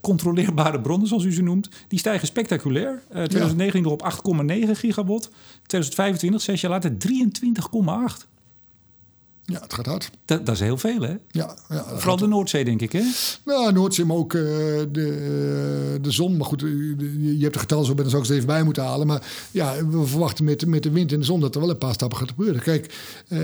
controleerbare 0.00 0.80
bronnen, 0.80 1.08
zoals 1.08 1.24
u 1.24 1.32
ze 1.32 1.42
noemt, 1.42 1.68
die 1.88 1.98
stijgen 1.98 2.26
spectaculair. 2.26 2.92
Uh, 2.92 3.22
2019 3.22 3.82
nog 3.82 3.92
op 3.92 4.02
8,9 4.02 4.70
gigawatt. 4.70 5.30
2025, 5.66 6.40
zes 6.40 6.60
jaar 6.60 6.70
later, 6.70 6.90
23,8. 6.90 8.33
Ja, 9.46 9.60
het 9.60 9.74
gaat 9.74 9.86
hard. 9.86 10.10
Dat, 10.24 10.46
dat 10.46 10.54
is 10.54 10.60
heel 10.60 10.78
veel, 10.78 11.00
hè? 11.00 11.14
Ja. 11.30 11.56
ja 11.68 11.84
Vooral 11.96 12.16
de 12.16 12.26
Noordzee, 12.26 12.64
denk 12.64 12.80
ik, 12.80 12.92
hè? 12.92 13.02
Nou, 13.44 13.72
Noordzee, 13.72 14.04
maar 14.04 14.16
ook 14.16 14.32
uh, 14.32 14.42
de, 14.92 15.98
de 16.00 16.10
zon. 16.10 16.36
Maar 16.36 16.46
goed, 16.46 16.60
je 16.60 17.36
hebt 17.40 17.52
de 17.52 17.58
getal 17.58 17.84
zo, 17.84 17.94
ben 17.94 18.06
er 18.06 18.14
eens 18.14 18.28
even 18.28 18.46
bij 18.46 18.62
moeten 18.62 18.82
halen. 18.82 19.06
Maar 19.06 19.48
ja, 19.50 19.86
we 19.86 20.06
verwachten 20.06 20.44
met, 20.44 20.66
met 20.66 20.82
de 20.82 20.90
wind 20.90 21.12
en 21.12 21.18
de 21.18 21.24
zon 21.24 21.40
dat 21.40 21.54
er 21.54 21.60
wel 21.60 21.70
een 21.70 21.78
paar 21.78 21.94
stappen 21.94 22.18
gaat 22.18 22.28
gebeuren. 22.28 22.62
Kijk, 22.62 22.94
uh, 23.28 23.40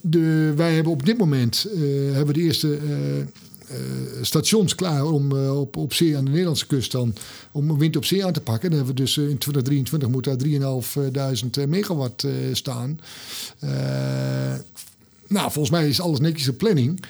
de, 0.00 0.52
wij 0.56 0.74
hebben 0.74 0.92
op 0.92 1.06
dit 1.06 1.18
moment 1.18 1.66
uh, 1.74 2.14
hebben 2.14 2.34
de 2.34 2.40
eerste 2.40 2.78
uh, 2.78 3.76
stations 4.22 4.74
klaar 4.74 5.04
om 5.04 5.32
uh, 5.32 5.60
op, 5.60 5.76
op 5.76 5.92
zee 5.92 6.16
aan 6.16 6.24
de 6.24 6.30
Nederlandse 6.30 6.66
kust 6.66 6.92
dan 6.92 7.14
om 7.52 7.78
wind 7.78 7.96
op 7.96 8.04
zee 8.04 8.24
aan 8.24 8.32
te 8.32 8.40
pakken. 8.40 8.68
Dan 8.68 8.78
hebben 8.78 8.96
we 8.96 9.02
dus 9.02 9.16
in 9.16 9.38
2023 9.38 10.08
moet 10.08 10.24
daar 10.24 11.62
3.500 11.64 11.68
megawatt 11.68 12.26
staan. 12.52 13.00
Nou, 15.28 15.50
volgens 15.50 15.70
mij 15.70 15.88
is 15.88 16.00
alles 16.00 16.20
netjes 16.20 16.44
de 16.44 16.52
planning. 16.52 17.02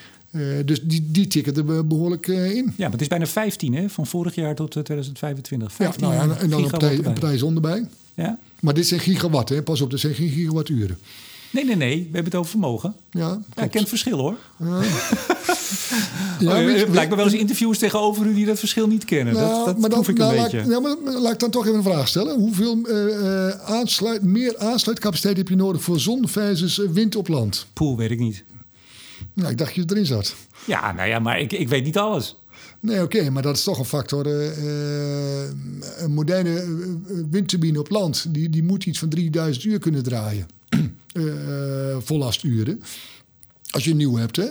dus 0.65 0.81
die, 0.81 1.07
die 1.11 1.27
tikken 1.27 1.67
er 1.67 1.87
behoorlijk 1.87 2.27
in. 2.27 2.65
Ja, 2.65 2.73
maar 2.77 2.91
het 2.91 3.01
is 3.01 3.07
bijna 3.07 3.25
15 3.25 3.73
hè? 3.73 3.89
van 3.89 4.07
vorig 4.07 4.35
jaar 4.35 4.55
tot 4.55 4.71
2025. 4.71 5.73
15 5.73 6.07
ja, 6.07 6.13
nou 6.13 6.29
ja, 6.29 6.37
en 6.37 6.49
dan 6.49 6.63
een 6.63 6.69
partij, 6.69 6.95
een 6.95 7.03
partij 7.03 7.37
zon 7.37 7.55
erbij. 7.55 7.87
Ja. 8.13 8.39
Maar 8.59 8.73
dit 8.73 8.87
zijn 8.87 8.99
gigawatt, 8.99 9.49
hè? 9.49 9.61
pas 9.63 9.81
op, 9.81 9.91
dit 9.91 9.99
zijn 9.99 10.13
geen 10.13 10.29
gigawatturen. 10.29 10.97
Nee, 11.51 11.65
nee, 11.65 11.75
nee. 11.75 11.97
We 11.97 12.03
hebben 12.03 12.23
het 12.23 12.35
over 12.35 12.51
vermogen. 12.51 12.95
Ja, 13.11 13.39
ja 13.55 13.63
ik 13.63 13.71
ken 13.71 13.79
het 13.79 13.89
verschil 13.89 14.17
hoor. 14.17 14.37
Ja. 14.59 14.81
ja, 16.39 16.83
oh, 16.83 16.89
blijkt 16.91 17.09
me 17.09 17.15
wel 17.15 17.25
eens 17.25 17.33
interviews 17.33 17.77
tegenover 17.77 18.25
u 18.25 18.33
die 18.33 18.45
dat 18.45 18.59
verschil 18.59 18.87
niet 18.87 19.05
kennen. 19.05 19.33
Nou, 19.33 19.47
dat 19.47 19.65
dat 19.65 19.77
maar 19.77 19.99
ik 19.99 20.07
een 20.07 20.15
nou, 20.15 20.41
beetje. 20.41 20.57
Laat, 20.57 20.67
ja, 20.67 20.79
maar 20.79 21.13
laat 21.13 21.33
ik 21.33 21.39
dan 21.39 21.49
toch 21.49 21.65
even 21.65 21.77
een 21.77 21.83
vraag 21.83 22.07
stellen. 22.07 22.39
Hoeveel 22.39 22.77
uh, 22.87 23.49
aansluit, 23.49 24.23
meer 24.23 24.57
aansluitcapaciteit 24.57 25.37
heb 25.37 25.49
je 25.49 25.55
nodig 25.55 25.83
voor 25.83 25.99
zon 25.99 26.27
versus 26.27 26.77
wind 26.77 27.15
op 27.15 27.27
land? 27.27 27.65
Poel, 27.73 27.97
weet 27.97 28.11
ik 28.11 28.19
niet. 28.19 28.43
Nou, 29.33 29.51
ik 29.51 29.57
dacht 29.57 29.75
je 29.75 29.83
erin 29.87 30.05
zat. 30.05 30.35
Ja, 30.65 30.91
nou 30.91 31.09
ja, 31.09 31.19
maar 31.19 31.39
ik, 31.39 31.51
ik 31.51 31.69
weet 31.69 31.83
niet 31.83 31.97
alles. 31.97 32.35
Nee, 32.79 33.03
oké, 33.03 33.17
okay, 33.17 33.29
maar 33.29 33.43
dat 33.43 33.55
is 33.55 33.63
toch 33.63 33.79
een 33.79 33.85
factor. 33.85 34.27
Uh, 34.27 34.53
een 35.97 36.13
moderne 36.13 36.63
windturbine 37.29 37.79
op 37.79 37.89
land, 37.89 38.25
die, 38.29 38.49
die 38.49 38.63
moet 38.63 38.85
iets 38.85 38.99
van 38.99 39.09
3000 39.09 39.65
uur 39.65 39.79
kunnen 39.79 40.03
draaien. 40.03 40.47
uh, 41.13 41.97
vollasturen. 41.99 42.81
Als 43.75 43.83
je 43.83 43.95
nieuw 43.95 44.15
hebt. 44.15 44.35
Hè? 44.35 44.47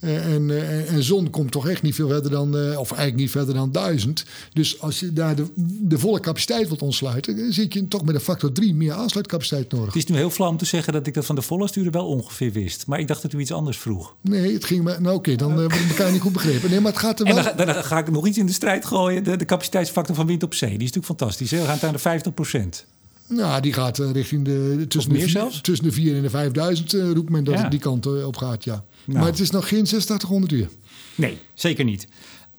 En, 0.00 0.48
uh, 0.48 0.92
en, 0.92 1.02
zon 1.02 1.30
komt 1.30 1.50
toch 1.52 1.68
echt 1.68 1.82
niet 1.82 1.94
veel 1.94 2.08
verder 2.08 2.30
dan, 2.30 2.56
uh, 2.56 2.78
of 2.78 2.90
eigenlijk 2.90 3.16
niet 3.16 3.30
verder 3.30 3.54
dan 3.54 3.72
1000. 3.72 4.24
Dus 4.52 4.80
als 4.80 5.00
je 5.00 5.12
daar 5.12 5.34
de, 5.36 5.46
de 5.80 5.98
volle 5.98 6.20
capaciteit 6.20 6.68
wilt 6.68 6.82
ontsluiten, 6.82 7.36
dan 7.36 7.52
zit 7.52 7.72
je 7.72 7.88
toch 7.88 8.04
met 8.04 8.14
een 8.14 8.20
factor 8.20 8.52
3 8.52 8.74
meer 8.74 8.92
aansluitcapaciteit 8.92 9.72
nodig. 9.72 9.86
Het 9.86 9.96
is 9.96 10.06
nu 10.06 10.16
heel 10.16 10.30
flauw 10.30 10.48
om 10.48 10.56
te 10.56 10.64
zeggen 10.64 10.92
dat 10.92 11.06
ik 11.06 11.14
dat 11.14 11.26
van 11.26 11.34
de 11.34 11.42
volle 11.42 11.68
sturen 11.68 11.92
wel 11.92 12.06
ongeveer 12.06 12.52
wist. 12.52 12.86
Maar 12.86 12.98
ik 12.98 13.08
dacht 13.08 13.22
dat 13.22 13.32
u 13.32 13.38
iets 13.38 13.52
anders 13.52 13.78
vroeg. 13.78 14.14
Nee, 14.20 14.52
het 14.52 14.64
ging 14.64 14.84
maar. 14.84 15.00
Nou, 15.00 15.16
oké, 15.16 15.30
okay, 15.30 15.36
dan 15.36 15.58
hebben 15.58 15.78
we 15.78 15.86
elkaar 15.88 16.12
niet 16.12 16.20
goed 16.20 16.32
begrepen. 16.32 16.70
Nee, 16.70 16.80
maar 16.80 16.92
het 16.92 17.00
gaat 17.00 17.20
er 17.20 17.26
en 17.26 17.34
wel... 17.34 17.56
dan, 17.56 17.66
dan, 17.66 17.84
ga 17.84 17.98
ik 17.98 18.10
nog 18.10 18.26
iets 18.26 18.38
in 18.38 18.46
de 18.46 18.52
strijd 18.52 18.84
gooien. 18.84 19.24
De, 19.24 19.36
de 19.36 19.44
capaciteitsfactor 19.44 20.14
van 20.14 20.26
wind 20.26 20.42
op 20.42 20.54
zee. 20.54 20.68
Die 20.68 20.78
is 20.78 20.92
natuurlijk 20.92 21.20
fantastisch. 21.20 21.50
Hè? 21.50 21.58
We 21.58 21.64
gaan 21.64 21.74
het 21.74 21.84
aan 21.84 21.92
de 21.92 21.98
50 21.98 22.34
procent. 22.34 22.86
Nou, 23.30 23.60
die 23.60 23.72
gaat 23.72 23.98
uh, 23.98 24.10
richting 24.10 24.44
de. 24.44 24.84
Tussen 24.88 25.12
meer 25.12 25.24
de, 25.24 25.30
zelfs? 25.30 25.60
Tussen 25.60 25.86
de 25.86 25.92
4 25.92 26.16
en 26.16 26.22
de 26.22 26.30
5000 26.30 26.92
uh, 26.92 27.10
roept 27.10 27.30
men 27.30 27.44
dat 27.44 27.54
ja. 27.54 27.60
het 27.60 27.70
die 27.70 27.80
kant 27.80 28.06
uh, 28.06 28.26
op 28.26 28.36
gaat, 28.36 28.64
ja. 28.64 28.84
Nou. 29.04 29.18
Maar 29.18 29.28
het 29.28 29.40
is 29.40 29.50
nog 29.50 29.68
geen 29.68 29.80
8600 29.80 30.52
uur. 30.52 30.68
Nee, 31.14 31.38
zeker 31.54 31.84
niet. 31.84 32.06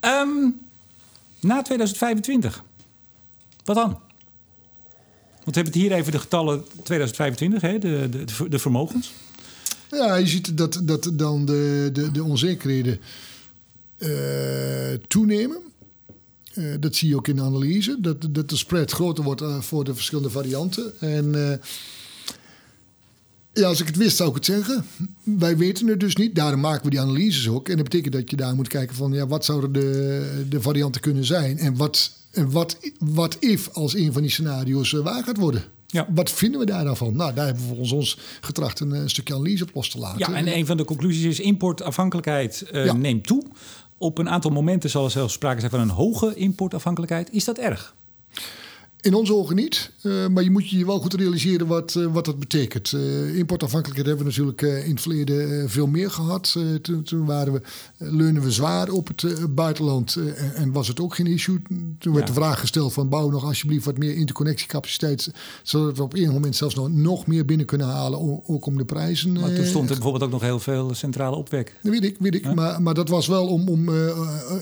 Um, 0.00 0.60
na 1.40 1.62
2025. 1.62 2.64
Wat 3.64 3.76
dan? 3.76 3.88
Want 5.44 5.56
we 5.56 5.62
hebben 5.62 5.72
het 5.72 5.82
hier 5.82 5.92
even 5.92 6.12
de 6.12 6.18
getallen 6.18 6.64
2025, 6.82 7.62
hè, 7.62 7.78
de, 7.78 8.08
de, 8.08 8.48
de 8.48 8.58
vermogens. 8.58 9.12
Ja, 9.90 10.14
je 10.14 10.26
ziet 10.26 10.56
dat, 10.56 10.80
dat 10.82 11.10
dan 11.12 11.44
de, 11.44 11.90
de, 11.92 12.10
de 12.10 12.24
onzekerheden 12.24 13.00
toenemen. 15.08 15.71
Uh, 16.54 16.74
dat 16.80 16.94
zie 16.94 17.08
je 17.08 17.16
ook 17.16 17.28
in 17.28 17.36
de 17.36 17.42
analyse, 17.42 17.96
dat, 18.00 18.28
dat 18.30 18.48
de 18.48 18.56
spread 18.56 18.90
groter 18.90 19.24
wordt 19.24 19.40
uh, 19.40 19.60
voor 19.60 19.84
de 19.84 19.94
verschillende 19.94 20.30
varianten. 20.30 21.00
En 21.00 21.24
uh, 21.34 21.52
ja, 23.52 23.66
als 23.66 23.80
ik 23.80 23.86
het 23.86 23.96
wist, 23.96 24.16
zou 24.16 24.28
ik 24.28 24.34
het 24.34 24.44
zeggen. 24.44 24.84
Wij 25.22 25.56
weten 25.56 25.86
het 25.86 26.00
dus 26.00 26.16
niet, 26.16 26.34
daarom 26.34 26.60
maken 26.60 26.84
we 26.84 26.90
die 26.90 27.00
analyses 27.00 27.48
ook. 27.48 27.68
En 27.68 27.74
dat 27.74 27.84
betekent 27.84 28.12
dat 28.12 28.30
je 28.30 28.36
daar 28.36 28.54
moet 28.54 28.68
kijken 28.68 28.96
van, 28.96 29.12
ja, 29.12 29.26
wat 29.26 29.44
zouden 29.44 29.72
de, 29.72 30.46
de 30.48 30.60
varianten 30.60 31.00
kunnen 31.00 31.24
zijn? 31.24 31.58
En 31.58 31.76
wat, 31.76 32.12
en 32.30 32.50
wat, 32.50 32.78
wat 32.98 33.36
if 33.40 33.68
als 33.72 33.94
een 33.94 34.12
van 34.12 34.22
die 34.22 34.30
scenario's 34.30 34.90
waar 34.92 35.24
gaat 35.24 35.36
worden? 35.36 35.64
Ja. 35.86 36.06
Wat 36.14 36.30
vinden 36.30 36.60
we 36.60 36.66
daar 36.66 36.84
dan 36.84 36.96
van? 36.96 37.16
Nou, 37.16 37.34
daar 37.34 37.44
hebben 37.44 37.62
we 37.62 37.68
volgens 37.68 37.92
ons 37.92 38.18
getracht 38.40 38.80
een, 38.80 38.90
een 38.90 39.10
stukje 39.10 39.34
analyse 39.34 39.64
op 39.64 39.74
los 39.74 39.90
te 39.90 39.98
laten. 39.98 40.18
Ja, 40.18 40.34
en 40.34 40.56
een 40.56 40.66
van 40.66 40.76
de 40.76 40.84
conclusies 40.84 41.24
is 41.24 41.40
importafhankelijkheid 41.40 42.64
ja. 42.72 42.92
neemt 42.92 43.26
toe. 43.26 43.44
Op 44.02 44.18
een 44.18 44.28
aantal 44.28 44.50
momenten 44.50 44.90
zal 44.90 45.04
er 45.04 45.10
zelfs 45.10 45.32
sprake 45.32 45.58
zijn 45.58 45.70
van 45.70 45.80
een 45.80 45.88
hoge 45.88 46.34
importafhankelijkheid. 46.34 47.30
Is 47.30 47.44
dat 47.44 47.58
erg? 47.58 47.94
In 49.02 49.14
onze 49.14 49.34
ogen 49.34 49.56
niet, 49.56 49.90
uh, 50.02 50.26
maar 50.26 50.42
je 50.42 50.50
moet 50.50 50.70
je 50.70 50.86
wel 50.86 51.00
goed 51.00 51.14
realiseren 51.14 51.66
wat, 51.66 51.94
uh, 51.94 52.06
wat 52.12 52.24
dat 52.24 52.38
betekent. 52.38 52.92
Uh, 52.92 53.36
importafhankelijkheid 53.36 54.08
hebben 54.08 54.26
we 54.26 54.30
natuurlijk 54.30 54.84
in 54.86 54.90
het 54.90 55.00
verleden 55.00 55.70
veel 55.70 55.86
meer 55.86 56.10
gehad. 56.10 56.56
Toen, 56.82 57.02
toen, 57.02 57.24
waren 57.24 57.52
we, 57.52 57.60
leunen 57.96 58.42
we 58.42 58.50
zwaar 58.50 58.88
op 58.88 59.08
het 59.08 59.54
buitenland 59.54 60.16
en, 60.16 60.54
en, 60.54 60.72
was 60.72 60.88
het 60.88 61.00
ook 61.00 61.14
geen 61.14 61.26
issue. 61.26 61.62
Toen 61.98 62.14
werd 62.14 62.26
de 62.26 62.32
vraag 62.32 62.60
gesteld 62.60 62.92
van 62.92 63.08
bouw 63.08 63.30
nog 63.30 63.44
alsjeblieft 63.44 63.84
wat 63.84 63.98
meer 63.98 64.14
interconnectiecapaciteit... 64.14 65.30
zodat 65.62 65.96
we 65.96 66.02
op 66.02 66.14
een 66.14 66.32
moment 66.32 66.56
zelfs 66.56 66.74
nog, 66.74 66.90
nog 66.90 67.26
meer 67.26 67.44
binnen 67.44 67.66
kunnen 67.66 67.86
halen, 67.86 68.48
ook 68.48 68.66
om 68.66 68.76
de 68.76 68.84
prijzen... 68.84 69.32
Maar 69.32 69.54
toen 69.54 69.66
stond 69.66 69.88
er 69.88 69.94
bijvoorbeeld 69.94 70.24
ook 70.24 70.30
nog 70.30 70.42
heel 70.42 70.60
veel 70.60 70.94
centrale 70.94 71.36
opwek. 71.36 71.74
Dat 71.82 71.92
weet 71.92 72.04
ik, 72.04 72.16
weet 72.18 72.34
ik. 72.34 72.54
Maar, 72.54 72.82
maar 72.82 72.94
dat 72.94 73.08
was 73.08 73.26
wel 73.26 73.46
om... 73.46 73.68
om 73.68 73.88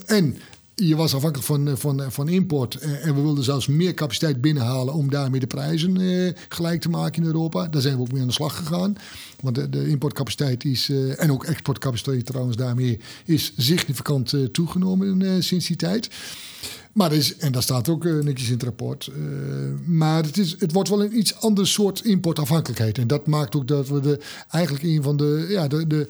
en 0.06 0.36
je 0.74 0.96
was 0.96 1.14
afhankelijk 1.14 1.48
van, 1.48 1.78
van, 1.78 2.12
van 2.12 2.28
import. 2.28 2.74
En 2.74 3.14
we 3.14 3.20
wilden 3.20 3.44
zelfs 3.44 3.66
meer 3.66 3.94
capaciteit 3.94 4.40
binnenhalen 4.40 4.94
om 4.94 5.10
daarmee 5.10 5.40
de 5.40 5.46
prijzen 5.46 5.96
eh, 5.96 6.32
gelijk 6.48 6.80
te 6.80 6.88
maken 6.88 7.22
in 7.22 7.28
Europa. 7.28 7.66
Daar 7.66 7.82
zijn 7.82 7.96
we 7.96 8.00
ook 8.00 8.12
mee 8.12 8.20
aan 8.20 8.26
de 8.26 8.32
slag 8.32 8.56
gegaan. 8.56 8.96
Want 9.40 9.54
de, 9.54 9.68
de 9.68 9.88
importcapaciteit 9.88 10.64
is, 10.64 10.90
en 11.16 11.32
ook 11.32 11.44
exportcapaciteit 11.44 12.26
trouwens 12.26 12.56
daarmee, 12.56 13.00
is 13.24 13.52
significant 13.56 14.34
toegenomen 14.52 15.42
sinds 15.42 15.66
die 15.66 15.76
tijd. 15.76 16.10
Maar 16.92 17.12
is, 17.12 17.36
en 17.36 17.52
dat 17.52 17.62
staat 17.62 17.88
ook 17.88 18.04
netjes 18.04 18.46
in 18.46 18.52
het 18.52 18.62
rapport. 18.62 19.10
maar 19.84 20.24
het, 20.24 20.38
is, 20.38 20.56
het 20.58 20.72
wordt 20.72 20.88
wel 20.88 21.04
een 21.04 21.18
iets 21.18 21.34
ander 21.40 21.66
soort 21.66 22.04
importafhankelijkheid. 22.04 22.98
En 22.98 23.06
dat 23.06 23.26
maakt 23.26 23.56
ook 23.56 23.68
dat 23.68 23.88
we 23.88 24.00
de, 24.00 24.20
eigenlijk 24.50 24.84
een 24.84 25.02
van 25.02 25.16
de. 25.16 25.46
Ja, 25.48 25.68
de, 25.68 25.86
de 25.86 26.08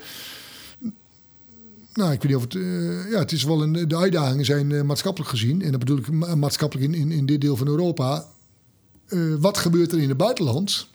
nou, 1.92 2.12
ik 2.12 2.22
weet 2.22 2.32
niet 2.32 2.36
of 2.36 2.42
het. 2.42 2.54
Uh, 2.54 3.10
ja, 3.10 3.18
het 3.18 3.32
is 3.32 3.44
wel 3.44 3.62
een. 3.62 3.88
De 3.88 3.96
uitdagingen 3.96 4.44
zijn 4.44 4.70
uh, 4.70 4.82
maatschappelijk 4.82 5.30
gezien. 5.30 5.62
En 5.62 5.70
dat 5.70 5.80
bedoel 5.80 5.98
ik 5.98 6.10
ma 6.10 6.34
maatschappelijk 6.34 6.94
in, 6.94 7.12
in, 7.12 7.26
dit 7.26 7.40
deel 7.40 7.56
van 7.56 7.66
Europa. 7.66 8.26
Uh, 9.08 9.34
wat 9.38 9.58
gebeurt 9.58 9.92
er 9.92 10.00
in 10.00 10.08
het 10.08 10.18
buitenland? 10.18 10.88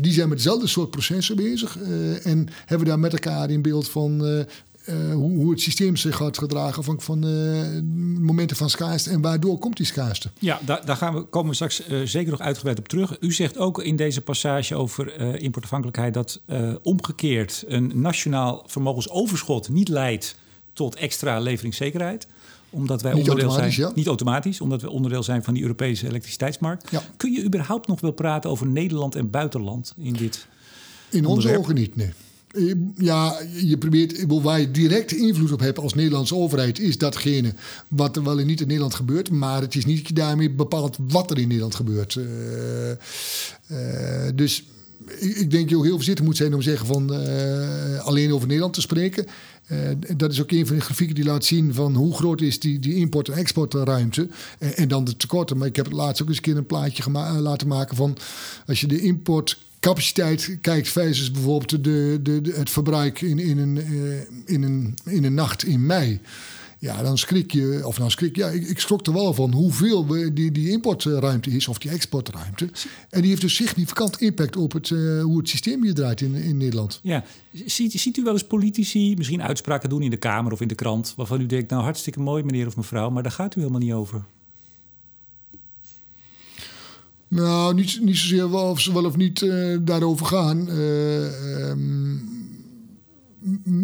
die 0.00 0.12
zijn 0.12 0.28
met 0.28 0.36
dezelfde 0.36 0.66
soort 0.66 0.90
processen 0.90 1.36
bezig. 1.36 1.78
en 2.22 2.48
hebben 2.66 2.86
daar 2.86 2.98
met 2.98 3.12
elkaar 3.12 3.50
in 3.50 3.62
beeld 3.62 3.88
van. 3.88 4.46
Uh, 4.88 5.14
hoe, 5.14 5.36
hoe, 5.36 5.50
het 5.50 5.60
systeem 5.60 5.96
zich 5.96 6.16
gaat 6.16 6.38
gedragen 6.38 6.78
afhankelijk 6.78 7.02
van 7.02 7.30
uh, 7.30 8.20
momenten 8.20 8.56
van 8.56 8.70
schaarste 8.70 9.10
en 9.10 9.20
waardoor 9.20 9.58
komt 9.58 9.76
die 9.76 9.86
schaarste. 9.86 10.30
Ja, 10.38 10.60
daar, 10.64 10.86
daar 10.86 10.96
gaan 10.96 11.14
we, 11.14 11.22
komen 11.22 11.48
we 11.48 11.54
straks 11.54 11.88
uh, 11.88 12.00
zeker 12.04 12.30
nog 12.30 12.40
uitgebreid 12.40 12.78
op 12.78 12.88
terug. 12.88 13.16
U 13.20 13.32
zegt 13.32 13.58
ook 13.58 13.82
in 13.82 13.96
deze 13.96 14.20
passage 14.20 14.74
over 14.74 15.20
importafhankelijkheid 15.40 16.14
dat 16.14 16.40
omgekeerd 16.82 17.64
een 17.66 17.92
nationaal 17.94 18.64
vermogensoverschot 18.66 19.68
niet 19.68 19.88
leidt 19.88 20.36
tot 20.72 20.94
extra 20.94 21.38
leveringszekerheid 21.38 22.26
omdat 22.70 23.02
wij 23.02 23.12
niet 23.12 23.30
onderdeel 23.30 23.50
zijn, 23.50 23.72
ja. 23.76 23.92
niet 23.94 24.06
automatisch, 24.06 24.60
omdat 24.60 24.82
we 24.82 24.90
onderdeel 24.90 25.22
zijn 25.22 25.42
van 25.42 25.54
die 25.54 25.62
Europese 25.62 26.06
elektriciteitsmarkt. 26.06 26.90
Ja. 26.90 27.02
Kun 27.16 27.32
je 27.32 27.44
überhaupt 27.44 27.86
nog 27.86 28.00
wel 28.00 28.10
praten 28.12 28.50
over 28.50 28.66
Nederland 28.66 29.14
en 29.14 29.30
buitenland 29.30 29.94
in 29.96 30.12
dit? 30.12 30.46
In 31.08 31.26
onze 31.26 31.58
ogen 31.58 31.74
niet, 31.74 31.96
nee. 31.96 32.12
Ja, 32.96 33.40
je 33.56 33.78
probeert, 33.78 34.24
waar 34.26 34.60
je 34.60 34.70
direct 34.70 35.12
invloed 35.12 35.52
op 35.52 35.60
hebt 35.60 35.78
als 35.78 35.94
Nederlandse 35.94 36.34
overheid, 36.34 36.78
is 36.78 36.98
datgene 36.98 37.54
wat 37.88 38.16
er 38.16 38.24
wel 38.24 38.40
en 38.40 38.46
niet 38.46 38.60
in 38.60 38.66
Nederland 38.66 38.94
gebeurt. 38.94 39.30
Maar 39.30 39.60
het 39.60 39.74
is 39.74 39.84
niet 39.84 39.96
dat 39.96 40.08
je 40.08 40.14
daarmee 40.14 40.50
bepaalt 40.50 40.96
wat 41.08 41.30
er 41.30 41.38
in 41.38 41.46
Nederland 41.46 41.74
gebeurt. 41.74 42.14
Uh, 42.14 42.24
uh, 43.70 44.28
dus 44.34 44.64
ik, 45.18 45.36
ik, 45.36 45.50
denk 45.50 45.68
je 45.68 45.76
ook 45.76 45.84
heel 45.84 45.94
voorzichtig 45.94 46.24
moet 46.24 46.36
zijn 46.36 46.54
om 46.54 46.62
zeggen 46.62 46.86
van 46.86 47.10
alleen 48.02 48.32
over 48.32 48.46
Nederland 48.46 48.74
te 48.74 48.80
spreken. 48.80 49.26
dat 50.16 50.32
is 50.32 50.40
ook 50.40 50.50
een 50.50 50.66
van 50.66 50.76
de 50.76 50.82
grafieken 50.82 51.14
die 51.14 51.24
laat 51.24 51.44
zien 51.44 51.74
van 51.74 51.94
hoe 51.94 52.14
groot 52.14 52.40
is 52.40 52.60
die, 52.60 52.78
die 52.78 52.94
import- 52.94 53.28
en 53.28 53.38
exportruimte. 53.38 54.28
En, 54.58 54.76
en 54.76 54.88
dan 54.88 55.04
de 55.04 55.16
tekorten. 55.16 55.58
Maar 55.58 55.68
ik 55.68 55.76
heb 55.76 55.84
het 55.84 55.94
laatst 55.94 56.22
ook 56.22 56.28
eens 56.28 56.36
een 56.36 56.42
keer 56.42 56.56
een 56.56 56.66
plaatje 56.66 57.10
laten 57.40 57.68
maken 57.68 57.96
van 57.96 58.16
als 58.66 58.80
je 58.80 58.86
de 58.86 59.00
import 59.00 59.58
capaciteit 59.80 60.58
kijkt 60.60 60.88
versus 60.88 61.30
bijvoorbeeld 61.30 61.84
de, 61.84 62.18
de, 62.22 62.52
het 62.54 62.70
verbruik 62.70 63.20
in, 63.20 63.38
in, 63.38 63.58
een, 63.58 63.76
in, 64.46 64.62
een, 64.62 64.94
in 65.04 65.24
een 65.24 65.34
nacht 65.34 65.64
in 65.64 65.86
mei. 65.86 66.20
Ja, 66.78 67.02
dan 67.02 67.18
schrik 67.18 67.52
je, 67.52 67.80
of 67.84 67.98
nou 67.98 68.10
schrik 68.10 68.36
ja, 68.36 68.48
ik, 68.48 68.68
ik 68.68 68.80
schrok 68.80 69.06
er 69.06 69.12
wel 69.12 69.34
van 69.34 69.52
hoeveel 69.52 70.06
die, 70.32 70.70
importruimte 70.70 71.50
is, 71.50 71.68
of 71.68 71.78
die 71.78 71.90
exportruimte. 71.90 72.68
En 73.10 73.20
die 73.20 73.30
heeft 73.30 73.40
dus 73.40 73.54
significant 73.54 74.20
impact 74.20 74.56
op 74.56 74.72
het, 74.72 74.90
uh, 74.90 75.22
hoe 75.22 75.38
het 75.38 75.48
systeem 75.48 75.82
hier 75.82 75.94
draait 75.94 76.20
in, 76.20 76.34
in 76.34 76.56
Nederland. 76.56 77.00
Ja, 77.02 77.24
ziet, 77.66 77.92
ziet 77.92 78.16
u 78.16 78.22
wel 78.22 78.32
eens 78.32 78.44
politici 78.44 79.14
misschien 79.16 79.42
uitspraken 79.42 79.88
doen 79.88 80.02
in 80.02 80.10
de 80.10 80.16
Kamer 80.16 80.52
of 80.52 80.60
in 80.60 80.68
de 80.68 80.74
krant, 80.74 81.12
waarvan 81.16 81.40
u 81.40 81.46
denkt, 81.46 81.70
nou 81.70 81.82
hartstikke 81.82 82.20
mooi 82.20 82.42
meneer 82.42 82.66
of 82.66 82.76
mevrouw, 82.76 83.10
maar 83.10 83.22
daar 83.22 83.32
gaat 83.32 83.56
u 83.56 83.60
helemaal 83.60 83.80
niet 83.80 83.92
over? 83.92 84.24
Nou, 87.30 87.74
niet, 87.74 88.00
niet 88.02 88.16
zozeer 88.16 88.50
wel 88.50 88.70
of 88.70 88.80
ze 88.80 88.92
wel 88.92 89.04
of 89.04 89.16
niet 89.16 89.40
uh, 89.40 89.76
daarover 89.80 90.26
gaan. 90.26 90.68
Uh, 90.70 91.68
um, 91.68 92.38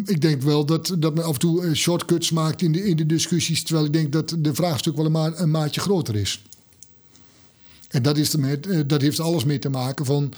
ik 0.04 0.20
denk 0.20 0.42
wel 0.42 0.66
dat, 0.66 0.96
dat 0.98 1.14
men 1.14 1.24
af 1.24 1.32
en 1.32 1.38
toe 1.38 1.64
eh, 1.64 1.72
shortcuts 1.72 2.30
maakt 2.30 2.62
in 2.62 2.72
de, 2.72 2.84
in 2.84 2.96
de 2.96 3.06
discussies. 3.06 3.62
Terwijl 3.62 3.86
ik 3.86 3.92
denk 3.92 4.12
dat 4.12 4.36
de 4.38 4.54
vraagstuk 4.54 4.96
wel 4.96 5.04
een, 5.04 5.12
ma 5.12 5.32
een 5.36 5.50
maatje 5.50 5.80
groter 5.80 6.16
is. 6.16 6.42
En 7.88 8.02
dat, 8.02 8.16
is 8.16 8.32
ermee, 8.32 8.60
eh, 8.60 8.80
dat 8.86 9.00
heeft 9.00 9.20
alles 9.20 9.44
mee 9.44 9.58
te 9.58 9.68
maken 9.68 10.04
van... 10.04 10.32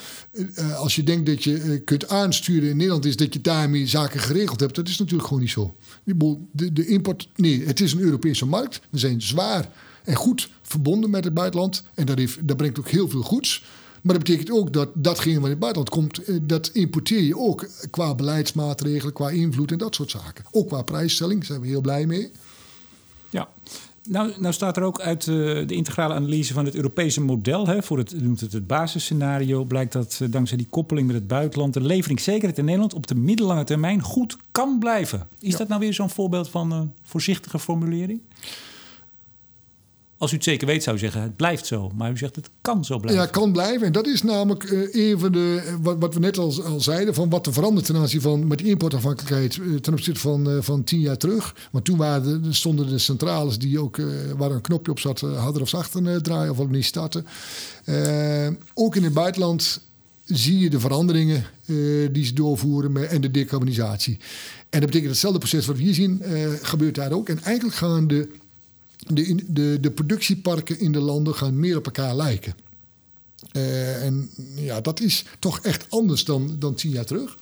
Als 0.77 0.97
je 0.97 1.05
denkt 1.05 1.27
dat 1.27 1.45
je 1.45 1.83
kunt 1.85 2.09
aansturen 2.09 2.69
in 2.69 2.77
Nederland... 2.77 3.05
is 3.05 3.17
dat 3.17 3.33
je 3.33 3.41
daarmee 3.41 3.87
zaken 3.87 4.21
geregeld 4.21 4.61
hebt. 4.61 4.75
Dat 4.75 4.89
is 4.89 4.99
natuurlijk 4.99 5.29
gewoon 5.29 5.43
niet 5.43 5.53
zo. 5.53 5.75
De, 6.05 6.73
de 6.73 6.87
import... 6.87 7.29
Nee, 7.37 7.67
het 7.67 7.81
is 7.81 7.93
een 7.93 8.01
Europese 8.01 8.47
markt. 8.47 8.81
We 8.91 8.99
zijn 8.99 9.23
zwaar 9.23 9.71
en 10.09 10.15
goed 10.15 10.51
verbonden 10.63 11.11
met 11.11 11.25
het 11.25 11.35
buitenland. 11.35 11.83
En 11.95 12.07
dat, 12.07 12.19
heeft, 12.19 12.49
dat 12.49 12.57
brengt 12.57 12.79
ook 12.79 12.89
heel 12.89 13.09
veel 13.09 13.23
goeds. 13.23 13.65
Maar 14.03 14.15
dat 14.15 14.25
betekent 14.25 14.51
ook 14.51 14.73
dat 14.73 14.89
datgene 14.95 15.35
wat 15.35 15.45
in 15.45 15.51
het 15.51 15.59
buitenland 15.59 15.91
komt, 15.91 16.25
eh, 16.25 16.37
dat 16.43 16.71
importeer 16.73 17.23
je 17.23 17.37
ook 17.37 17.69
qua 17.91 18.15
beleidsmaatregelen, 18.15 19.13
qua 19.15 19.31
invloed 19.31 19.73
en 19.73 19.79
dat 19.79 19.95
soort 19.95 20.11
zaken. 20.11 20.45
Ook 20.51 20.69
qua 20.69 20.83
prijsstelling, 20.83 21.39
daar 21.39 21.47
zijn 21.47 21.61
we 21.61 21.67
heel 21.67 21.81
blij 21.81 22.07
mee. 22.07 22.31
Ja. 23.31 23.49
Nou, 24.09 24.33
nou 24.39 24.55
staat 24.55 24.77
er 24.77 24.83
ook 24.83 25.01
uit 25.01 25.27
uh, 25.27 25.35
de 25.67 25.75
integrale 25.75 26.15
analyse 26.15 26.53
van 26.53 26.65
het 26.65 26.75
Europese 26.75 27.21
model. 27.21 27.67
Hè, 27.67 27.83
voor 27.83 27.99
het, 27.99 28.23
noemt 28.23 28.41
het 28.41 28.53
het 28.53 28.67
basisscenario. 28.67 29.65
Blijkt 29.65 29.93
dat 29.93 30.19
uh, 30.23 30.31
dankzij 30.31 30.57
die 30.57 30.67
koppeling 30.71 31.07
met 31.07 31.17
het 31.17 31.27
buitenland. 31.27 31.75
de 31.75 31.81
leveringszekerheid 31.81 32.59
in 32.59 32.65
Nederland 32.65 32.95
op 32.95 33.07
de 33.07 33.15
middellange 33.15 33.65
termijn 33.65 34.03
goed 34.03 34.37
kan 34.53 34.79
blijven. 34.79 35.27
Is 35.41 35.57
dat 35.57 35.69
nou 35.69 35.81
weer 35.81 35.95
zo'n 35.95 36.11
voorbeeld 36.11 36.49
van 36.49 36.73
een 36.73 36.93
voorzichtige 37.03 37.59
formulering? 37.59 38.21
Als 40.19 40.33
u 40.33 40.35
het 40.35 40.45
zeker 40.45 40.67
weet, 40.67 40.83
zou 40.83 40.99
zeggen, 40.99 41.23
het 41.23 41.37
blijft 41.37 41.67
zo. 41.67 41.91
Maar 41.95 42.11
u 42.11 42.17
zegt, 42.17 42.37
het 42.37 42.51
kan 42.61 42.85
zo 42.85 42.99
blijven. 42.99 43.23
Ja, 43.23 43.31
kan 43.31 43.53
blijven. 43.53 43.87
En 43.87 43.93
dat 43.93 44.07
is 44.07 44.23
namelijk 44.23 44.71
uh, 44.71 45.11
een 45.11 45.19
van 45.19 45.33
de, 45.33 45.77
wat, 45.83 45.97
wat 45.99 46.15
we 46.15 46.21
net 46.21 46.39
al, 46.39 46.65
al, 46.65 46.81
zeiden... 46.81 47.15
van 47.15 47.31
wat 47.31 47.47
er 47.47 47.53
verandert 47.53 47.87
ten 47.87 47.97
aanzien 47.97 48.21
van 48.21 48.47
met 48.47 48.63
importafhankelijkheid... 48.63 49.57
Uh, 49.57 49.79
ten 49.79 49.93
opzichte 49.93 50.21
van, 50.21 50.63
van 50.63 50.85
tien 50.85 51.01
jaar 51.01 51.17
terug. 51.17 51.55
Want 51.71 51.85
toen 51.85 51.97
waren 51.97 52.43
de, 52.43 52.53
stonden 52.53 52.89
de 52.89 52.99
centrales 52.99 53.59
die 53.59 53.81
ook, 53.81 54.01
waar 54.37 54.51
een 54.51 54.61
knopje 54.61 54.91
op 54.91 55.01
zat... 55.01 55.21
hadden 55.21 55.63
of 55.63 55.69
zachter 55.69 56.23
draaien 56.23 56.57
of 56.57 56.69
niet 56.69 56.85
starten. 56.85 57.27
ook 58.75 58.97
in 58.97 59.05
het 59.05 59.15
buitenland 59.15 59.81
zie 60.25 60.59
je 60.59 60.71
de 60.71 60.81
veranderingen 60.81 61.45
die 62.13 62.25
ze 62.25 62.33
doorvoeren 62.33 62.93
met, 62.93 63.09
en 63.11 63.21
de 63.21 63.31
decarbonisatie. 63.31 64.19
En 64.71 64.81
dat 64.81 64.89
betekent 64.89 65.11
hetzelfde 65.11 65.39
proces 65.39 65.67
wat 65.67 65.77
we 65.77 65.83
hier 65.83 65.95
zien, 65.95 66.23
gebeurt 66.63 66.95
daar 66.95 67.13
ook. 67.13 67.29
En 67.29 67.43
eigenlijk 67.43 67.77
gaan 67.77 68.07
de 68.07 68.29
de, 69.11 69.45
de, 69.47 69.79
de 69.81 69.91
productieparken 69.91 70.81
in 70.81 70.93
de 70.93 71.01
landen 71.01 71.35
gaan 71.35 71.61
meer 71.61 71.77
op 71.77 71.85
elkaar 71.85 72.17
lijken. 72.17 72.55
Uh, 73.53 74.05
en 74.05 74.31
ja, 74.55 74.81
dat 74.81 75.01
is 75.01 75.25
toch 75.39 75.61
echt 75.61 75.91
anders 75.91 76.25
dan, 76.25 76.57
dan 76.59 76.75
tien 76.75 76.91
jaar 76.91 77.05
terug. 77.05 77.37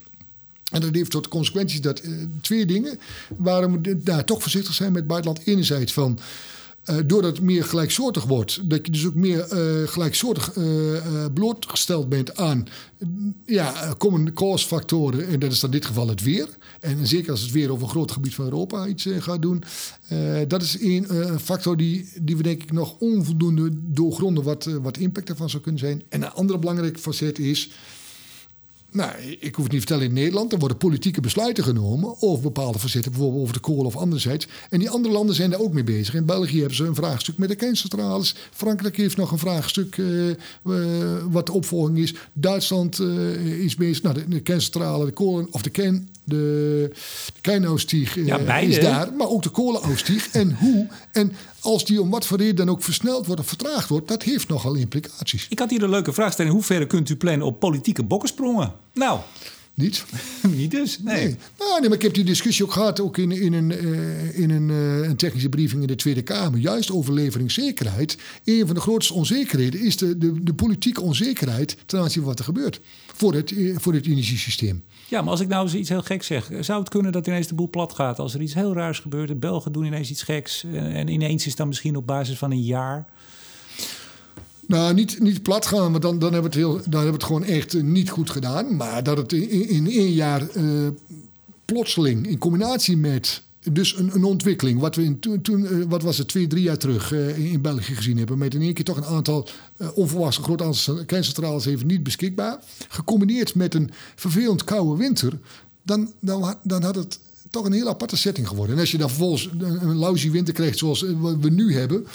En 0.70 0.80
dat 0.80 0.94
heeft 0.94 1.10
tot 1.10 1.28
consequenties 1.28 1.80
dat 1.80 2.04
uh, 2.04 2.12
twee 2.40 2.66
dingen 2.66 2.98
waarom 3.36 3.82
we 3.82 4.02
daar 4.02 4.24
toch 4.24 4.42
voorzichtig 4.42 4.74
zijn 4.74 4.92
met 4.92 5.06
buitenland. 5.06 5.46
Enerzijds 5.46 5.92
van 5.92 6.18
uh, 6.90 6.96
doordat 7.06 7.36
het 7.36 7.44
meer 7.44 7.64
gelijksoortig 7.64 8.24
wordt, 8.24 8.70
dat 8.70 8.86
je 8.86 8.92
dus 8.92 9.06
ook 9.06 9.14
meer 9.14 9.46
uh, 9.52 9.88
gelijksoortig 9.88 10.56
uh, 10.56 10.64
blootgesteld 11.34 12.08
bent 12.08 12.36
aan 12.36 12.66
ja, 13.46 13.94
common 13.98 14.32
cause 14.32 14.66
factoren. 14.66 15.28
En 15.28 15.38
dat 15.38 15.52
is 15.52 15.60
dan 15.60 15.70
in 15.70 15.78
dit 15.78 15.86
geval 15.86 16.08
het 16.08 16.22
weer. 16.22 16.48
En 16.80 17.06
zeker 17.06 17.30
als 17.30 17.40
het 17.40 17.50
weer 17.50 17.70
over 17.70 17.82
een 17.82 17.90
groot 17.90 18.10
gebied 18.10 18.34
van 18.34 18.44
Europa 18.44 18.86
iets 18.86 19.08
gaat 19.18 19.42
doen. 19.42 19.62
dat 20.48 20.62
is 20.62 20.78
één 20.78 21.06
factor 21.40 21.76
die, 21.76 22.08
die 22.20 22.36
we 22.36 22.42
denk 22.42 22.62
ik 22.62 22.72
nog 22.72 22.96
onvoldoende 22.98 23.70
doorgronden 23.72 24.44
wat, 24.44 24.64
wat 24.64 24.96
impact 24.96 25.28
ervan 25.28 25.50
zou 25.50 25.62
kunnen 25.62 25.80
zijn. 25.80 26.02
En 26.08 26.22
een 26.22 26.30
andere 26.30 26.58
belangrijke 26.58 26.98
facet 26.98 27.38
is 27.38 27.70
nou, 28.96 29.10
ik 29.38 29.54
hoef 29.54 29.64
het 29.64 29.72
niet 29.72 29.80
te 29.80 29.86
vertellen 29.86 30.04
in 30.04 30.12
Nederland. 30.12 30.52
Er 30.52 30.58
worden 30.58 30.76
politieke 30.76 31.20
besluiten 31.20 31.64
genomen 31.64 32.14
over 32.20 32.42
bepaalde 32.42 32.78
facetten, 32.78 33.10
bijvoorbeeld 33.10 33.42
over 33.42 33.54
de 33.54 33.60
kolen 33.60 33.86
of 33.86 33.96
anderzijds. 33.96 34.46
En 34.70 34.78
die 34.78 34.90
andere 34.90 35.14
landen 35.14 35.34
zijn 35.34 35.50
daar 35.50 35.60
ook 35.60 35.72
mee 35.72 35.84
bezig. 35.84 36.14
In 36.14 36.24
België 36.24 36.58
hebben 36.58 36.76
ze 36.76 36.84
een 36.84 36.94
vraagstuk 36.94 37.38
met 37.38 37.48
de 37.48 37.54
kerncentrales. 37.54 38.34
Frankrijk 38.50 38.96
heeft 38.96 39.16
nog 39.16 39.32
een 39.32 39.38
vraagstuk 39.38 39.96
uh, 39.96 40.28
uh, 40.28 40.34
wat 41.30 41.46
de 41.46 41.52
opvolging 41.52 41.98
is. 41.98 42.14
Duitsland 42.32 42.98
uh, 42.98 43.64
is 43.64 43.74
bezig. 43.74 44.02
Nou, 44.02 44.14
de, 44.14 44.28
de 44.28 44.40
kerncentrale, 44.40 45.04
de 45.04 45.12
kolen 45.12 45.46
of 45.50 45.62
de 45.62 45.70
kern, 45.70 46.08
de, 46.26 46.90
de 47.42 48.22
ja, 48.24 48.58
is 48.58 48.80
daar, 48.80 49.12
maar 49.12 49.28
ook 49.28 49.42
de 49.42 49.48
kolenausstieg. 49.48 50.28
en 50.32 50.56
hoe? 50.58 50.86
En 51.12 51.32
als 51.60 51.84
die 51.84 52.00
om 52.00 52.10
wat 52.10 52.26
voor 52.26 52.38
reden 52.38 52.56
dan 52.56 52.70
ook 52.70 52.82
versneld 52.82 53.26
wordt 53.26 53.40
of 53.40 53.48
vertraagd 53.48 53.88
wordt, 53.88 54.08
dat 54.08 54.22
heeft 54.22 54.48
nogal 54.48 54.74
implicaties. 54.74 55.46
Ik 55.48 55.58
had 55.58 55.70
hier 55.70 55.82
een 55.82 55.90
leuke 55.90 56.12
vraag 56.12 56.32
stellen. 56.32 56.50
In 56.50 56.56
hoeverre 56.56 56.86
kunt 56.86 57.08
u 57.08 57.16
plannen 57.16 57.46
op 57.46 57.60
politieke 57.60 58.02
bokkensprongen? 58.02 58.72
Nou. 58.92 59.20
Niet? 59.76 60.04
niet 60.56 60.70
dus? 60.70 60.98
Nee. 60.98 61.24
nee. 61.24 61.36
Nou, 61.58 61.80
nee, 61.80 61.88
maar 61.88 61.98
ik 61.98 62.02
heb 62.02 62.14
die 62.14 62.24
discussie 62.24 62.64
ook 62.64 62.72
gehad 62.72 63.00
ook 63.00 63.18
in, 63.18 63.30
in, 63.30 63.52
een, 63.52 63.70
uh, 63.70 64.38
in 64.38 64.50
een, 64.50 64.68
uh, 64.68 65.08
een, 65.08 65.16
technische 65.16 65.48
briefing 65.48 65.80
in 65.80 65.86
de 65.86 65.94
Tweede 65.94 66.22
Kamer. 66.22 66.60
Juist 66.60 66.90
over 66.90 67.12
leveringszekerheid. 67.12 68.18
Een 68.44 68.66
van 68.66 68.74
de 68.74 68.80
grootste 68.80 69.14
onzekerheden 69.14 69.80
is 69.80 69.96
de, 69.96 70.18
de, 70.18 70.42
de 70.42 70.54
politieke 70.54 71.00
onzekerheid 71.00 71.76
ten 71.86 72.00
aanzien 72.00 72.22
van 72.22 72.30
wat 72.30 72.38
er 72.38 72.44
gebeurt 72.44 72.80
voor 73.14 73.34
het, 73.34 73.52
eh, 73.52 73.76
voor 73.76 73.92
het 73.92 74.06
energiesysteem. 74.06 74.84
Ja, 75.08 75.20
maar 75.20 75.30
als 75.30 75.40
ik 75.40 75.48
nou 75.48 75.62
eens 75.64 75.74
iets 75.74 75.88
heel 75.88 76.02
geks 76.02 76.26
zeg, 76.26 76.50
zou 76.60 76.80
het 76.80 76.88
kunnen 76.88 77.12
dat 77.12 77.26
ineens 77.26 77.46
de 77.46 77.54
boel 77.54 77.70
plat 77.70 77.94
gaat? 77.94 78.18
Als 78.18 78.34
er 78.34 78.40
iets 78.40 78.54
heel 78.54 78.74
raars 78.74 78.98
gebeurt, 78.98 79.28
de 79.28 79.34
Belgen 79.34 79.72
doen 79.72 79.84
ineens 79.84 80.10
iets 80.10 80.22
geks 80.22 80.64
en 80.72 81.08
ineens 81.08 81.46
is 81.46 81.56
dan 81.56 81.68
misschien 81.68 81.96
op 81.96 82.06
basis 82.06 82.38
van 82.38 82.50
een 82.50 82.62
jaar 82.62 83.06
nou, 84.66 84.94
niet, 84.94 85.20
niet 85.20 85.42
plat 85.42 85.66
gaan, 85.66 85.90
want 85.90 86.02
dan, 86.02 86.18
dan, 86.18 86.32
hebben 86.32 86.52
we 86.52 86.58
het 86.58 86.66
heel, 86.66 86.72
dan 86.72 87.02
hebben 87.02 87.06
we 87.06 87.12
het 87.12 87.24
gewoon 87.24 87.44
echt 87.44 87.74
eh, 87.74 87.82
niet 87.82 88.10
goed 88.10 88.30
gedaan. 88.30 88.76
Maar 88.76 89.02
dat 89.02 89.16
het 89.16 89.32
in, 89.32 89.68
in 89.68 89.90
één 89.90 90.12
jaar 90.12 90.42
uh, 90.56 90.88
plotseling 91.64 92.26
in 92.26 92.38
combinatie 92.38 92.96
met 92.96 93.42
dus 93.72 93.96
een, 93.96 94.14
een 94.14 94.24
ontwikkeling, 94.24 94.80
wat 94.80 94.94
we 94.94 95.04
in, 95.04 95.18
toen, 95.18 95.40
toen 95.40 95.60
uh, 95.60 95.84
wat 95.88 96.02
was 96.02 96.18
het, 96.18 96.28
twee, 96.28 96.46
drie 96.46 96.62
jaar 96.62 96.78
terug 96.78 97.12
in 97.36 97.60
België 97.60 97.94
gezien 97.94 98.18
hebben, 98.18 98.38
met 98.38 98.54
in 98.54 98.62
één 98.62 98.74
keer 98.74 98.84
toch 98.84 98.96
een 98.96 99.04
aantal 99.04 99.48
onverwachts 99.94 100.36
groot 100.36 100.62
aantal 100.62 101.04
kerncentrales 101.04 101.66
even 101.66 101.86
niet 101.86 102.02
beschikbaar, 102.02 102.58
gecombineerd 102.88 103.54
met 103.54 103.74
een 103.74 103.90
vervelend 104.14 104.64
koude 104.64 104.96
winter, 104.96 105.32
dan, 105.82 106.12
dan, 106.20 106.54
dan 106.62 106.82
had 106.82 106.94
het 106.94 107.18
toch 107.50 107.64
een 107.64 107.72
heel 107.72 107.88
aparte 107.88 108.16
setting 108.16 108.48
geworden. 108.48 108.74
En 108.74 108.80
als 108.80 108.90
je 108.90 108.98
dan 108.98 109.08
vervolgens 109.08 109.50
een, 109.58 109.88
een 109.88 110.30
winter 110.30 110.54
krijgt 110.54 110.78
zoals 110.78 111.00
we 111.40 111.50
nu 111.50 111.74
hebben, 111.74 112.06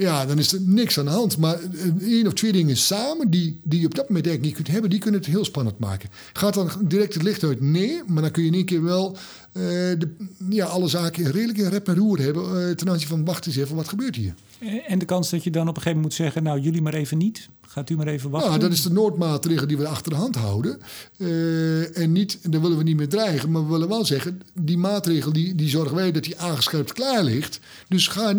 ja, 0.00 0.26
dan 0.26 0.38
is 0.38 0.52
er 0.52 0.60
niks 0.60 0.98
aan 0.98 1.04
de 1.04 1.10
hand. 1.10 1.36
Maar 1.36 1.58
één 2.00 2.26
of 2.26 2.32
twee 2.32 2.52
dingen 2.52 2.76
samen 2.76 3.30
die, 3.30 3.60
die 3.62 3.80
je 3.80 3.86
op 3.86 3.94
dat 3.94 4.08
moment 4.08 4.26
eigenlijk 4.26 4.42
niet 4.42 4.54
kunt 4.54 4.74
hebben, 4.74 4.90
die 4.90 4.98
kunnen 4.98 5.20
het 5.20 5.28
heel 5.28 5.44
spannend 5.44 5.78
maken. 5.78 6.10
Gaat 6.32 6.54
dan 6.54 6.70
direct 6.82 7.14
het 7.14 7.22
licht 7.22 7.44
uit? 7.44 7.60
Nee, 7.60 8.02
maar 8.06 8.22
dan 8.22 8.30
kun 8.30 8.42
je 8.42 8.48
in 8.48 8.54
één 8.54 8.64
keer 8.64 8.82
wel 8.82 9.16
uh, 9.52 9.62
de, 9.62 10.16
ja, 10.48 10.66
alle 10.66 10.88
zaken 10.88 11.30
redelijk 11.30 11.58
in 11.58 11.68
rep 11.68 11.88
en 11.88 11.96
roer 11.96 12.18
hebben 12.18 12.68
uh, 12.68 12.74
ten 12.74 12.90
aanzien 12.90 13.08
van 13.08 13.24
wacht 13.24 13.46
eens 13.46 13.56
even, 13.56 13.76
wat 13.76 13.88
gebeurt 13.88 14.16
hier? 14.16 14.34
En 14.86 14.98
de 14.98 15.04
kans 15.04 15.30
dat 15.30 15.44
je 15.44 15.50
dan 15.50 15.68
op 15.68 15.76
een 15.76 15.82
gegeven 15.82 16.00
moment 16.00 16.18
moet 16.18 16.26
zeggen, 16.26 16.42
nou 16.42 16.60
jullie 16.60 16.82
maar 16.82 16.94
even 16.94 17.18
niet, 17.18 17.48
gaat 17.70 17.90
u 17.90 17.96
maar 17.96 18.06
even 18.06 18.30
wachten. 18.30 18.50
Nou, 18.50 18.62
dat 18.62 18.72
is 18.72 18.82
de 18.82 18.92
noodmaatregel 18.92 19.66
die 19.66 19.76
we 19.76 19.86
achter 19.86 20.12
de 20.12 20.18
hand 20.18 20.34
houden. 20.36 20.80
Uh, 21.16 21.98
en 21.98 22.12
niet, 22.12 22.52
daar 22.52 22.60
willen 22.60 22.76
we 22.76 22.82
niet 22.82 22.96
meer 22.96 23.08
dreigen, 23.08 23.50
maar 23.50 23.64
we 23.64 23.70
willen 23.70 23.88
wel 23.88 24.04
zeggen, 24.04 24.42
die 24.54 24.78
maatregel 24.78 25.32
die, 25.32 25.54
die 25.54 25.68
zorgen 25.68 25.96
wij 25.96 26.12
dat 26.12 26.24
die 26.24 26.38
aangescherpt 26.38 26.92
klaar 26.92 27.24
ligt. 27.24 27.60
Dus 27.88 28.08
ga 28.08 28.30
op 28.30 28.36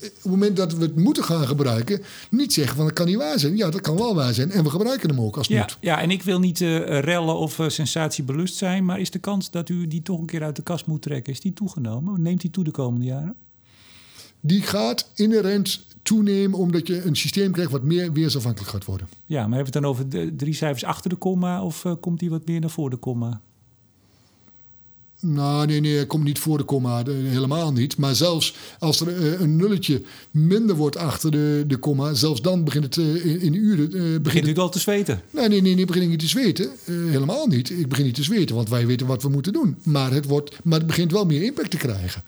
het 0.00 0.12
moment 0.22 0.56
dat 0.56 0.74
we 0.74 0.82
het 0.82 0.96
moeten 0.96 1.24
gaan 1.24 1.46
gebruiken, 1.46 2.02
niet 2.30 2.52
zeggen 2.52 2.76
van 2.76 2.84
dat 2.84 2.94
kan 2.94 3.06
niet 3.06 3.16
waar 3.16 3.38
zijn. 3.38 3.56
Ja, 3.56 3.70
dat 3.70 3.80
kan 3.80 3.96
wel 3.96 4.14
waar 4.14 4.34
zijn 4.34 4.50
en 4.50 4.64
we 4.64 4.70
gebruiken 4.70 5.08
hem 5.08 5.20
ook 5.20 5.36
als 5.36 5.46
het 5.46 5.56
ja, 5.56 5.62
moet. 5.62 5.76
Ja, 5.80 6.00
en 6.00 6.10
ik 6.10 6.22
wil 6.22 6.38
niet 6.38 6.58
rellen 6.58 7.36
of 7.36 7.58
sensatiebelust 7.66 8.56
zijn, 8.56 8.84
maar 8.84 9.00
is 9.00 9.10
de 9.10 9.18
kans 9.18 9.50
dat 9.50 9.68
u 9.68 9.86
die 9.86 10.02
toch 10.02 10.18
een 10.18 10.26
keer 10.26 10.42
uit 10.42 10.56
de 10.56 10.62
kast 10.62 10.86
moet 10.86 11.02
trekken, 11.02 11.32
is 11.32 11.40
die 11.40 11.52
toegenomen? 11.52 12.22
Neemt 12.22 12.40
die 12.40 12.50
toe 12.50 12.64
de 12.64 12.70
komende 12.70 13.06
jaren? 13.06 13.34
Die 14.40 14.62
gaat 14.62 15.08
inherent 15.14 15.80
toenemen 16.04 16.58
omdat 16.58 16.86
je 16.86 17.02
een 17.02 17.16
systeem 17.16 17.52
krijgt 17.52 17.70
wat 17.70 17.82
meer 17.82 18.12
weersafhankelijk 18.12 18.70
gaat 18.70 18.84
worden. 18.84 19.08
Ja, 19.26 19.46
maar 19.46 19.56
hebben 19.56 19.72
we 19.72 19.78
het 19.78 19.82
dan 19.82 19.84
over 19.84 20.08
de 20.08 20.36
drie 20.36 20.54
cijfers 20.54 20.84
achter 20.84 21.10
de 21.10 21.16
komma 21.16 21.62
of 21.62 21.84
uh, 21.84 21.92
komt 22.00 22.18
die 22.18 22.30
wat 22.30 22.46
meer 22.46 22.60
naar 22.60 22.70
voor 22.70 22.90
de 22.90 22.96
komma? 22.96 23.40
Nou, 25.20 25.66
nee, 25.66 25.80
nee, 25.80 26.06
komt 26.06 26.24
niet 26.24 26.38
voor 26.38 26.58
de 26.58 26.64
komma, 26.64 27.02
helemaal 27.06 27.72
niet. 27.72 27.96
Maar 27.96 28.14
zelfs 28.14 28.54
als 28.78 29.00
er 29.00 29.18
uh, 29.18 29.40
een 29.40 29.56
nulletje 29.56 30.02
minder 30.30 30.76
wordt 30.76 30.96
achter 30.96 31.30
de, 31.30 31.64
de 31.66 31.76
komma, 31.76 32.14
zelfs 32.14 32.42
dan 32.42 32.64
begint 32.64 32.84
het 32.84 32.96
uh, 32.96 33.24
in, 33.24 33.40
in, 33.40 33.54
uren. 33.54 33.90
begint, 33.90 34.22
begint 34.22 34.48
u 34.48 34.54
al 34.56 34.70
te 34.70 34.78
zweten? 34.78 35.20
Nee, 35.30 35.48
nee, 35.48 35.62
nee, 35.62 35.74
nee 35.74 35.84
begin 35.84 36.02
ik 36.02 36.08
niet 36.08 36.18
te 36.18 36.28
zweten. 36.28 36.70
helemaal 36.84 37.46
niet. 37.46 37.70
Ik 37.70 37.88
begin 37.88 38.04
niet 38.04 38.14
te 38.14 38.22
zweten, 38.22 38.54
want 38.54 38.68
wij 38.68 38.86
weten 38.86 39.06
wat 39.06 39.22
we 39.22 39.28
moeten 39.28 39.52
doen. 39.52 39.76
Maar 39.82 40.12
het, 40.12 40.26
wordt, 40.26 40.58
maar 40.64 40.78
het 40.78 40.86
begint 40.86 41.12
wel 41.12 41.24
meer 41.24 41.42
impact 41.42 41.70
te 41.70 41.76
krijgen. 41.76 42.22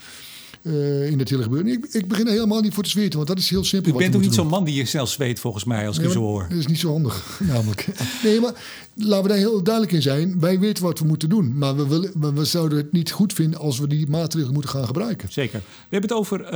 Uh, 0.67 1.11
in 1.11 1.19
het 1.19 1.29
hele 1.29 1.43
gebeuren. 1.43 1.73
Ik, 1.73 1.87
ik, 1.91 2.09
begin 2.09 2.27
er 2.27 2.33
helemaal 2.33 2.61
niet 2.61 2.75
voor 2.75 2.83
te 2.83 2.91
zweten, 2.91 3.17
want 3.17 3.29
dat 3.29 3.39
is 3.39 3.51
heel 3.51 3.65
simpel. 3.65 3.93
U 3.93 3.97
bent 3.97 4.13
toch 4.13 4.21
niet 4.21 4.35
zo'n 4.35 4.47
man 4.47 4.65
die 4.65 4.75
je 4.75 4.85
snel 4.85 5.07
zweet, 5.07 5.41
volgens 5.41 5.65
mij, 5.65 5.87
als 5.87 5.99
ik 5.99 6.05
u 6.05 6.11
zo 6.11 6.21
hoor. 6.21 6.47
Dat 6.49 6.59
is 6.59 6.67
niet 6.67 6.79
zo 6.79 6.91
handig, 6.91 7.41
namelijk. 7.53 7.89
nee, 8.25 8.41
maar 8.41 8.53
laten 8.95 9.23
we 9.23 9.29
daar 9.29 9.39
heel 9.39 9.63
duidelijk 9.63 9.95
in 9.95 10.03
zijn. 10.03 10.41
Wij 10.41 10.59
weten 10.59 10.85
wat 10.85 10.99
we 10.99 11.05
moeten 11.05 11.29
doen, 11.29 11.59
maar 11.59 11.77
we, 11.77 11.87
willen, 11.87 12.35
we, 12.35 12.45
zouden 12.45 12.79
het 12.79 12.93
niet 12.93 13.11
goed 13.11 13.33
vinden 13.33 13.61
als 13.61 13.79
we 13.79 13.87
die 13.87 14.07
maatregelen 14.07 14.53
moeten 14.53 14.71
gaan 14.71 14.87
gebruiken. 14.87 15.33
Zeker. 15.33 15.59
We 15.59 15.97
hebben 15.97 16.11
het 16.11 16.19
over 16.19 16.55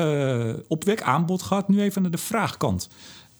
uh, 0.48 0.54
opwek, 0.68 1.02
aanbod 1.02 1.42
gehad. 1.42 1.68
Nu 1.68 1.80
even 1.80 2.02
naar 2.02 2.11
de 2.11 2.18
vraagkant. 2.18 2.88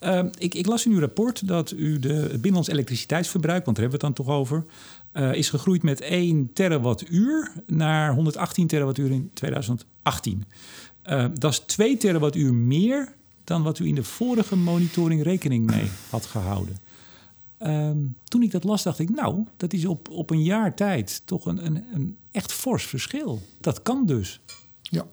Uh, 0.01 0.23
ik, 0.39 0.55
ik, 0.55 0.67
las 0.67 0.87
in 0.87 0.93
uw 0.93 1.01
rapport 1.01 1.49
dat 1.49 1.71
u 1.71 1.99
de, 1.99 2.13
het 2.13 2.31
binnenlands 2.31 2.69
elektriciteitsverbruik, 2.69 3.65
want 3.65 3.77
daar 3.77 3.89
hebben 3.89 4.01
we 4.01 4.07
het 4.07 4.17
dan 4.17 4.27
toch 4.27 4.37
over, 4.37 4.65
uh, 5.13 5.35
is 5.35 5.51
gegroeid 5.51 5.83
met 5.83 6.01
1 6.01 6.53
terawattuur 6.53 7.53
naar 7.67 8.15
118 8.15 8.67
terawattuur 8.67 9.11
in 9.11 9.31
2018. 9.35 10.45
Uh, 11.07 11.27
dat 11.35 11.53
is 11.53 11.59
2 11.59 11.97
terawattuur 11.97 12.55
meer 12.55 13.15
dan 13.45 13.63
wat 13.63 13.79
u 13.79 13.87
in 13.87 13.95
de 13.95 14.05
vorige 14.05 14.57
monitoring 14.57 15.23
rekening 15.23 15.67
mee 15.67 15.91
had 16.11 16.27
gehouden. 16.27 16.77
Um, 17.63 18.17
toen 18.25 18.43
ik 18.43 18.51
dat 18.51 18.65
las, 18.65 18.83
dacht 18.83 18.99
ik, 18.99 19.11
nou, 19.11 19.45
dat 19.57 19.73
is 19.73 19.85
op, 19.85 20.09
op 20.09 20.31
een 20.31 20.43
jaar 20.43 20.75
tijd 20.75 21.23
toch 21.25 21.47
een, 21.47 21.67
een, 21.67 21.85
een 21.93 22.17
echt 22.31 22.53
fors 22.53 22.85
verschil. 22.85 23.43
Dat 23.61 23.83
kan 23.83 24.07
dus. 24.07 24.41
Ja. 24.83 25.07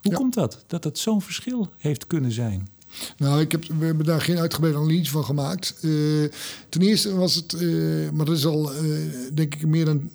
Hoe 0.00 0.10
ja. 0.10 0.16
komt 0.16 0.34
dat, 0.34 0.64
dat 0.66 0.84
het 0.84 0.98
zo'n 0.98 1.22
verschil 1.22 1.68
heeft 1.76 2.06
kunnen 2.06 2.32
zijn? 2.32 2.68
Nou, 3.16 3.40
ik 3.40 3.52
heb, 3.52 3.64
we 3.78 3.84
hebben 3.84 4.06
daar 4.06 4.20
geen 4.20 4.38
uitgebreide 4.38 4.78
analyse 4.78 5.10
van 5.10 5.24
gemaakt. 5.24 5.74
Uh, 5.80 6.28
ten 6.68 6.82
eerste 6.82 7.14
was 7.14 7.34
het, 7.34 7.52
uh, 7.52 8.10
maar 8.10 8.26
dat 8.26 8.36
is 8.36 8.46
al, 8.46 8.74
uh, 8.74 8.98
denk 9.34 9.54
ik, 9.54 9.66
meer 9.66 9.84
dan 9.84 10.10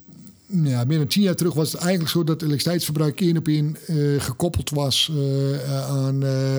ja, 0.62 0.84
meer 0.84 0.98
dan 0.98 1.08
tien 1.08 1.22
jaar 1.22 1.36
terug 1.36 1.54
was 1.54 1.72
het 1.72 1.82
eigenlijk 1.82 2.12
zo 2.12 2.24
dat 2.24 2.42
elektriciteitsverbruik 2.42 3.22
één 3.22 3.38
op 3.38 3.48
één 3.48 3.78
uh, 3.88 4.22
gekoppeld 4.22 4.70
was 4.70 5.12
uh, 5.16 5.82
aan 5.90 6.24
uh, 6.24 6.58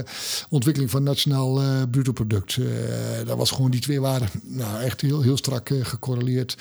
ontwikkeling 0.49 0.91
van 0.91 1.03
nationaal 1.03 1.61
bruto 1.91 2.13
product. 2.13 2.59
dat 3.27 3.37
was 3.37 3.51
gewoon 3.51 3.71
die 3.71 3.81
twee 3.81 4.01
waren 4.01 4.29
nou, 4.43 4.83
echt 4.83 5.01
heel, 5.01 5.23
heel 5.23 5.37
strak 5.37 5.71
gecorreleerd. 5.83 6.57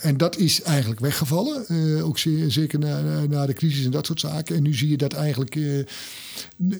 en 0.00 0.16
dat 0.16 0.36
is 0.36 0.62
eigenlijk 0.62 1.00
weggevallen, 1.00 1.66
ook 2.02 2.18
zeker 2.48 2.78
na, 2.78 3.00
na, 3.28 3.46
de 3.46 3.52
crisis 3.52 3.84
en 3.84 3.90
dat 3.90 4.06
soort 4.06 4.20
zaken. 4.20 4.56
En 4.56 4.62
nu 4.62 4.74
zie 4.74 4.88
je 4.88 4.96
dat 4.96 5.12
eigenlijk 5.12 5.58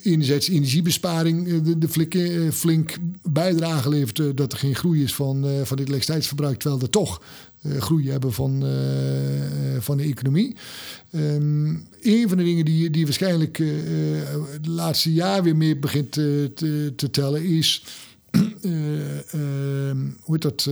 enerzijds 0.03 0.49
energiebesparing 0.49 1.63
de, 1.63 1.79
de 1.79 2.53
flink, 2.53 2.97
bijdrage 3.23 3.89
levert 3.89 4.37
dat 4.37 4.53
er 4.53 4.59
geen 4.59 4.77
groei 4.77 5.03
is 5.03 5.15
van, 5.15 5.41
van 5.43 5.77
dit 5.77 5.89
elektriciteitsverbruik, 5.89 6.59
terwijl 6.59 6.83
er 6.83 6.91
toch 6.91 7.21
groei 7.79 8.11
hebben 8.11 8.33
van, 8.33 8.65
uh, 8.65 8.71
van 9.79 9.97
de 9.97 10.03
economie. 10.03 10.57
Um, 11.15 11.87
een 12.03 12.29
van 12.29 12.39
de 12.39 12.45
dingen 12.45 12.65
die, 12.65 12.91
die 12.91 13.05
waarschijnlijk 13.05 13.59
uh, 13.59 13.73
het 14.53 14.67
laatste 14.67 15.13
jaar 15.13 15.43
weer 15.43 15.57
meer 15.57 15.79
begint 15.79 16.13
te, 16.13 16.53
te, 16.55 16.93
te 16.97 17.11
tellen 17.11 17.45
is. 17.45 17.85
Ehm, 18.65 19.99
hoe 20.21 20.35
heet 20.35 20.43
dat? 20.43 20.69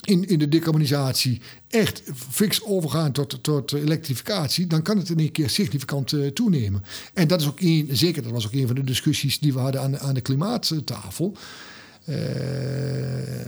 In, 0.05 0.27
in 0.27 0.39
de 0.39 0.49
decarbonisatie 0.49 1.41
echt 1.67 2.03
fix 2.29 2.63
overgaan 2.63 3.11
tot, 3.11 3.43
tot 3.43 3.71
elektrificatie, 3.71 4.67
dan 4.67 4.81
kan 4.81 4.97
het 4.97 5.09
in 5.09 5.19
één 5.19 5.31
keer 5.31 5.49
significant 5.49 6.11
uh, 6.11 6.27
toenemen. 6.27 6.83
En 7.13 7.27
dat 7.27 7.41
is 7.41 7.47
ook 7.47 7.59
een, 7.59 7.89
zeker, 7.91 8.23
dat 8.23 8.31
was 8.31 8.45
ook 8.45 8.53
een 8.53 8.67
van 8.67 8.75
de 8.75 8.83
discussies 8.83 9.39
die 9.39 9.53
we 9.53 9.59
hadden 9.59 9.81
aan, 9.81 9.99
aan 9.99 10.13
de 10.13 10.21
klimaattafel. 10.21 11.37
Uh, 12.09 12.15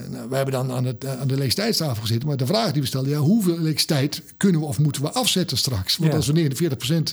nou, 0.10 0.30
we 0.30 0.36
hebben 0.36 0.54
dan 0.54 0.72
aan, 0.72 0.86
het, 0.86 1.06
aan 1.06 1.28
de 1.28 1.34
elektriciteitstafel 1.34 2.02
gezeten. 2.02 2.28
Maar 2.28 2.38
de 2.38 2.46
vraag 2.46 2.72
die 2.72 2.82
we 2.82 2.88
stelden, 2.88 3.12
ja, 3.12 3.18
hoeveel 3.18 3.58
elektriciteit 3.58 4.22
kunnen 4.38 4.62
we 4.62 4.68
of 4.68 4.80
moeten 4.80 5.02
we 5.02 5.12
afzetten 5.12 5.58
straks? 5.58 5.98
Want 5.98 6.12
ja. 6.12 6.18
als 6.18 6.28
we 6.28 6.50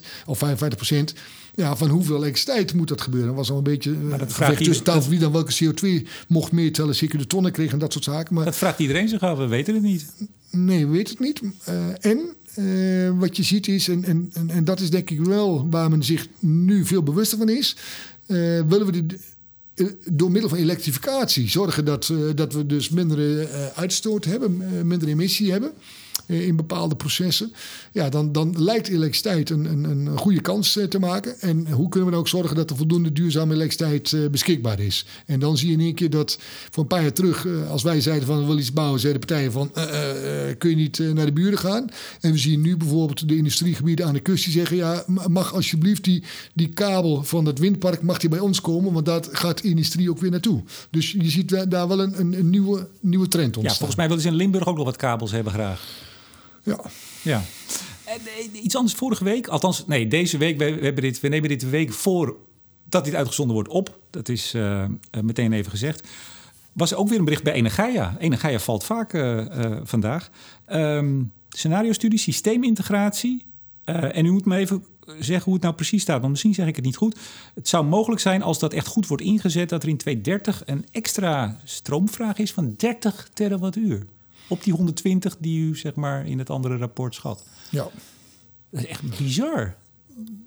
49% 0.01 0.05
of 0.27 0.41
55%, 0.45 1.15
ja, 1.55 1.77
van 1.77 1.89
hoeveel 1.89 2.17
elektriciteit 2.17 2.75
moet 2.75 2.89
dat 2.89 3.01
gebeuren? 3.01 3.35
Was 3.35 3.51
al 3.51 3.57
een 3.57 3.63
beetje 3.63 3.93
maar 3.93 4.19
dat 4.19 4.33
vraagt 4.33 4.65
tussen 4.65 4.85
tafel 4.85 5.11
wie 5.11 5.19
dan 5.19 5.33
welke 5.33 5.65
CO2 5.65 6.09
mocht 6.29 6.53
meetellen, 6.53 6.95
zeker 6.95 7.19
de 7.19 7.27
tonnen 7.27 7.53
kreeg 7.53 7.73
en 7.73 7.79
dat 7.79 7.93
soort 7.93 8.05
zaken. 8.05 8.35
Maar, 8.35 8.45
dat 8.45 8.57
vraagt 8.57 8.79
iedereen 8.79 9.09
zich 9.09 9.21
af, 9.21 9.39
we 9.39 9.47
weten 9.47 9.75
het 9.75 9.83
niet. 9.83 10.13
Nee, 10.51 10.87
we 10.87 10.93
weten 10.93 11.17
het 11.17 11.21
niet. 11.21 11.41
Uh, 11.69 11.85
en 12.01 12.21
uh, 12.57 13.19
wat 13.19 13.37
je 13.37 13.43
ziet 13.43 13.69
is, 13.69 13.89
en, 13.89 14.05
en, 14.05 14.31
en, 14.33 14.51
en, 14.51 14.65
dat 14.65 14.81
is 14.81 14.91
denk 14.91 15.11
ik 15.11 15.21
wel 15.21 15.69
waar 15.71 15.91
men 15.91 16.03
zich 16.03 16.27
nu 16.39 16.85
veel 16.85 17.03
bewuster 17.03 17.39
van 17.39 17.49
is, 17.49 17.77
willen 18.27 18.87
we 18.87 19.07
de 19.07 19.19
door 20.13 20.31
middel 20.31 20.51
van 20.51 20.59
elektrificatie 20.59 21.49
zorgen 21.49 21.85
dat, 21.85 22.09
uh, 22.09 22.19
dat 22.35 22.53
we 22.53 22.67
dus 22.67 22.89
minder 22.89 23.19
uh, 23.19 23.67
uitstoot 23.75 24.25
hebben, 24.25 24.87
minder 24.87 25.09
emissie 25.09 25.51
hebben 25.51 25.73
in 26.27 26.57
bepaalde 26.57 26.97
processen. 26.97 27.53
Ja, 27.93 28.09
dan, 28.09 28.33
dan 28.33 28.63
lijkt 28.63 28.89
elektriciteit 28.89 29.51
een, 29.51 29.65
een, 29.65 29.85
een 29.85 30.19
goede 30.19 30.41
kans 30.41 30.79
te 30.89 30.99
maken. 30.99 31.41
En 31.41 31.71
hoe 31.71 31.89
kunnen 31.89 32.09
we 32.09 32.15
dan 32.15 32.21
ook 32.21 32.29
zorgen 32.29 32.57
dat 32.57 32.71
er 32.71 32.77
voldoende 32.77 33.13
duurzame 33.13 33.55
elektriciteit 33.55 34.31
beschikbaar 34.31 34.81
is? 34.81 35.07
En 35.27 35.41
dan 35.41 35.57
zie 35.57 35.69
je 35.69 35.75
in 35.75 35.81
één 35.81 35.95
keer 35.95 36.11
dat 36.11 36.39
voor 36.71 36.83
een 36.83 36.89
paar 36.89 37.03
jaar 37.03 37.13
terug, 37.13 37.47
als 37.69 37.83
wij 37.83 38.01
zeiden 38.01 38.27
van 38.27 38.39
we 38.39 38.45
willen 38.45 38.61
iets 38.61 38.73
bouwen, 38.73 39.01
zeiden 39.01 39.21
partijen 39.27 39.53
van 39.53 39.71
kun 40.59 40.71
je 40.71 40.77
niet 40.77 40.99
naar 40.99 41.27
de 41.27 41.33
buren 41.33 41.59
gaan? 41.59 41.89
En 42.21 42.33
we 42.33 42.39
zien 42.39 42.61
nu 42.61 42.77
bijvoorbeeld 42.77 43.29
de 43.29 43.37
industriegebieden 43.37 44.07
aan 44.07 44.15
de 44.15 44.21
kust 44.21 44.45
die 44.45 44.53
zeggen 44.53 44.77
ja, 44.77 45.05
mag 45.29 45.55
alsjeblieft 45.55 46.05
die, 46.05 46.23
die 46.55 46.69
kabel 46.69 47.23
van 47.25 47.47
het 47.47 47.59
windpark 47.59 48.03
mag 48.03 48.19
die 48.19 48.29
bij 48.29 48.39
ons 48.39 48.61
komen, 48.61 48.93
want 48.93 49.07
dat 49.07 49.29
gaat 49.33 49.61
industrie 49.61 50.11
ook 50.11 50.19
weer 50.19 50.31
naartoe. 50.31 50.63
Dus 50.91 51.13
je 51.13 51.31
ziet 51.31 51.71
daar 51.71 51.89
wel 51.89 52.01
een, 52.01 52.21
een, 52.21 52.39
een 52.39 52.51
nieuwe, 52.51 52.89
nieuwe 53.01 53.29
trend 53.29 53.57
ontstaan. 53.57 53.73
Ja, 53.73 53.77
volgens 53.77 53.97
mij 53.97 54.07
willen 54.09 54.23
ze 54.23 54.29
in 54.29 54.35
Limburg 54.35 54.67
ook 54.67 54.77
nog 54.77 54.85
wat 54.85 54.97
kabels 54.97 55.31
hebben 55.31 55.53
graag. 55.53 56.07
Ja. 56.63 56.81
Ja. 57.23 57.43
En, 58.05 58.21
iets 58.65 58.77
anders 58.77 58.95
vorige 58.95 59.25
week, 59.25 59.49
althans, 59.49 59.87
nee, 59.87 60.09
deze 60.09 60.39
week, 60.39 60.59
we, 60.59 60.65
hebben 60.65 61.03
dit, 61.03 61.21
we 61.21 61.29
nemen 61.29 61.49
dit 61.49 61.61
de 61.61 61.69
week 61.69 61.93
voor 61.93 62.37
dat 62.85 63.05
dit 63.05 63.15
uitgezonden 63.15 63.55
wordt 63.55 63.69
op. 63.69 63.99
Dat 64.11 64.29
is 64.29 64.55
uh, 64.55 64.85
meteen 65.23 65.53
even 65.53 65.71
gezegd. 65.71 66.09
Was 66.73 66.95
ook 66.95 67.09
weer 67.09 67.19
een 67.19 67.25
bericht 67.25 67.43
bij 67.43 67.53
Energia. 67.53 68.17
Energia 68.19 68.59
valt 68.59 68.85
vaak 68.85 69.13
uh, 69.13 69.47
vandaag. 69.83 70.31
Um, 70.73 71.33
scenario-studie, 71.49 72.19
systeemintegratie. 72.19 73.45
en 73.85 74.25
u 74.25 74.31
moet 74.31 74.45
me 74.45 74.57
even 74.57 74.85
zeggen 75.19 75.45
hoe 75.45 75.55
het 75.55 75.63
nou 75.63 75.75
precies 75.75 76.03
staat, 76.03 76.19
want 76.19 76.31
misschien 76.31 76.55
zeg 76.55 76.67
ik 76.67 76.77
het 76.77 76.85
niet 76.85 76.97
goed. 76.97 77.19
Het 77.55 77.69
zou 77.69 77.85
mogelijk 77.85 78.21
zijn 78.21 78.43
als 78.43 78.59
dat 78.59 78.73
echt 78.73 78.87
goed 78.87 79.07
wordt 79.07 79.23
ingezet, 79.23 79.69
dat 79.69 79.83
er 79.83 79.89
in 79.89 79.97
2030 79.97 80.63
een 80.67 80.87
extra 80.91 81.61
stroomvraag 81.65 82.39
is 82.39 82.53
van 82.53 82.75
30 82.77 83.29
terawattuur. 83.33 84.07
Op 84.49 84.65
die 84.65 84.73
120 84.73 85.37
die 85.39 85.61
u 85.61 85.77
zeg 85.77 85.95
maar 85.95 86.27
in 86.27 86.39
het 86.39 86.51
andere 86.51 86.77
rapport 86.77 87.15
schat. 87.15 87.45
Ja. 87.71 87.89
Dat 88.71 88.81
is 88.81 88.87
echt 88.87 89.19
bizar. 89.19 89.75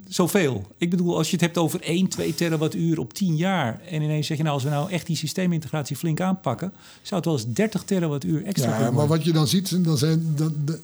Zoveel. 0.08 0.68
Ik 0.78 0.90
bedoel, 0.90 1.18
als 1.18 1.28
je 1.28 1.34
het 1.34 1.42
hebt 1.42 1.58
over 1.58 1.82
1, 1.82 2.08
2 2.08 2.36
terawattuur 2.36 3.00
op 3.00 3.14
10 3.14 3.36
jaar. 3.36 3.82
En 3.90 4.02
ineens 4.02 4.28
zeg 4.28 4.38
je 4.38 4.44
nou, 4.44 4.56
als 4.56 4.64
we 4.64 4.70
nou 4.70 4.92
echt 4.92 5.08
die 5.08 5.16
systeemintegratie 5.16 5.96
flink 5.96 6.22
aanpakken, 6.22 6.74
zou 7.02 7.16
het 7.16 7.26
wel 7.26 7.34
eens 7.34 7.54
30 7.54 7.84
terawattuur 7.84 8.44
extra 8.44 8.80
ja, 8.80 8.92
Maar 8.92 9.08
wat 9.08 9.24
je 9.24 9.32
dan 9.32 9.48
ziet, 9.48 9.84
dan 9.84 9.98
zijn. 9.98 10.34
Dan, 10.36 10.56
de, 10.66 10.80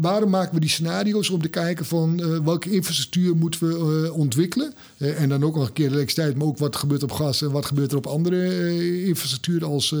waarom 0.00 0.30
maken 0.30 0.54
we 0.54 0.60
die 0.60 0.70
scenario's 0.70 1.30
om 1.30 1.42
te 1.42 1.48
kijken 1.48 1.84
van 1.84 2.20
uh, 2.20 2.38
welke 2.38 2.70
infrastructuur 2.70 3.36
moeten 3.36 3.68
we 3.68 4.04
uh, 4.06 4.16
ontwikkelen? 4.16 4.74
Uh, 4.98 5.20
en 5.20 5.28
dan 5.28 5.44
ook 5.44 5.54
nog 5.54 5.66
een 5.66 5.72
keer 5.72 5.88
de 5.88 5.94
elektriciteit, 5.94 6.36
maar 6.36 6.46
ook 6.46 6.58
wat 6.58 6.76
gebeurt 6.76 7.02
op 7.02 7.12
gas 7.12 7.42
en 7.42 7.50
wat 7.50 7.66
gebeurt 7.66 7.90
er 7.90 7.96
op 7.96 8.06
andere 8.06 9.04
infrastructuur 9.06 9.64
als 9.64 9.94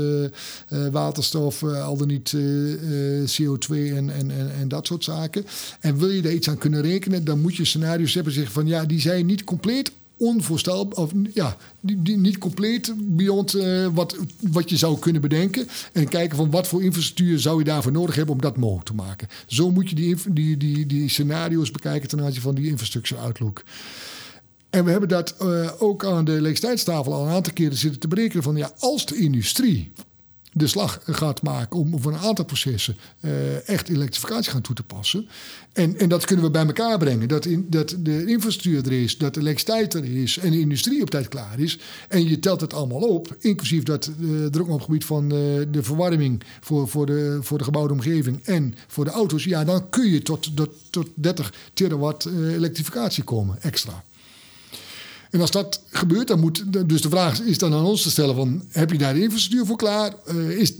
waterstof, 0.90 1.62
al 1.62 1.96
dan 1.96 2.08
niet 2.08 2.34
CO2 3.40 3.68
en, 3.68 4.10
en, 4.10 4.30
en, 4.30 4.52
en, 4.60 4.68
dat 4.68 4.86
soort 4.86 5.04
zaken. 5.04 5.44
En 5.80 5.98
wil 5.98 6.10
je 6.10 6.22
daar 6.22 6.32
iets 6.32 6.48
aan 6.48 6.58
kunnen 6.58 6.80
rekenen, 6.80 7.24
dan 7.24 7.40
moet 7.40 7.56
je 7.56 7.64
scenario's 7.64 8.14
hebben 8.14 8.32
zeggen 8.32 8.52
van 8.52 8.66
ja, 8.66 8.84
die 8.84 9.00
zijn 9.00 9.26
niet 9.26 9.44
compleet 9.44 9.92
onvoorstelbaar, 10.22 10.98
of 10.98 11.12
ja, 11.34 11.56
die, 11.80 12.16
niet 12.16 12.38
compleet 12.38 12.94
beyond 12.96 13.54
uh, 13.54 13.86
wat, 13.94 14.16
wat 14.40 14.70
je 14.70 14.76
zou 14.76 14.98
kunnen 14.98 15.20
bedenken. 15.20 15.68
En 15.92 16.08
kijken 16.08 16.36
van 16.36 16.50
wat 16.50 16.68
voor 16.68 16.82
infrastructuur 16.82 17.38
zou 17.38 17.58
je 17.58 17.64
daarvoor 17.64 17.92
nodig 17.92 18.14
hebben 18.14 18.34
om 18.34 18.40
dat 18.40 18.56
mogelijk 18.56 18.86
te 18.86 18.94
maken. 18.94 19.28
Zo 19.46 19.70
moet 19.70 19.88
je 19.88 19.94
die, 19.94 20.16
die, 20.28 20.56
die, 20.56 20.86
die 20.86 21.08
scenario's 21.08 21.70
bekijken 21.70 22.08
ten 22.08 22.20
aanzien 22.20 22.42
van 22.42 22.54
die 22.54 22.68
infrastructure 22.68 23.20
outlook. 23.20 23.64
En 24.70 24.84
we 24.84 24.90
hebben 24.90 25.08
dat 25.08 25.34
uh, 25.42 25.70
ook 25.78 26.04
aan 26.04 26.24
de 26.24 26.32
elektriciteitstafel 26.32 27.12
al 27.12 27.26
een 27.26 27.32
aantal 27.32 27.52
keren 27.52 27.76
zitten 27.76 28.00
te 28.00 28.08
berekenen 28.08 28.42
van 28.42 28.56
ja, 28.56 28.72
als 28.78 29.06
de 29.06 29.16
industrie 29.16 29.92
de 30.52 30.66
slag 30.66 31.00
gaat 31.04 31.42
maken 31.42 31.78
om 31.78 32.00
voor 32.00 32.12
een 32.12 32.18
aantal 32.18 32.44
processen 32.44 32.96
uh, 33.20 33.68
echt 33.68 33.88
elektrificatie 33.88 34.50
gaan 34.50 34.60
toe 34.60 34.74
te 34.74 34.82
passen. 34.82 35.28
En, 35.72 35.98
en 35.98 36.08
dat 36.08 36.24
kunnen 36.24 36.44
we 36.44 36.50
bij 36.50 36.66
elkaar 36.66 36.98
brengen. 36.98 37.28
Dat, 37.28 37.44
in, 37.44 37.66
dat 37.68 37.96
de 37.98 38.26
infrastructuur 38.26 38.86
er 38.86 39.02
is, 39.02 39.18
dat 39.18 39.34
de 39.34 39.40
elektriciteit 39.40 39.94
er 39.94 40.04
is 40.04 40.38
en 40.38 40.50
de 40.50 40.60
industrie 40.60 41.02
op 41.02 41.10
tijd 41.10 41.28
klaar 41.28 41.58
is. 41.58 41.78
En 42.08 42.28
je 42.28 42.38
telt 42.38 42.60
het 42.60 42.74
allemaal 42.74 43.00
op, 43.00 43.36
inclusief 43.38 43.82
dat 43.82 44.10
uh, 44.20 44.46
druk 44.46 44.68
op 44.68 44.72
het 44.72 44.84
gebied 44.84 45.04
van 45.04 45.24
uh, 45.24 45.30
de 45.70 45.82
verwarming 45.82 46.42
voor, 46.60 46.88
voor, 46.88 47.06
de, 47.06 47.38
voor 47.40 47.58
de 47.58 47.64
gebouwde 47.64 47.92
omgeving 47.92 48.40
en 48.44 48.74
voor 48.86 49.04
de 49.04 49.10
auto's. 49.10 49.44
Ja, 49.44 49.64
dan 49.64 49.88
kun 49.88 50.10
je 50.10 50.22
tot, 50.22 50.56
tot, 50.56 50.70
tot 50.90 51.08
30 51.14 51.54
terawatt 51.72 52.24
elektrificatie 52.26 53.24
komen 53.24 53.62
extra. 53.62 54.04
En 55.32 55.40
als 55.40 55.50
dat 55.50 55.82
gebeurt, 55.90 56.28
dan 56.28 56.40
moet. 56.40 56.88
Dus 56.88 57.00
de 57.00 57.08
vraag 57.08 57.40
is 57.40 57.58
dan 57.58 57.74
aan 57.74 57.84
ons 57.84 58.02
te 58.02 58.10
stellen: 58.10 58.34
van, 58.34 58.62
heb 58.68 58.90
je 58.90 58.98
daar 58.98 59.14
de 59.14 59.22
infrastructuur 59.22 59.66
voor 59.66 59.76
klaar? 59.76 60.14
Uh, 60.34 60.50
is, 60.50 60.74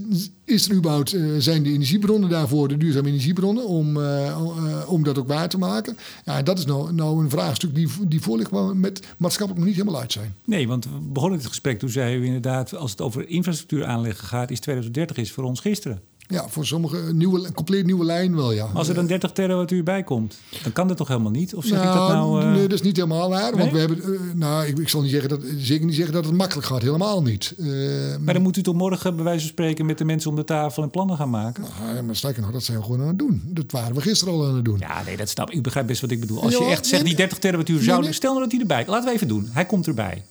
is 0.45 0.69
er 0.69 0.75
überhaupt, 0.75 1.13
uh, 1.13 1.35
zijn 1.39 1.63
de 1.63 1.73
energiebronnen 1.73 2.31
daarvoor, 2.31 2.69
de 2.69 2.77
duurzame 2.77 3.09
energiebronnen, 3.09 3.67
om, 3.67 3.97
uh, 3.97 4.85
om 4.87 5.05
dat 5.05 5.19
ook 5.19 5.29
waar 5.29 5.49
te 5.49 5.59
maken? 5.59 5.97
Ja, 6.25 6.43
dat 6.43 6.59
is 6.59 6.65
nou, 6.65 6.93
nou 6.93 7.23
een 7.23 7.31
vraagstuk 7.31 7.75
die, 7.75 7.89
die 8.09 8.21
voor 8.21 8.37
ligt, 8.37 8.51
waar 8.51 8.69
we 8.69 8.75
met 8.75 9.07
maatschappelijk 9.17 9.59
nog 9.59 9.69
niet 9.69 9.79
helemaal 9.83 10.01
uit 10.01 10.13
zijn. 10.13 10.35
Nee, 10.45 10.69
want 10.69 10.85
we 10.85 10.99
begonnen 11.13 11.39
het 11.39 11.49
gesprek, 11.49 11.79
toen 11.79 11.89
zei 11.89 12.17
u 12.17 12.25
inderdaad, 12.25 12.77
als 12.77 12.91
het 12.91 13.01
over 13.01 13.29
infrastructuur 13.29 13.85
aanleggen 13.85 14.27
gaat, 14.27 14.51
is 14.51 14.61
2030 14.61 15.17
is 15.17 15.33
voor 15.33 15.45
ons 15.45 15.61
gisteren. 15.61 16.01
Ja, 16.33 16.49
voor 16.49 16.67
sommige 16.67 17.13
nieuwe, 17.13 17.47
een 17.47 17.55
compleet 17.55 17.87
nieuwe 17.87 18.05
lijn 18.05 18.37
wel, 18.37 18.53
ja. 18.53 18.69
als 18.75 18.89
er 18.89 18.95
dan 18.95 19.07
30 19.07 19.33
terawattuur 19.33 19.83
bij 19.83 20.03
komt, 20.03 20.39
dan 20.63 20.73
kan 20.73 20.89
dat 20.89 20.97
toch 20.97 21.09
helemaal 21.09 21.31
niet? 21.31 21.55
Of 21.55 21.65
zeg 21.65 21.79
nou, 21.79 21.89
ik 21.89 21.99
dat 21.99 22.09
nou... 22.09 22.43
Uh... 22.43 22.53
Nee, 22.53 22.63
dat 22.63 22.73
is 22.73 22.83
niet 22.83 22.97
helemaal 22.97 23.29
waar. 23.29 23.57
Want 23.57 23.73
we 23.73 23.79
hebben... 23.79 23.99
Uh, 24.11 24.21
nou, 24.35 24.67
ik, 24.67 24.79
ik, 24.79 24.89
zal 24.89 25.01
niet 25.03 25.11
zeggen 25.11 25.29
dat, 25.29 25.41
zeker 25.59 25.87
niet 25.87 25.95
zeggen 25.95 26.15
dat 26.15 26.25
het 26.25 26.35
makkelijk 26.35 26.67
gaat. 26.67 26.83
Helemaal 26.83 27.23
niet. 27.23 27.55
Uh, 27.59 28.17
maar 28.21 28.35
dan 28.35 28.43
moet 28.43 28.57
u 28.57 28.63
toch 28.63 28.75
morgen 28.75 29.15
bij 29.15 29.25
wijze 29.25 29.41
van 29.41 29.49
spreken... 29.49 29.87
met 29.87 29.99
de 29.99 30.05
mensen 30.05 30.31
om 30.31 30.37
de 30.37 30.45
tafel 30.45 30.83
en 30.83 30.91
plannen 30.91 31.17
gaan 31.17 31.31
maken? 31.31 31.65
Nou, 31.85 32.03
maar 32.03 32.17
sterker 32.17 32.43
nog, 32.43 32.51
dat 32.51 32.63
zijn 32.63 32.79
we 32.79 32.85
gewoon 32.85 33.01
aan 33.01 33.07
het 33.07 33.19
doen. 33.19 33.43
Dat 33.45 33.71
waren 33.71 33.95
we 33.95 34.01
gisteren 34.01 34.35
al 34.35 34.47
aan 34.47 34.55
het 34.55 34.65
doen. 34.65 34.79
Ja, 34.79 35.03
nee, 35.07 35.17
dat 35.17 35.29
snap 35.29 35.51
ik. 35.51 35.57
U 35.57 35.61
begrijpt 35.61 35.89
best 35.89 36.01
wat 36.01 36.11
ik 36.11 36.21
bedoel. 36.21 36.43
Als 36.43 36.57
je 36.57 36.65
echt 36.65 36.87
zegt, 36.87 37.05
die 37.05 37.15
30 37.15 37.39
terawattuur 37.39 37.83
zouden... 37.83 38.15
Stel 38.15 38.31
nou 38.31 38.43
dat 38.43 38.53
hij 38.53 38.61
erbij... 38.61 38.85
Laten 38.87 39.09
we 39.09 39.15
even 39.15 39.29
doen. 39.29 39.49
Hij 39.53 39.67
komt 39.67 39.87
erbij. 39.87 40.25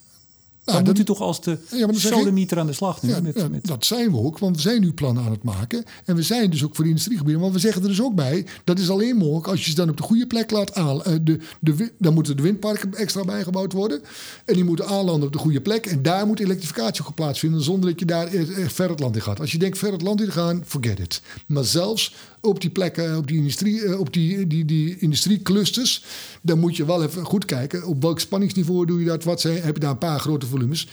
Nou, 0.65 0.77
dan 0.77 0.85
moet 0.85 0.99
u 0.99 1.03
toch 1.03 1.21
als 1.21 1.41
de 1.41 1.57
ja, 1.71 1.87
sodemieter 1.93 2.59
aan 2.59 2.67
de 2.67 2.73
slag 2.73 3.01
nu? 3.01 3.09
Ja, 3.09 3.21
met, 3.21 3.51
met... 3.51 3.65
Dat 3.67 3.85
zijn 3.85 4.11
we 4.11 4.17
ook, 4.17 4.39
want 4.39 4.55
we 4.55 4.61
zijn 4.61 4.81
nu 4.81 4.93
plannen 4.93 5.23
aan 5.23 5.31
het 5.31 5.43
maken. 5.43 5.83
En 6.05 6.15
we 6.15 6.23
zijn 6.23 6.49
dus 6.49 6.63
ook 6.63 6.75
voor 6.75 6.83
de 6.83 6.89
industriegebieden. 6.89 7.41
Want 7.41 7.53
we 7.53 7.59
zeggen 7.59 7.81
er 7.81 7.87
dus 7.87 8.01
ook 8.01 8.15
bij, 8.15 8.45
dat 8.63 8.79
is 8.79 8.89
alleen 8.89 9.15
mogelijk 9.15 9.47
als 9.47 9.63
je 9.63 9.69
ze 9.69 9.75
dan 9.75 9.89
op 9.89 9.97
de 9.97 10.03
goede 10.03 10.27
plek 10.27 10.51
laat 10.51 10.73
aan. 10.73 11.01
Uh, 11.07 11.15
de, 11.21 11.39
de, 11.59 11.91
dan 11.97 12.13
moeten 12.13 12.37
de 12.37 12.43
windparken 12.43 12.93
extra 12.93 13.23
bijgebouwd 13.23 13.73
worden. 13.73 14.01
En 14.45 14.53
die 14.53 14.63
moeten 14.63 14.87
aanlanden 14.87 15.27
op 15.27 15.33
de 15.33 15.39
goede 15.39 15.61
plek. 15.61 15.85
En 15.85 16.01
daar 16.01 16.27
moet 16.27 16.39
elektrificatie 16.39 17.05
op 17.07 17.15
plaatsvinden, 17.15 17.61
zonder 17.61 17.89
dat 17.89 17.99
je 17.99 18.05
daar 18.05 18.27
echt 18.27 18.73
ver 18.73 18.89
het 18.89 18.99
land 18.99 19.15
in 19.15 19.21
gaat. 19.21 19.39
Als 19.39 19.51
je 19.51 19.57
denkt 19.57 19.77
ver 19.77 19.91
het 19.91 20.01
land 20.01 20.21
in 20.21 20.31
gaan, 20.31 20.63
forget 20.65 20.99
it. 20.99 21.21
Maar 21.45 21.63
zelfs 21.63 22.13
op 22.41 22.61
die 22.61 22.69
plekken, 22.69 23.17
op 23.17 23.27
die, 23.27 23.37
industrie, 23.37 23.83
eh, 23.83 23.99
op 23.99 24.13
die, 24.13 24.47
die, 24.47 24.65
die 24.65 24.97
industrieclusters, 24.99 26.03
dan 26.41 26.59
moet 26.59 26.75
je 26.75 26.85
wel 26.85 27.03
even 27.03 27.25
goed 27.25 27.45
kijken 27.45 27.85
op 27.85 28.01
welk 28.01 28.19
spanningsniveau 28.19 28.85
doe 28.85 28.99
je 28.99 29.05
dat. 29.05 29.23
Wat 29.23 29.41
zijn, 29.41 29.61
heb 29.61 29.73
je 29.73 29.81
daar 29.81 29.91
een 29.91 29.97
paar 29.97 30.19
grote 30.19 30.45
volumes? 30.45 30.87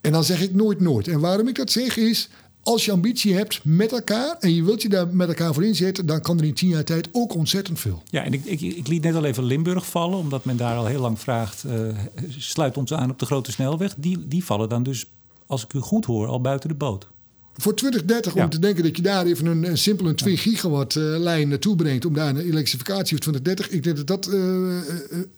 En 0.00 0.12
dan 0.12 0.24
zeg 0.24 0.42
ik 0.42 0.54
nooit 0.54 0.80
nooit. 0.80 1.08
En 1.08 1.20
waarom 1.20 1.48
ik 1.48 1.54
dat 1.54 1.70
zeg 1.70 1.96
is, 1.96 2.28
als 2.62 2.84
je 2.84 2.92
ambitie 2.92 3.34
hebt 3.34 3.60
met 3.64 3.92
elkaar 3.92 4.36
en 4.40 4.54
je 4.54 4.62
wilt 4.62 4.82
je 4.82 4.88
daar 4.88 5.08
met 5.08 5.28
elkaar 5.28 5.54
voor 5.54 5.64
inzetten, 5.64 6.06
dan 6.06 6.20
kan 6.20 6.38
er 6.38 6.44
in 6.44 6.54
tien 6.54 6.68
jaar 6.68 6.84
tijd 6.84 7.08
ook 7.12 7.34
ontzettend 7.34 7.80
veel. 7.80 8.02
Ja, 8.10 8.24
en 8.24 8.32
ik, 8.32 8.44
ik, 8.44 8.60
ik 8.60 8.88
liet 8.88 9.02
net 9.02 9.14
al 9.14 9.24
even 9.24 9.44
Limburg 9.44 9.86
vallen, 9.86 10.18
omdat 10.18 10.44
men 10.44 10.56
daar 10.56 10.76
al 10.76 10.86
heel 10.86 11.00
lang 11.00 11.18
vraagt: 11.18 11.64
uh, 11.64 11.98
sluit 12.38 12.76
ons 12.76 12.92
aan 12.92 13.10
op 13.10 13.18
de 13.18 13.26
grote 13.26 13.52
snelweg. 13.52 13.94
Die, 13.96 14.28
die 14.28 14.44
vallen 14.44 14.68
dan 14.68 14.82
dus, 14.82 15.06
als 15.46 15.64
ik 15.64 15.72
u 15.72 15.78
goed 15.78 16.04
hoor, 16.04 16.26
al 16.26 16.40
buiten 16.40 16.68
de 16.68 16.74
boot 16.74 17.08
voor 17.56 17.74
2030 17.74 18.34
om 18.34 18.50
te 18.50 18.58
denken 18.58 18.82
dat 18.82 18.96
je 18.96 19.02
daar 19.02 19.26
even 19.26 19.46
een, 19.46 19.64
een 19.64 19.78
simpel 19.78 20.06
een 20.06 20.14
2 20.14 20.36
gigawatt 20.36 20.94
uh, 20.94 21.02
lijn 21.18 21.48
naartoe 21.48 21.76
brengt 21.76 22.04
om 22.04 22.14
daar 22.14 22.28
een 22.28 22.40
elektrificatie 22.40 23.16
voor 23.16 23.32
2030. 23.32 23.70
Ik 23.70 23.82
denk 23.82 23.96
dat 23.96 24.06
dat 24.06 24.28
uh, 24.28 24.34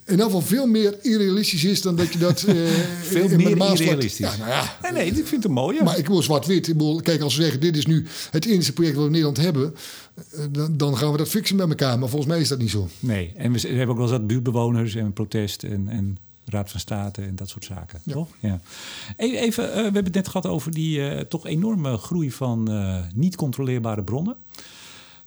in 0.04 0.20
elk 0.20 0.22
geval 0.22 0.40
veel 0.40 0.66
meer 0.66 0.94
irrealistisch 1.02 1.64
is 1.64 1.82
dan 1.82 1.96
dat 1.96 2.12
je 2.12 2.18
dat 2.18 2.44
uh, 2.48 2.54
veel 3.02 3.28
in 3.28 3.36
meer 3.36 3.56
irrealistisch. 3.56 4.16
Ja, 4.18 4.36
nou 4.36 4.50
ja. 4.50 4.76
Nee, 4.82 4.92
nee, 4.92 5.06
ik 5.06 5.26
vind 5.26 5.42
het 5.42 5.52
mooi. 5.52 5.82
Maar 5.82 5.98
ik 5.98 6.06
wil 6.06 6.22
zwart-wit. 6.22 6.74
Kijk, 7.02 7.20
als 7.20 7.36
we 7.36 7.42
zeggen 7.42 7.60
dit 7.60 7.76
is 7.76 7.86
nu 7.86 8.06
het 8.30 8.46
enige 8.46 8.72
project 8.72 8.96
wat 8.96 9.04
we 9.04 9.16
in 9.16 9.22
Nederland 9.22 9.36
hebben, 9.36 9.74
dan, 10.50 10.76
dan, 10.76 10.96
gaan 10.96 11.12
we 11.12 11.18
dat 11.18 11.28
fixen 11.28 11.56
met 11.56 11.68
elkaar. 11.68 11.98
Maar 11.98 12.08
volgens 12.08 12.30
mij 12.30 12.40
is 12.40 12.48
dat 12.48 12.58
niet 12.58 12.70
zo. 12.70 12.88
Nee, 13.00 13.32
en 13.36 13.52
we, 13.52 13.58
hebben 13.68 13.88
ook 13.88 13.96
wel 13.96 14.02
eens 14.02 14.16
dat 14.16 14.26
buurtbewoners 14.26 14.94
en 14.94 15.12
protest 15.12 15.62
en, 15.62 15.88
en 15.88 16.18
Raad 16.48 16.70
van 16.70 16.80
State 16.80 17.22
en 17.22 17.36
dat 17.36 17.48
soort 17.48 17.64
zaken. 17.64 18.00
Toch? 18.06 18.28
Ja. 18.40 18.60
E-, 19.16 19.36
even, 19.36 19.68
uh, 19.68 19.74
we 19.74 19.80
hebben 19.80 20.04
het 20.04 20.14
net 20.14 20.28
gehad 20.28 20.46
over 20.46 20.72
die 20.72 20.98
uh, 20.98 21.20
toch 21.20 21.46
enorme 21.46 21.96
groei 21.96 22.32
van 22.32 22.70
uh, 22.70 22.98
niet 23.14 23.36
controleerbare 23.36 24.02
bronnen. 24.02 24.36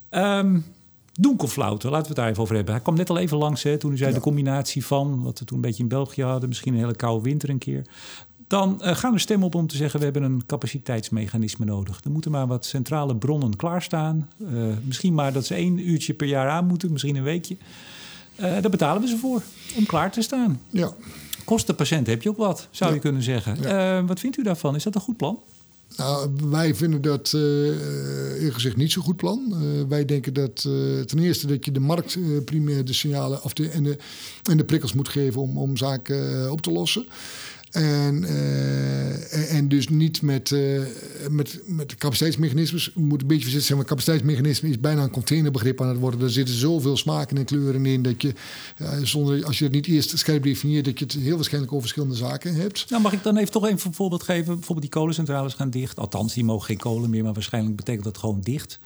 Um, 0.10 0.66
Donkelflauten, 1.14 1.90
laten 1.90 2.02
we 2.02 2.08
het 2.08 2.18
daar 2.18 2.30
even 2.30 2.42
over 2.42 2.56
hebben. 2.56 2.74
Hij 2.74 2.84
kwam 2.84 2.96
net 2.96 3.10
al 3.10 3.18
even 3.18 3.38
langs 3.38 3.64
hè, 3.64 3.78
toen 3.78 3.92
u 3.92 3.98
zei 3.98 4.10
ja. 4.10 4.16
de 4.16 4.22
combinatie 4.22 4.86
van 4.86 5.24
wat 5.24 5.40
we 5.40 5.46
toen 5.46 5.56
een 5.56 5.64
beetje 5.64 5.84
in 5.84 5.90
België 5.90 6.24
hadden, 6.24 6.50
misschien 6.50 6.74
een 6.74 6.80
hele 6.80 6.96
koude 6.96 7.24
winter 7.24 7.50
een 7.50 7.58
keer. 7.58 7.86
Dan 8.48 8.80
gaan 8.82 9.14
we 9.14 9.20
stemmen 9.20 9.48
op 9.48 9.56
om 9.56 9.68
te 9.68 9.76
zeggen: 9.76 10.00
we 10.00 10.06
hebben 10.06 10.24
een 10.24 10.46
capaciteitsmechanisme 10.46 11.66
nodig. 11.66 12.02
Er 12.04 12.12
moeten 12.12 12.32
maar 12.32 12.48
wat 12.48 12.66
centrale 12.66 13.16
bronnen 13.16 13.56
klaarstaan. 13.56 14.30
Misschien 14.84 15.14
maar 15.14 15.34
dat 15.34 15.46
ze 15.46 15.54
één 15.54 15.90
uurtje 15.90 16.14
per 16.14 16.28
jaar 16.28 16.50
aan 16.50 16.66
moeten, 16.66 16.92
misschien 16.92 17.16
een 17.16 17.24
weekje. 17.24 17.58
Uh, 18.40 18.44
daar 18.44 18.70
betalen 18.70 19.02
we 19.02 19.08
ze 19.08 19.18
voor 19.18 19.42
om 19.76 19.86
klaar 19.86 20.12
te 20.12 20.22
staan. 20.22 20.62
Ja. 20.70 20.94
Kost 21.46 21.68
de 21.68 21.74
patiënt 21.74 22.08
heb 22.08 22.22
je 22.22 22.30
ook 22.30 22.38
wat, 22.38 22.68
zou 22.72 22.90
ja. 22.90 22.96
je 22.96 23.02
kunnen 23.02 23.24
zeggen. 23.24 23.58
Ja. 23.62 24.00
Uh, 24.00 24.08
wat 24.08 24.20
vindt 24.20 24.38
u 24.38 24.44
daarvan? 24.44 24.76
Is 24.76 24.84
dat 24.84 24.96
een 24.96 25.02
goed 25.02 25.18
plan? 25.18 25.40
Nou, 25.98 26.30
wij 26.50 26.76
vinden 26.76 27.02
dat 27.02 27.32
uh, 27.36 27.42
eerlijk 27.42 28.54
gezegd 28.54 28.76
niet 28.76 28.92
zo'n 28.92 29.04
goed 29.04 29.16
plan. 29.16 29.54
Uh, 29.54 29.84
wij 29.88 30.06
denken 30.06 30.34
dat 30.34 30.66
uh, 30.68 31.02
ten 31.02 31.20
eerste 31.20 31.48
dat 31.48 31.66
je 31.66 31.72
de 31.72 31.80
markt 31.80 32.18
primair 32.46 32.86
de 32.86 32.94
signalen 32.94 33.44
of 33.44 33.54
de, 33.54 33.70
en, 33.70 33.84
de, 33.84 33.98
en 34.44 34.58
de 34.58 34.64
prikkels 34.64 34.94
moet 34.94 35.10
geven 35.10 35.42
om, 35.42 35.58
om 35.58 35.78
zaken 35.78 36.52
op 36.52 36.62
te 36.62 36.72
lossen. 36.72 37.06
En, 37.72 38.24
uh, 38.24 39.54
en 39.54 39.68
dus 39.68 39.90
niet 39.90 40.22
met, 40.22 40.50
uh, 40.50 40.82
met, 41.30 41.60
met 41.66 41.96
capaciteitsmechanismes. 41.96 42.92
Je 42.96 43.02
moet 43.02 43.22
een 43.22 43.28
beetje 43.28 43.44
voorzichtig 43.44 43.68
zijn, 43.68 43.78
maar 43.78 43.88
capaciteitsmechanisme 43.88 44.70
is 44.70 44.80
bijna 44.80 45.04
een 45.04 45.10
containerbegrip 45.10 45.82
aan 45.82 45.88
het 45.88 45.98
worden. 45.98 46.22
Er 46.22 46.30
zitten 46.30 46.56
zoveel 46.56 46.98
smaken 46.98 47.38
en 47.38 47.46
kleuren 47.46 47.86
in 47.86 48.02
dat 48.04 48.22
je, 48.22 48.34
uh, 48.82 48.90
zonder, 49.04 49.46
als 49.46 49.58
je 49.58 49.64
het 49.64 49.74
niet 49.74 49.88
eerst 49.88 50.18
scherp 50.18 50.44
definieert, 50.44 50.86
dat 50.86 51.00
je 51.00 51.06
het 51.06 51.14
heel 51.14 51.36
waarschijnlijk 51.36 51.74
over 51.74 51.88
verschillende 51.88 52.16
zaken 52.16 52.56
hebt. 52.56 52.90
Nou, 52.90 53.02
mag 53.02 53.14
ik 53.14 53.24
dan 53.24 53.38
even 53.38 53.52
toch 53.52 53.66
even 53.66 53.88
een 53.88 53.94
voorbeeld 53.94 54.24
geven? 54.24 54.46
Bijvoorbeeld 54.46 54.82
die 54.82 55.00
kolencentrales 55.00 55.54
gaan 55.54 55.70
dicht. 55.70 56.00
Althans, 56.00 56.34
die 56.34 56.44
mogen 56.44 56.66
geen 56.66 56.78
kolen 56.78 57.10
meer, 57.10 57.24
maar 57.24 57.34
waarschijnlijk 57.34 57.76
betekent 57.76 58.04
dat 58.04 58.18
gewoon 58.18 58.42
dicht. 58.42 58.80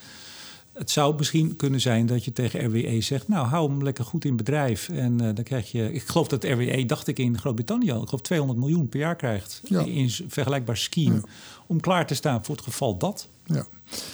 Het 0.73 0.91
zou 0.91 1.15
misschien 1.15 1.55
kunnen 1.55 1.81
zijn 1.81 2.05
dat 2.05 2.25
je 2.25 2.33
tegen 2.33 2.65
RWE 2.65 3.01
zegt... 3.01 3.27
nou, 3.27 3.47
hou 3.47 3.69
hem 3.69 3.83
lekker 3.83 4.05
goed 4.05 4.25
in 4.25 4.35
bedrijf. 4.35 4.89
En 4.89 5.11
uh, 5.13 5.29
dan 5.33 5.43
krijg 5.43 5.71
je... 5.71 5.93
Ik 5.93 6.01
geloof 6.01 6.27
dat 6.27 6.43
RWE, 6.43 6.85
dacht 6.85 7.07
ik 7.07 7.19
in 7.19 7.37
Groot-Brittannië 7.37 7.91
al... 7.91 8.01
ik 8.01 8.07
geloof 8.07 8.21
200 8.21 8.59
miljoen 8.59 8.89
per 8.89 8.99
jaar 8.99 9.15
krijgt 9.15 9.61
ja. 9.63 9.79
in 9.79 9.97
een 9.97 10.11
vergelijkbaar 10.27 10.77
scheme... 10.77 11.21
om 11.67 11.79
klaar 11.79 12.07
te 12.07 12.15
staan 12.15 12.45
voor 12.45 12.55
het 12.55 12.63
geval 12.63 12.97
dat. 12.97 13.27
Ja. 13.45 13.65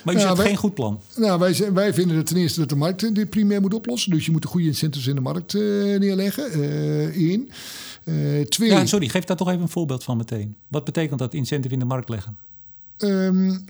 Maar 0.03 0.15
u 0.15 0.19
zegt 0.19 0.39
geen 0.39 0.55
goed 0.55 0.73
plan. 0.73 1.01
Nou, 1.15 1.39
wij, 1.39 1.73
wij 1.73 1.93
vinden 1.93 2.17
het 2.17 2.25
ten 2.25 2.37
eerste 2.37 2.59
dat 2.59 2.69
de 2.69 2.75
markt 2.75 3.15
dit 3.15 3.29
primair 3.29 3.61
moet 3.61 3.73
oplossen. 3.73 4.11
Dus 4.11 4.25
je 4.25 4.31
moet 4.31 4.41
de 4.41 4.47
goede 4.47 4.67
incentives 4.67 5.07
in 5.07 5.15
de 5.15 5.21
markt 5.21 5.53
uh, 5.53 5.61
neerleggen. 5.99 6.59
Uh, 6.59 7.29
één. 7.29 7.49
twee. 8.49 8.69
Ja, 8.69 8.85
sorry, 8.85 9.07
geef 9.07 9.23
daar 9.23 9.37
toch 9.37 9.49
even 9.49 9.61
een 9.61 9.69
voorbeeld 9.69 10.03
van 10.03 10.17
meteen. 10.17 10.55
Wat 10.67 10.83
betekent 10.83 11.19
dat 11.19 11.33
incentive 11.33 11.73
in 11.73 11.79
de 11.79 11.85
markt 11.85 12.09
leggen? 12.09 12.37
Um, 12.97 13.65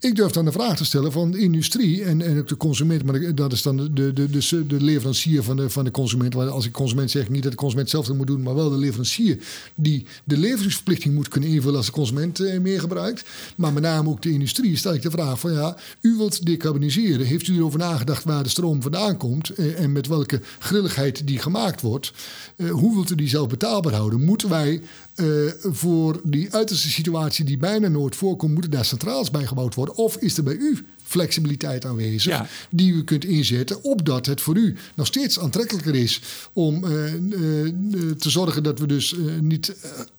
ik 0.00 0.16
durf 0.16 0.32
dan 0.32 0.44
de 0.44 0.52
vraag 0.52 0.76
te 0.76 0.84
stellen 0.84 1.12
van 1.12 1.30
de 1.30 1.38
industrie 1.38 2.04
en, 2.04 2.22
en 2.22 2.38
ook 2.38 2.48
de 2.48 2.56
consument, 2.56 3.04
maar 3.04 3.34
dat 3.34 3.52
is 3.52 3.62
dan 3.62 3.76
de, 3.76 3.92
de, 3.92 4.12
de, 4.12 4.66
de 4.66 4.80
leverancier 4.80 5.42
van 5.42 5.56
de, 5.56 5.70
van 5.70 5.84
de 5.84 5.90
consument. 5.90 6.34
Want 6.34 6.50
als 6.50 6.66
ik 6.66 6.72
consument 6.72 7.10
zeg, 7.10 7.28
niet 7.28 7.42
dat 7.42 7.50
de 7.50 7.58
consument 7.58 7.90
zelf 7.90 8.06
dat 8.06 8.16
moet 8.16 8.26
doen, 8.26 8.42
maar 8.42 8.54
wel 8.54 8.70
de 8.70 8.76
leverancier 8.76 9.38
die 9.74 10.06
de 10.24 10.36
leveringsverplichting 10.36 11.14
moet 11.14 11.28
kunnen 11.28 11.50
invullen 11.50 11.76
als 11.76 11.86
de 11.86 11.92
consument 11.92 12.40
eh, 12.40 12.60
meer 12.60 12.80
gebruikt. 12.80 13.24
Maar 13.54 13.72
met 13.72 13.82
name 13.82 14.08
ook 14.08 14.22
de 14.22 14.30
industrie 14.30 14.76
stel 14.76 14.94
ik 14.94 15.02
de 15.02 15.10
vraag 15.10 15.40
van 15.40 15.52
ja, 15.52 15.76
u 16.00 16.16
wilt 16.16 16.46
decarboniseren. 16.46 17.26
Heeft 17.26 17.48
u 17.48 17.56
erover 17.56 17.78
nagedacht 17.78 18.24
waar 18.24 18.42
de 18.42 18.48
stroom 18.48 18.82
vandaan 18.82 19.16
komt 19.16 19.50
eh, 19.50 19.80
en 19.80 19.92
met 19.92 20.06
welke 20.06 20.40
grilligheid 20.58 21.26
die 21.26 21.38
gemaakt 21.38 21.80
wordt? 21.80 22.12
Eh, 22.56 22.70
hoe 22.70 22.94
wilt 22.94 23.10
u 23.10 23.14
die 23.14 23.28
zelf 23.28 23.48
betaalbaar 23.48 23.94
houden? 23.94 24.24
Moeten 24.24 24.48
wij 24.48 24.80
uh, 25.20 25.52
voor 25.62 26.20
die 26.24 26.54
uiterste 26.54 26.88
situatie 26.88 27.44
die 27.44 27.58
bijna 27.58 27.88
nooit 27.88 28.16
voorkomt, 28.16 28.52
moeten 28.52 28.70
daar 28.70 28.84
centraals 28.84 29.30
bij 29.30 29.46
gebouwd 29.46 29.74
worden? 29.74 29.96
Of 29.96 30.16
is 30.16 30.36
er 30.36 30.42
bij 30.42 30.56
u 30.56 30.86
flexibiliteit 31.02 31.86
aanwezig 31.86 32.42
die 32.70 32.92
u 32.92 33.04
kunt 33.04 33.24
inzetten, 33.24 33.84
opdat 33.84 34.26
het 34.26 34.40
voor 34.40 34.56
u 34.56 34.76
nog 34.94 35.06
steeds 35.06 35.38
aantrekkelijker 35.38 35.94
is 35.94 36.20
om 36.52 36.84
uh, 36.84 37.14
uh, 37.14 38.10
te 38.10 38.30
zorgen 38.30 38.62
dat 38.62 38.78
we 38.78 38.86
dus 38.86 39.14
niet 39.40 39.76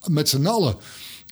met 0.07 0.29
z'n 0.29 0.45
allen. 0.45 0.75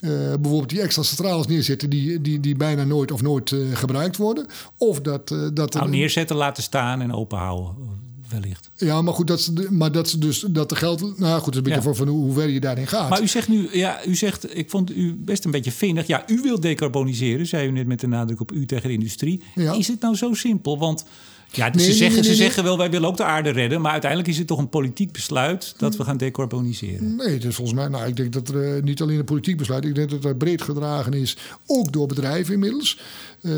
bijvoorbeeld 0.01 0.69
die 0.69 0.81
extra 0.81 1.03
centrales 1.03 1.47
neerzetten 1.47 1.89
die, 1.89 2.21
die, 2.21 2.39
die 2.39 2.55
bijna 2.55 2.83
nooit 2.83 3.11
of 3.11 3.21
nooit 3.21 3.55
gebruikt 3.73 4.17
worden. 4.17 4.45
Of 4.77 5.01
dat, 5.01 5.27
dat 5.53 5.73
nou, 5.73 5.89
neerzetten, 5.89 6.35
laten 6.35 6.63
staan 6.63 7.01
en 7.01 7.13
open 7.13 7.37
houden 7.37 8.06
wellicht. 8.29 8.69
Ja, 8.75 9.01
maar 9.01 9.13
goed, 9.13 9.27
dat 9.27 9.41
ze, 9.41 9.67
maar 9.69 9.91
dat 9.91 10.09
ze 10.09 10.17
dus 10.17 10.39
dat 10.39 10.69
de 10.69 10.75
geld. 10.75 11.19
Nou 11.19 11.41
goed, 11.41 11.55
een 11.55 11.63
beetje 11.63 11.81
van, 11.81 11.95
van 11.95 12.07
hoe 12.07 12.33
ver 12.33 12.49
je 12.49 12.59
daarin 12.59 12.87
gaat. 12.87 13.09
Maar 13.09 13.21
u 13.21 13.27
zegt 13.27 13.47
nu, 13.47 13.69
ja, 13.71 14.05
u 14.05 14.15
zegt, 14.15 14.57
ik 14.57 14.69
vond 14.69 14.91
u 14.91 15.15
best 15.15 15.45
een 15.45 15.51
beetje 15.51 15.71
vinnig. 15.71 16.07
Ja, 16.07 16.23
u 16.27 16.41
wilt 16.41 16.61
decarboniseren, 16.61 17.45
zei 17.45 17.67
u 17.67 17.71
net 17.71 17.87
met 17.87 17.99
de 17.99 18.07
nadruk 18.07 18.39
op 18.39 18.51
u 18.51 18.65
tegen 18.65 18.87
de 18.87 18.93
industrie. 18.93 19.41
Ja. 19.55 19.73
Is 19.73 19.87
het 19.87 20.01
nou 20.01 20.15
zo 20.15 20.33
simpel? 20.33 20.77
Want 20.77 21.05
ja, 21.51 21.71
ze, 21.79 21.93
zeggen, 21.93 22.23
ze 22.23 22.35
zeggen 22.35 22.63
wel, 22.63 22.77
wij 22.77 22.89
willen 22.89 23.09
ook 23.09 23.17
de 23.17 23.23
aarde 23.23 23.49
redden. 23.49 23.81
Maar 23.81 23.91
uiteindelijk 23.91 24.29
is 24.29 24.37
het 24.37 24.47
toch 24.47 24.59
een 24.59 24.69
politiek 24.69 25.11
besluit 25.11 25.73
dat 25.77 25.95
we 25.95 26.03
gaan 26.03 26.17
decarboniseren. 26.17 27.15
Nee, 27.15 27.33
het 27.33 27.43
is 27.43 27.55
volgens 27.55 27.77
mij, 27.77 27.87
nou, 27.87 28.07
ik 28.07 28.15
denk 28.15 28.33
dat 28.33 28.49
er 28.49 28.75
uh, 28.75 28.83
niet 28.83 29.01
alleen 29.01 29.19
een 29.19 29.25
politiek 29.25 29.57
besluit. 29.57 29.85
Ik 29.85 29.95
denk 29.95 30.09
dat 30.09 30.23
het 30.23 30.37
breed 30.37 30.61
gedragen 30.61 31.13
is, 31.13 31.37
ook 31.65 31.91
door 31.91 32.07
bedrijven 32.07 32.53
inmiddels. 32.53 32.99
Uh, 33.41 33.53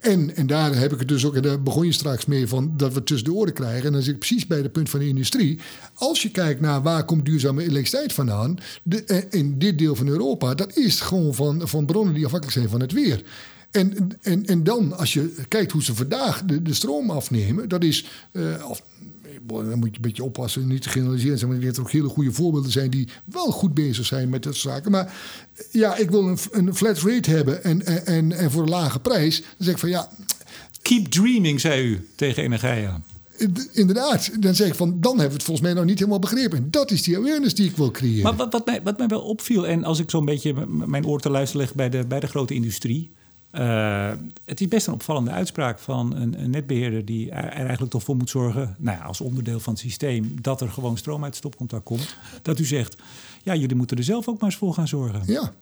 en, 0.00 0.36
en 0.36 0.46
daar 0.46 0.74
heb 0.74 0.92
ik 0.92 0.98
het 0.98 1.08
dus 1.08 1.26
ook, 1.26 1.36
en 1.36 1.42
daar 1.42 1.62
begon 1.62 1.86
je 1.86 1.92
straks 1.92 2.26
mee 2.26 2.46
van 2.46 2.72
dat 2.76 2.92
we 2.92 3.02
tussen 3.02 3.28
de 3.28 3.34
oren 3.34 3.52
krijgen. 3.52 3.86
En 3.86 3.92
dan 3.92 4.02
zit 4.02 4.12
ik 4.12 4.18
precies 4.18 4.46
bij 4.46 4.58
het 4.58 4.72
punt 4.72 4.90
van 4.90 5.00
de 5.00 5.08
industrie. 5.08 5.58
Als 5.94 6.22
je 6.22 6.30
kijkt 6.30 6.60
naar 6.60 6.82
waar 6.82 7.04
komt 7.04 7.24
duurzame 7.24 7.62
elektriciteit 7.62 8.12
vandaan, 8.12 8.58
eh, 9.06 9.18
in 9.30 9.58
dit 9.58 9.78
deel 9.78 9.96
van 9.96 10.08
Europa, 10.08 10.54
dat 10.54 10.76
is 10.76 11.00
gewoon 11.00 11.34
van, 11.34 11.68
van 11.68 11.86
bronnen 11.86 12.14
die 12.14 12.24
afhankelijk 12.24 12.58
zijn 12.58 12.70
van 12.70 12.80
het 12.80 12.92
weer. 12.92 13.22
En, 13.70 14.18
en, 14.22 14.46
en 14.46 14.64
dan, 14.64 14.96
als 14.96 15.12
je 15.12 15.34
kijkt 15.48 15.72
hoe 15.72 15.82
ze 15.82 15.94
vandaag 15.94 16.44
de, 16.44 16.62
de 16.62 16.74
stroom 16.74 17.10
afnemen, 17.10 17.68
dat 17.68 17.84
is, 17.84 18.06
uh, 18.32 18.70
dan 19.46 19.78
moet 19.78 19.88
je 19.88 19.96
een 19.96 20.00
beetje 20.00 20.24
oppassen, 20.24 20.66
niet 20.66 20.82
te 20.82 20.88
generaliseren. 20.88 21.38
Zijn, 21.38 21.50
maar 21.50 21.58
ik 21.58 21.64
denk 21.64 21.76
dat 21.76 21.84
er 21.84 21.90
ook 21.90 22.00
hele 22.00 22.14
goede 22.14 22.32
voorbeelden 22.32 22.70
zijn 22.70 22.90
die 22.90 23.08
wel 23.24 23.50
goed 23.50 23.74
bezig 23.74 24.06
zijn 24.06 24.28
met 24.28 24.42
dat 24.42 24.54
soort 24.54 24.74
zaken. 24.74 24.90
Maar 24.90 25.14
ja, 25.70 25.96
ik 25.96 26.10
wil 26.10 26.28
een, 26.28 26.38
een 26.50 26.74
flat 26.74 26.98
rate 26.98 27.30
hebben 27.30 27.64
en, 27.64 28.06
en, 28.06 28.32
en 28.32 28.50
voor 28.50 28.62
een 28.62 28.68
lage 28.68 29.00
prijs. 29.00 29.40
Dan 29.40 29.50
zeg 29.58 29.74
ik 29.74 29.80
van 29.80 29.88
ja. 29.88 30.08
Keep 30.82 31.06
dreaming, 31.06 31.60
zei 31.60 31.86
u 31.86 32.08
tegen 32.14 32.42
Energia. 32.42 33.00
Inderdaad, 33.72 34.42
dan 34.42 34.54
zeg 34.54 34.68
ik 34.68 34.74
van, 34.74 35.00
dan 35.00 35.10
hebben 35.10 35.28
we 35.28 35.34
het 35.34 35.42
volgens 35.42 35.66
mij 35.66 35.76
nog 35.76 35.84
niet 35.84 35.98
helemaal 35.98 36.18
begrepen. 36.18 36.58
En 36.58 36.70
dat 36.70 36.90
is 36.90 37.02
die 37.02 37.16
awareness 37.16 37.54
die 37.54 37.68
ik 37.68 37.76
wil 37.76 37.90
creëren. 37.90 38.22
Maar 38.22 38.36
wat, 38.36 38.52
wat, 38.52 38.66
mij, 38.66 38.82
wat 38.82 38.98
mij 38.98 39.06
wel 39.06 39.20
opviel, 39.20 39.66
en 39.66 39.84
als 39.84 39.98
ik 39.98 40.10
zo'n 40.10 40.24
beetje 40.24 40.66
mijn 40.66 41.06
oor 41.06 41.20
te 41.20 41.30
luisteren 41.30 41.66
leg 41.66 41.74
bij 41.74 41.90
de, 41.90 42.06
bij 42.06 42.20
de 42.20 42.26
grote 42.26 42.54
industrie. 42.54 43.10
Uh, 43.52 44.10
het 44.44 44.60
is 44.60 44.68
best 44.68 44.86
een 44.86 44.92
opvallende 44.92 45.30
uitspraak 45.30 45.78
van 45.78 46.16
een, 46.16 46.42
een, 46.42 46.50
netbeheerder 46.50 47.04
die 47.04 47.30
er 47.30 47.48
eigenlijk 47.48 47.90
toch 47.90 48.02
voor 48.02 48.16
moet 48.16 48.30
zorgen, 48.30 48.76
nou 48.78 48.98
ja, 48.98 49.04
als 49.04 49.20
onderdeel 49.20 49.60
van 49.60 49.72
het 49.72 49.82
systeem, 49.82 50.34
dat 50.40 50.60
er 50.60 50.68
gewoon 50.68 50.96
stroom 50.96 51.22
uit 51.24 51.26
het 51.26 51.36
stopcontact 51.36 51.84
komt. 51.84 52.16
Dat 52.42 52.58
u 52.58 52.64
zegt, 52.64 52.96
ja, 53.42 53.54
jullie 53.54 53.76
moeten 53.76 53.96
er 53.96 54.04
zelf 54.04 54.28
ook 54.28 54.40
maar 54.40 54.50
eens 54.50 54.58
voor 54.58 54.74
gaan 54.74 54.88
zorgen. 54.88 55.22
Ja, 55.26 55.52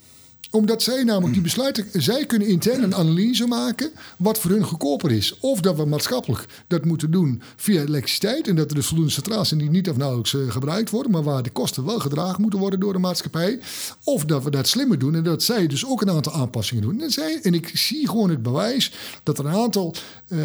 omdat 0.51 0.82
zij 0.82 1.05
namelijk 1.05 1.32
die 1.32 1.43
besluiten, 1.43 1.86
zij 1.93 2.26
kunnen 2.26 2.49
intern 2.49 2.82
een 2.82 2.95
analyse 2.95 3.47
maken 3.47 3.91
wat 4.18 4.39
voor 4.39 4.51
hun 4.51 4.62
goedkoper 4.62 5.12
is. 5.12 5.39
Of 5.41 5.61
dat 5.61 5.76
we 5.76 5.84
maatschappelijk 5.84 6.47
dat 6.66 6.84
moeten 6.84 7.11
doen 7.11 7.43
via 7.57 7.80
elektriciteit 7.80 8.49
en 8.49 8.57
dat 8.57 8.68
er 8.70 8.74
dus 8.74 8.86
voldoende 8.86 9.12
centrales 9.12 9.49
zijn 9.49 9.61
die 9.61 9.70
niet 9.70 9.89
of 9.89 9.97
nauwelijks 9.97 10.32
uh, 10.32 10.51
gebruikt 10.51 10.91
worden, 10.91 11.12
maar 11.12 11.22
waar 11.22 11.43
de 11.43 11.51
kosten 11.51 11.84
wel 11.84 11.99
gedragen 11.99 12.41
moeten 12.41 12.59
worden 12.61 12.80
door 12.80 12.93
de 12.93 12.99
maatschappij. 12.99 13.61
Of 14.05 14.24
dat 14.24 14.45
we 14.45 14.51
dat 14.51 14.68
slimmer 14.68 14.99
doen 14.99 15.14
en 15.14 15.22
dat 15.22 15.43
zij 15.43 15.66
dus 15.66 15.86
ook 15.86 16.01
een 16.03 16.11
aantal 16.11 16.32
aanpassingen 16.32 16.82
doen. 16.82 17.01
En, 17.01 17.11
zij, 17.11 17.41
en 17.43 17.55
ik 17.55 17.70
zie 17.74 18.09
gewoon 18.09 18.30
het 18.30 18.43
bewijs 18.43 18.93
dat 19.22 19.39
er 19.39 19.47
een 19.47 19.53
aantal 19.53 19.95
uh, 20.28 20.39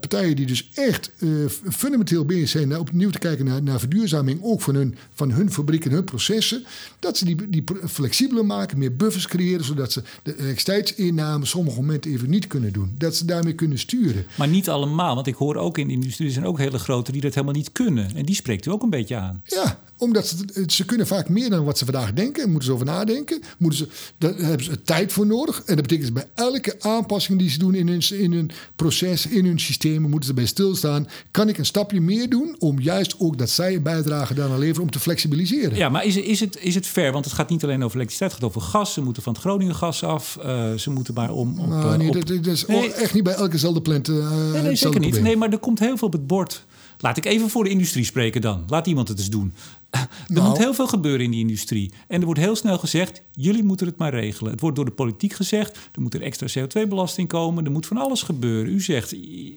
partijen 0.00 0.36
die 0.36 0.46
dus 0.46 0.70
echt 0.74 1.10
uh, 1.18 1.48
fundamenteel 1.70 2.24
bezig 2.24 2.48
zijn 2.48 2.78
opnieuw 2.78 3.10
te 3.10 3.18
kijken 3.18 3.44
naar, 3.44 3.62
naar 3.62 3.78
verduurzaming, 3.78 4.40
ook 4.42 4.60
van 4.60 4.74
hun, 4.74 4.96
van 5.14 5.30
hun 5.30 5.52
fabriek 5.52 5.84
en 5.84 5.90
hun 5.90 6.04
processen, 6.04 6.64
dat 6.98 7.16
ze 7.16 7.24
die, 7.24 7.48
die 7.48 7.64
flexibeler 7.86 8.46
maken, 8.46 8.78
meer 8.78 8.96
buffers 8.96 9.26
creëren 9.38 9.64
zodat 9.64 9.92
ze 9.92 10.02
de 10.22 10.32
elektriciteitsinname 10.32 11.46
sommige 11.46 11.80
momenten 11.80 12.10
even 12.10 12.30
niet 12.30 12.46
kunnen 12.46 12.72
doen. 12.72 12.94
Dat 12.98 13.16
ze 13.16 13.24
daarmee 13.24 13.54
kunnen 13.54 13.78
sturen. 13.78 14.26
Maar 14.36 14.48
niet 14.48 14.68
allemaal, 14.68 15.14
want 15.14 15.26
ik 15.26 15.34
hoor 15.34 15.56
ook 15.56 15.78
in 15.78 15.86
de 15.86 15.92
industrie, 15.92 16.26
er 16.26 16.32
zijn 16.32 16.46
ook 16.46 16.58
hele 16.58 16.78
grote 16.78 17.12
die 17.12 17.20
dat 17.20 17.34
helemaal 17.34 17.54
niet 17.54 17.72
kunnen. 17.72 18.16
En 18.16 18.24
die 18.24 18.34
spreekt 18.34 18.66
u 18.66 18.70
ook 18.70 18.82
een 18.82 18.90
beetje 18.90 19.16
aan. 19.16 19.42
Ja, 19.44 19.80
omdat 19.98 20.26
ze, 20.26 20.64
ze 20.66 20.84
kunnen 20.84 21.06
vaak 21.06 21.28
meer 21.28 21.50
dan 21.50 21.64
wat 21.64 21.78
ze 21.78 21.84
vandaag 21.84 22.12
denken. 22.12 22.42
En 22.42 22.50
moeten 22.50 22.68
ze 22.68 22.74
over 22.74 22.86
nadenken. 22.86 23.42
Moeten 23.58 23.78
ze, 23.78 23.88
daar 24.18 24.34
hebben 24.36 24.64
ze 24.64 24.82
tijd 24.82 25.12
voor 25.12 25.26
nodig. 25.26 25.62
En 25.64 25.76
dat 25.76 25.86
betekent 25.86 26.14
bij 26.14 26.26
elke 26.34 26.76
aanpassing 26.80 27.38
die 27.38 27.50
ze 27.50 27.58
doen 27.58 27.74
in 27.74 27.88
hun, 27.88 28.02
in 28.10 28.32
hun 28.32 28.50
proces, 28.76 29.26
in 29.26 29.44
hun 29.44 29.60
systemen, 29.60 30.10
moeten 30.10 30.28
ze 30.28 30.34
bij 30.34 30.46
stilstaan. 30.46 31.08
Kan 31.30 31.48
ik 31.48 31.58
een 31.58 31.66
stapje 31.66 32.00
meer 32.00 32.28
doen 32.30 32.56
om 32.58 32.80
juist 32.80 33.14
ook 33.18 33.38
dat 33.38 33.50
zij 33.50 33.74
een 33.74 33.82
bijdrage 33.82 34.34
daaraan 34.34 34.58
leveren 34.58 34.82
om 34.82 34.90
te 34.90 35.00
flexibiliseren? 35.00 35.76
Ja, 35.76 35.88
maar 35.88 36.04
is, 36.04 36.16
is, 36.16 36.40
het, 36.40 36.58
is 36.60 36.74
het 36.74 36.86
fair? 36.86 37.12
Want 37.12 37.24
het 37.24 37.34
gaat 37.34 37.50
niet 37.50 37.64
alleen 37.64 37.84
over 37.84 37.96
elektriciteit, 37.96 38.32
het 38.32 38.40
gaat 38.40 38.50
over 38.50 38.60
gas. 38.60 38.92
Ze 38.92 39.02
moeten 39.02 39.22
van 39.22 39.32
het 39.32 39.42
Groningen 39.42 39.74
gas 39.74 40.04
af. 40.04 40.38
Uh, 40.44 40.74
ze 40.74 40.90
moeten 40.90 41.14
maar 41.14 41.32
om. 41.32 41.58
Op, 41.58 41.68
nou, 41.68 41.96
nee, 41.96 42.08
op... 42.08 42.26
Dat, 42.26 42.46
is 42.46 42.66
echt 42.66 43.14
niet 43.14 43.22
bij 43.22 43.34
elkezelfde 43.34 43.82
plant. 43.82 44.08
Uh, 44.08 44.50
nee, 44.52 44.62
nee 44.62 44.74
zeker 44.74 45.00
niet. 45.00 45.20
Nee, 45.20 45.36
maar 45.36 45.52
er 45.52 45.58
komt 45.58 45.78
heel 45.78 45.96
veel 45.96 46.06
op 46.06 46.12
het 46.12 46.26
bord. 46.26 46.64
Laat 47.00 47.16
ik 47.16 47.24
even 47.24 47.48
voor 47.50 47.64
de 47.64 47.70
industrie 47.70 48.04
spreken 48.04 48.40
dan. 48.40 48.64
Laat 48.68 48.86
iemand 48.86 49.08
het 49.08 49.18
eens 49.18 49.30
doen. 49.30 49.52
Er 50.28 50.34
nou. 50.34 50.48
moet 50.48 50.58
heel 50.58 50.74
veel 50.74 50.86
gebeuren 50.86 51.24
in 51.24 51.30
die 51.30 51.40
industrie. 51.40 51.92
En 52.08 52.18
er 52.18 52.24
wordt 52.24 52.40
heel 52.40 52.56
snel 52.56 52.78
gezegd: 52.78 53.22
jullie 53.32 53.62
moeten 53.62 53.86
het 53.86 53.96
maar 53.96 54.14
regelen. 54.14 54.52
Het 54.52 54.60
wordt 54.60 54.76
door 54.76 54.84
de 54.84 54.90
politiek 54.90 55.32
gezegd: 55.32 55.76
er 55.92 56.00
moet 56.00 56.14
een 56.14 56.22
extra 56.22 56.46
CO2-belasting 56.58 57.28
komen. 57.28 57.64
Er 57.64 57.70
moet 57.70 57.86
van 57.86 57.96
alles 57.96 58.22
gebeuren. 58.22 58.72
U 58.72 58.80
zegt: 58.80 59.10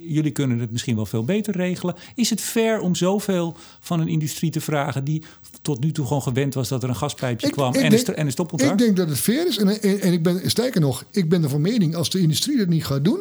jullie 0.08 0.32
kunnen 0.32 0.60
het 0.60 0.72
misschien 0.72 0.96
wel 0.96 1.06
veel 1.06 1.24
beter 1.24 1.56
regelen. 1.56 1.96
Is 2.16 2.30
het 2.30 2.42
fair 2.42 2.80
om 2.80 2.96
zoveel 2.96 3.58
van 3.80 4.00
een 4.00 4.08
industrie 4.08 4.52
te 4.52 4.62
vragen 4.62 5.04
die 5.04 5.24
tot 5.62 5.80
nu 5.80 5.92
toe 5.92 6.06
gewoon 6.06 6.22
gewend 6.22 6.54
was 6.54 6.68
dat 6.68 6.84
er 6.84 6.90
een 6.90 6.96
gaspijpje 6.96 7.50
kwam 7.50 7.74
en, 7.74 7.94
een, 7.94 8.16
en 8.16 8.26
een 8.26 8.32
stopcontract? 8.32 8.74
Ik 8.74 8.86
denk 8.86 8.98
dat 8.98 9.10
het 9.10 9.20
fair 9.20 9.48
is. 9.48 9.58
En, 9.58 9.82
en, 9.82 10.14
ik 10.14 10.24
ben 10.24 10.50
sterker 10.50 10.82
nog, 10.82 11.06
ik 11.12 11.30
ben 11.30 11.44
ervan 11.44 11.62
mening: 11.62 11.96
als 11.96 12.10
de 12.10 12.20
industrie 12.20 12.58
dat 12.58 12.68
niet 12.68 12.86
gaat 12.86 13.04
doen, 13.04 13.20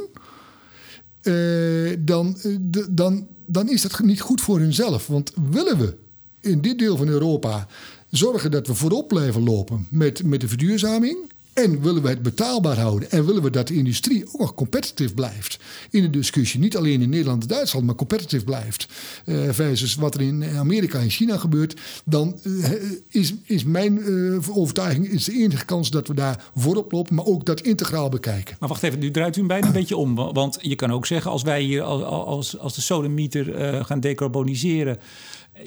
uh, 1.22 1.96
dan, 1.98 2.38
uh, 2.42 2.56
dan, 2.90 3.26
dan 3.46 3.68
is 3.68 3.82
dat 3.82 4.00
niet 4.00 4.20
goed 4.20 4.40
voor 4.40 4.58
hunzelf. 4.58 5.06
Want 5.06 5.32
willen 5.50 5.78
we 5.78 5.96
in 6.40 6.60
dit 6.60 6.78
deel 6.78 6.96
van 6.96 7.08
Europa 7.08 7.66
zorgen 8.10 8.50
dat 8.50 8.66
we 8.66 8.74
voorop 8.74 9.08
blijven 9.08 9.42
lopen 9.42 9.86
met, 9.90 10.24
met 10.24 10.40
de 10.40 10.48
verduurzaming. 10.48 11.16
En 11.52 11.82
willen 11.82 12.02
we 12.02 12.08
het 12.08 12.22
betaalbaar 12.22 12.78
houden 12.78 13.10
en 13.10 13.26
willen 13.26 13.42
we 13.42 13.50
dat 13.50 13.68
de 13.68 13.74
industrie 13.74 14.24
ook 14.32 14.40
nog 14.40 14.54
competitief 14.54 15.14
blijft 15.14 15.58
in 15.90 16.02
de 16.02 16.10
discussie. 16.10 16.60
Niet 16.60 16.76
alleen 16.76 17.02
in 17.02 17.08
Nederland 17.08 17.42
en 17.42 17.48
Duitsland, 17.48 17.86
maar 17.86 17.94
competitief 17.94 18.44
blijft. 18.44 18.86
Uh, 19.26 19.48
versus 19.50 19.94
wat 19.94 20.14
er 20.14 20.20
in 20.20 20.44
Amerika 20.44 20.98
en 20.98 21.10
China 21.10 21.36
gebeurt. 21.36 21.80
Dan 22.04 22.38
uh, 22.42 22.70
is, 23.08 23.34
is 23.44 23.64
mijn 23.64 23.98
uh, 23.98 24.58
overtuiging 24.58 25.08
is 25.08 25.24
de 25.24 25.32
enige 25.32 25.64
kans 25.64 25.90
dat 25.90 26.08
we 26.08 26.14
daar 26.14 26.44
voorop 26.56 26.92
lopen, 26.92 27.14
maar 27.14 27.24
ook 27.24 27.46
dat 27.46 27.60
integraal 27.60 28.08
bekijken. 28.08 28.56
Maar 28.60 28.68
wacht 28.68 28.82
even, 28.82 28.98
nu 28.98 29.10
draait 29.10 29.36
u 29.36 29.46
bijna 29.46 29.66
een 29.66 29.72
beetje 29.72 29.96
om. 29.96 30.14
Want 30.14 30.58
je 30.60 30.74
kan 30.74 30.92
ook 30.92 31.06
zeggen, 31.06 31.30
als 31.30 31.42
wij 31.42 31.62
hier 31.62 31.82
als, 31.82 32.02
als, 32.02 32.58
als 32.58 32.74
de 32.74 32.80
sodemieter 32.80 33.84
gaan 33.84 34.00
decarboniseren 34.00 34.98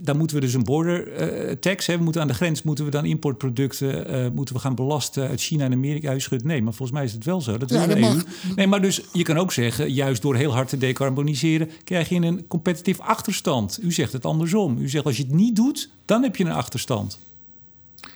dan 0.03 0.17
moeten 0.17 0.35
we 0.35 0.41
dus 0.41 0.53
een 0.53 0.63
border 0.63 1.31
uh, 1.47 1.51
tax 1.51 1.85
hebben. 1.85 2.03
Moeten 2.03 2.21
aan 2.21 2.27
de 2.27 2.33
grens 2.33 2.63
moeten 2.63 2.85
we 2.85 2.91
dan 2.91 3.05
importproducten 3.05 4.15
uh, 4.15 4.29
moeten 4.29 4.55
we 4.55 4.61
gaan 4.61 4.75
belasten 4.75 5.27
uit 5.27 5.41
China 5.41 5.65
en 5.65 5.73
Amerika. 5.73 6.13
U 6.13 6.19
schudt 6.19 6.43
nee, 6.43 6.61
maar 6.61 6.73
volgens 6.73 6.97
mij 6.97 7.07
is 7.07 7.13
het 7.13 7.25
wel 7.25 7.41
zo. 7.41 7.57
Dat 7.57 7.69
ja, 7.69 7.87
dat 7.87 7.99
mag. 7.99 8.23
Nee, 8.55 8.67
maar 8.67 8.81
dus 8.81 9.01
je 9.13 9.23
kan 9.23 9.37
ook 9.37 9.51
zeggen, 9.51 9.93
juist 9.93 10.21
door 10.21 10.35
heel 10.35 10.53
hard 10.53 10.69
te 10.69 10.77
decarboniseren, 10.77 11.69
krijg 11.83 12.09
je 12.09 12.15
een 12.15 12.47
competitief 12.47 12.99
achterstand. 12.99 13.79
U 13.81 13.91
zegt 13.91 14.13
het 14.13 14.25
andersom. 14.25 14.77
U 14.77 14.89
zegt 14.89 15.05
als 15.05 15.17
je 15.17 15.23
het 15.23 15.33
niet 15.33 15.55
doet, 15.55 15.89
dan 16.05 16.23
heb 16.23 16.35
je 16.35 16.45
een 16.45 16.51
achterstand. 16.51 17.19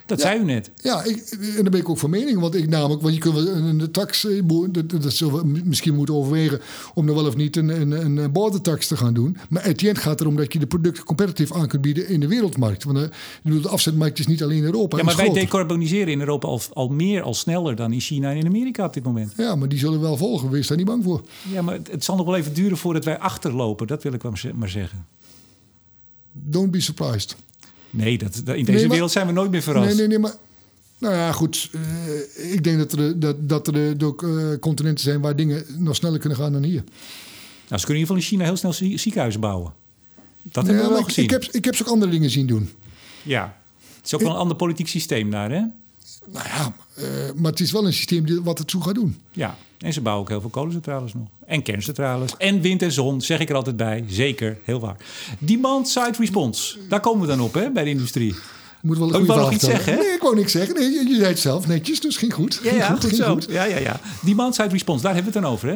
Dat 0.07 0.21
zei 0.21 0.39
u 0.39 0.43
net. 0.43 0.71
Ja, 0.75 1.03
ik, 1.03 1.17
en 1.39 1.63
daar 1.63 1.71
ben 1.71 1.79
ik 1.79 1.89
ook 1.89 1.97
van 1.97 2.09
mening. 2.09 2.39
Want 2.39 2.55
ik 2.55 2.69
namelijk, 2.69 3.01
want 3.01 3.13
je 3.13 3.19
kunt 3.19 3.33
wel 3.33 3.47
een 3.47 3.91
tax, 3.91 4.25
eh, 4.25 4.41
dat, 4.69 4.89
dat 4.89 5.13
zullen 5.13 5.53
we 5.53 5.61
misschien 5.63 5.95
moeten 5.95 6.15
overwegen 6.15 6.61
om 6.93 7.07
er 7.07 7.15
wel 7.15 7.25
of 7.25 7.35
niet 7.35 7.55
een, 7.55 7.81
een, 7.81 7.91
een 7.91 8.31
bordertax 8.31 8.87
te 8.87 8.97
gaan 8.97 9.13
doen. 9.13 9.37
Maar 9.49 9.63
het 9.63 9.83
gaat 9.93 10.21
erom 10.21 10.35
dat 10.35 10.53
je 10.53 10.59
de 10.59 10.67
producten 10.67 11.03
competitief 11.03 11.53
aan 11.53 11.67
kunt 11.67 11.81
bieden 11.81 12.07
in 12.07 12.19
de 12.19 12.27
wereldmarkt. 12.27 12.83
Want 12.83 12.97
uh, 12.97 13.61
de 13.61 13.69
afzetmarkt 13.69 14.19
is 14.19 14.27
niet 14.27 14.43
alleen 14.43 14.57
in 14.57 14.63
Europa. 14.63 14.97
Ja, 14.97 15.03
maar 15.03 15.15
wij 15.15 15.33
decarboniseren 15.33 16.07
in 16.07 16.19
Europa 16.19 16.47
al, 16.47 16.61
al 16.73 16.89
meer, 16.89 17.21
al 17.21 17.33
sneller 17.33 17.75
dan 17.75 17.93
in 17.93 17.99
China 17.99 18.31
en 18.31 18.37
in 18.37 18.45
Amerika 18.45 18.85
op 18.85 18.93
dit 18.93 19.03
moment. 19.03 19.33
Ja, 19.37 19.55
maar 19.55 19.69
die 19.69 19.79
zullen 19.79 20.01
wel 20.01 20.17
volgen. 20.17 20.49
Wees 20.49 20.67
daar 20.67 20.77
niet 20.77 20.85
bang 20.85 21.03
voor. 21.03 21.21
Ja, 21.51 21.61
maar 21.61 21.79
het 21.91 22.03
zal 22.03 22.15
nog 22.15 22.25
wel 22.25 22.35
even 22.35 22.53
duren 22.53 22.77
voordat 22.77 23.05
wij 23.05 23.19
achterlopen. 23.19 23.87
Dat 23.87 24.03
wil 24.03 24.13
ik 24.13 24.21
wel 24.21 24.33
maar 24.55 24.69
zeggen. 24.69 25.05
Don't 26.31 26.71
be 26.71 26.81
surprised. 26.81 27.35
Nee, 27.89 28.17
dat, 28.17 28.41
in 28.55 28.65
deze 28.65 28.87
wereld 28.87 29.11
zijn 29.11 29.27
we 29.27 29.33
nooit 29.33 29.51
meer 29.51 29.61
verrast. 29.61 29.87
Nee, 29.87 29.95
nee, 29.95 30.07
nee, 30.07 30.19
maar... 30.19 30.35
Nou 30.99 31.15
ja, 31.15 31.31
goed. 31.31 31.69
Uh, 31.71 32.53
ik 32.53 32.63
denk 32.63 32.77
dat 32.77 32.91
er, 32.91 33.19
dat, 33.19 33.49
dat 33.49 33.67
er 33.67 34.05
ook 34.05 34.21
uh, 34.21 34.59
continenten 34.59 35.03
zijn 35.03 35.21
waar 35.21 35.35
dingen 35.35 35.65
nog 35.77 35.95
sneller 35.95 36.19
kunnen 36.19 36.37
gaan 36.37 36.51
dan 36.51 36.63
hier. 36.63 36.83
Nou, 37.67 37.79
ze 37.79 37.85
kunnen 37.85 37.87
in 37.87 37.93
ieder 37.93 37.99
geval 37.99 38.15
in 38.15 38.21
China 38.21 38.43
heel 38.43 38.57
snel 38.57 38.97
ziekenhuizen 38.97 39.41
bouwen. 39.41 39.73
Dat 40.41 40.65
hebben 40.65 40.83
we 40.83 40.89
wel 40.89 41.03
gezien. 41.03 41.23
Ik 41.23 41.29
heb, 41.29 41.43
ik 41.43 41.65
heb 41.65 41.75
ze 41.75 41.83
ook 41.83 41.89
andere 41.89 42.11
dingen 42.11 42.29
zien 42.29 42.47
doen. 42.47 42.69
Ja, 43.23 43.57
het 43.95 44.05
is 44.05 44.13
ook 44.13 44.21
wel 44.21 44.31
een 44.31 44.37
ander 44.37 44.57
politiek 44.57 44.87
systeem 44.87 45.31
daar, 45.31 45.51
hè? 45.51 45.61
Nou 46.31 46.45
ja, 46.45 46.75
uh, 46.97 47.03
maar 47.35 47.51
het 47.51 47.59
is 47.59 47.71
wel 47.71 47.85
een 47.85 47.93
systeem 47.93 48.43
wat 48.43 48.57
het 48.57 48.67
toe 48.67 48.83
gaat 48.83 48.95
doen. 48.95 49.17
Ja, 49.31 49.57
en 49.79 49.93
ze 49.93 50.01
bouwen 50.01 50.23
ook 50.23 50.29
heel 50.29 50.41
veel 50.41 50.49
kolencentrales 50.49 51.13
nog. 51.13 51.27
En 51.45 51.61
kerncentrales. 51.61 52.37
En 52.37 52.61
wind 52.61 52.81
en 52.81 52.91
zon, 52.91 53.21
zeg 53.21 53.39
ik 53.39 53.49
er 53.49 53.55
altijd 53.55 53.77
bij. 53.77 54.03
Zeker, 54.07 54.57
heel 54.63 54.79
waar. 54.79 54.95
Demand-side 55.39 56.13
response. 56.17 56.77
Daar 56.89 56.99
komen 56.99 57.21
we 57.21 57.27
dan 57.27 57.41
op, 57.41 57.53
hè, 57.53 57.71
bij 57.71 57.83
de 57.83 57.89
industrie. 57.89 58.35
Moet 58.81 58.97
wel 58.97 59.13
een 59.13 59.29
oh, 59.29 59.37
nog 59.37 59.51
iets 59.51 59.63
zeggen, 59.63 59.93
hè? 59.93 59.99
Nee, 59.99 60.13
ik 60.13 60.21
wou 60.21 60.35
niks 60.35 60.51
zeggen. 60.51 60.75
Nee, 60.75 60.89
je, 60.89 61.07
je 61.07 61.15
zei 61.15 61.27
het 61.27 61.39
zelf 61.39 61.67
netjes, 61.67 61.99
dus 61.99 62.17
ging 62.17 62.33
goed. 62.33 62.59
Ja, 62.63 62.73
ja, 62.73 62.95
goed, 62.95 63.15
zo. 63.15 63.37
Ja, 63.49 63.63
ja, 63.63 63.77
ja. 63.77 63.99
Demand-side 64.21 64.69
response, 64.69 65.03
daar 65.03 65.13
hebben 65.13 65.31
we 65.31 65.39
het 65.39 65.47
dan 65.47 65.55
over, 65.55 65.69
hè? 65.69 65.75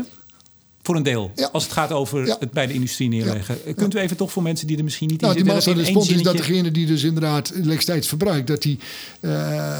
Voor 0.84 0.96
een 0.96 1.04
deel. 1.04 1.32
Als 1.52 1.64
het 1.64 1.74
gaat 1.74 1.92
over 1.92 2.38
het 2.40 2.52
bij 2.52 2.68
de 2.68 2.74
industrie 2.74 3.10
neerleggen. 3.10 3.58
Kunt 3.76 3.96
u 3.96 4.00
even 4.00 4.18
toch 4.18 4.32
voor 4.32 4.44
mensen 4.44 4.68
die 4.68 4.78
er 4.78 4.84
misschien 4.84 5.08
niet 5.08 5.22
nou, 5.22 5.38
in 5.38 5.46
zitten... 5.46 5.74
Die 5.74 5.84
respons 5.84 6.10
is 6.10 6.22
dat 6.22 6.38
degene 6.38 6.72
die 6.72 6.86
dus 6.86 7.04
inderdaad 7.04 7.50
elektriciteit 7.50 8.06
verbruikt... 8.06 8.48
dat 8.48 8.62
die 8.62 8.80
uh, 9.22 9.80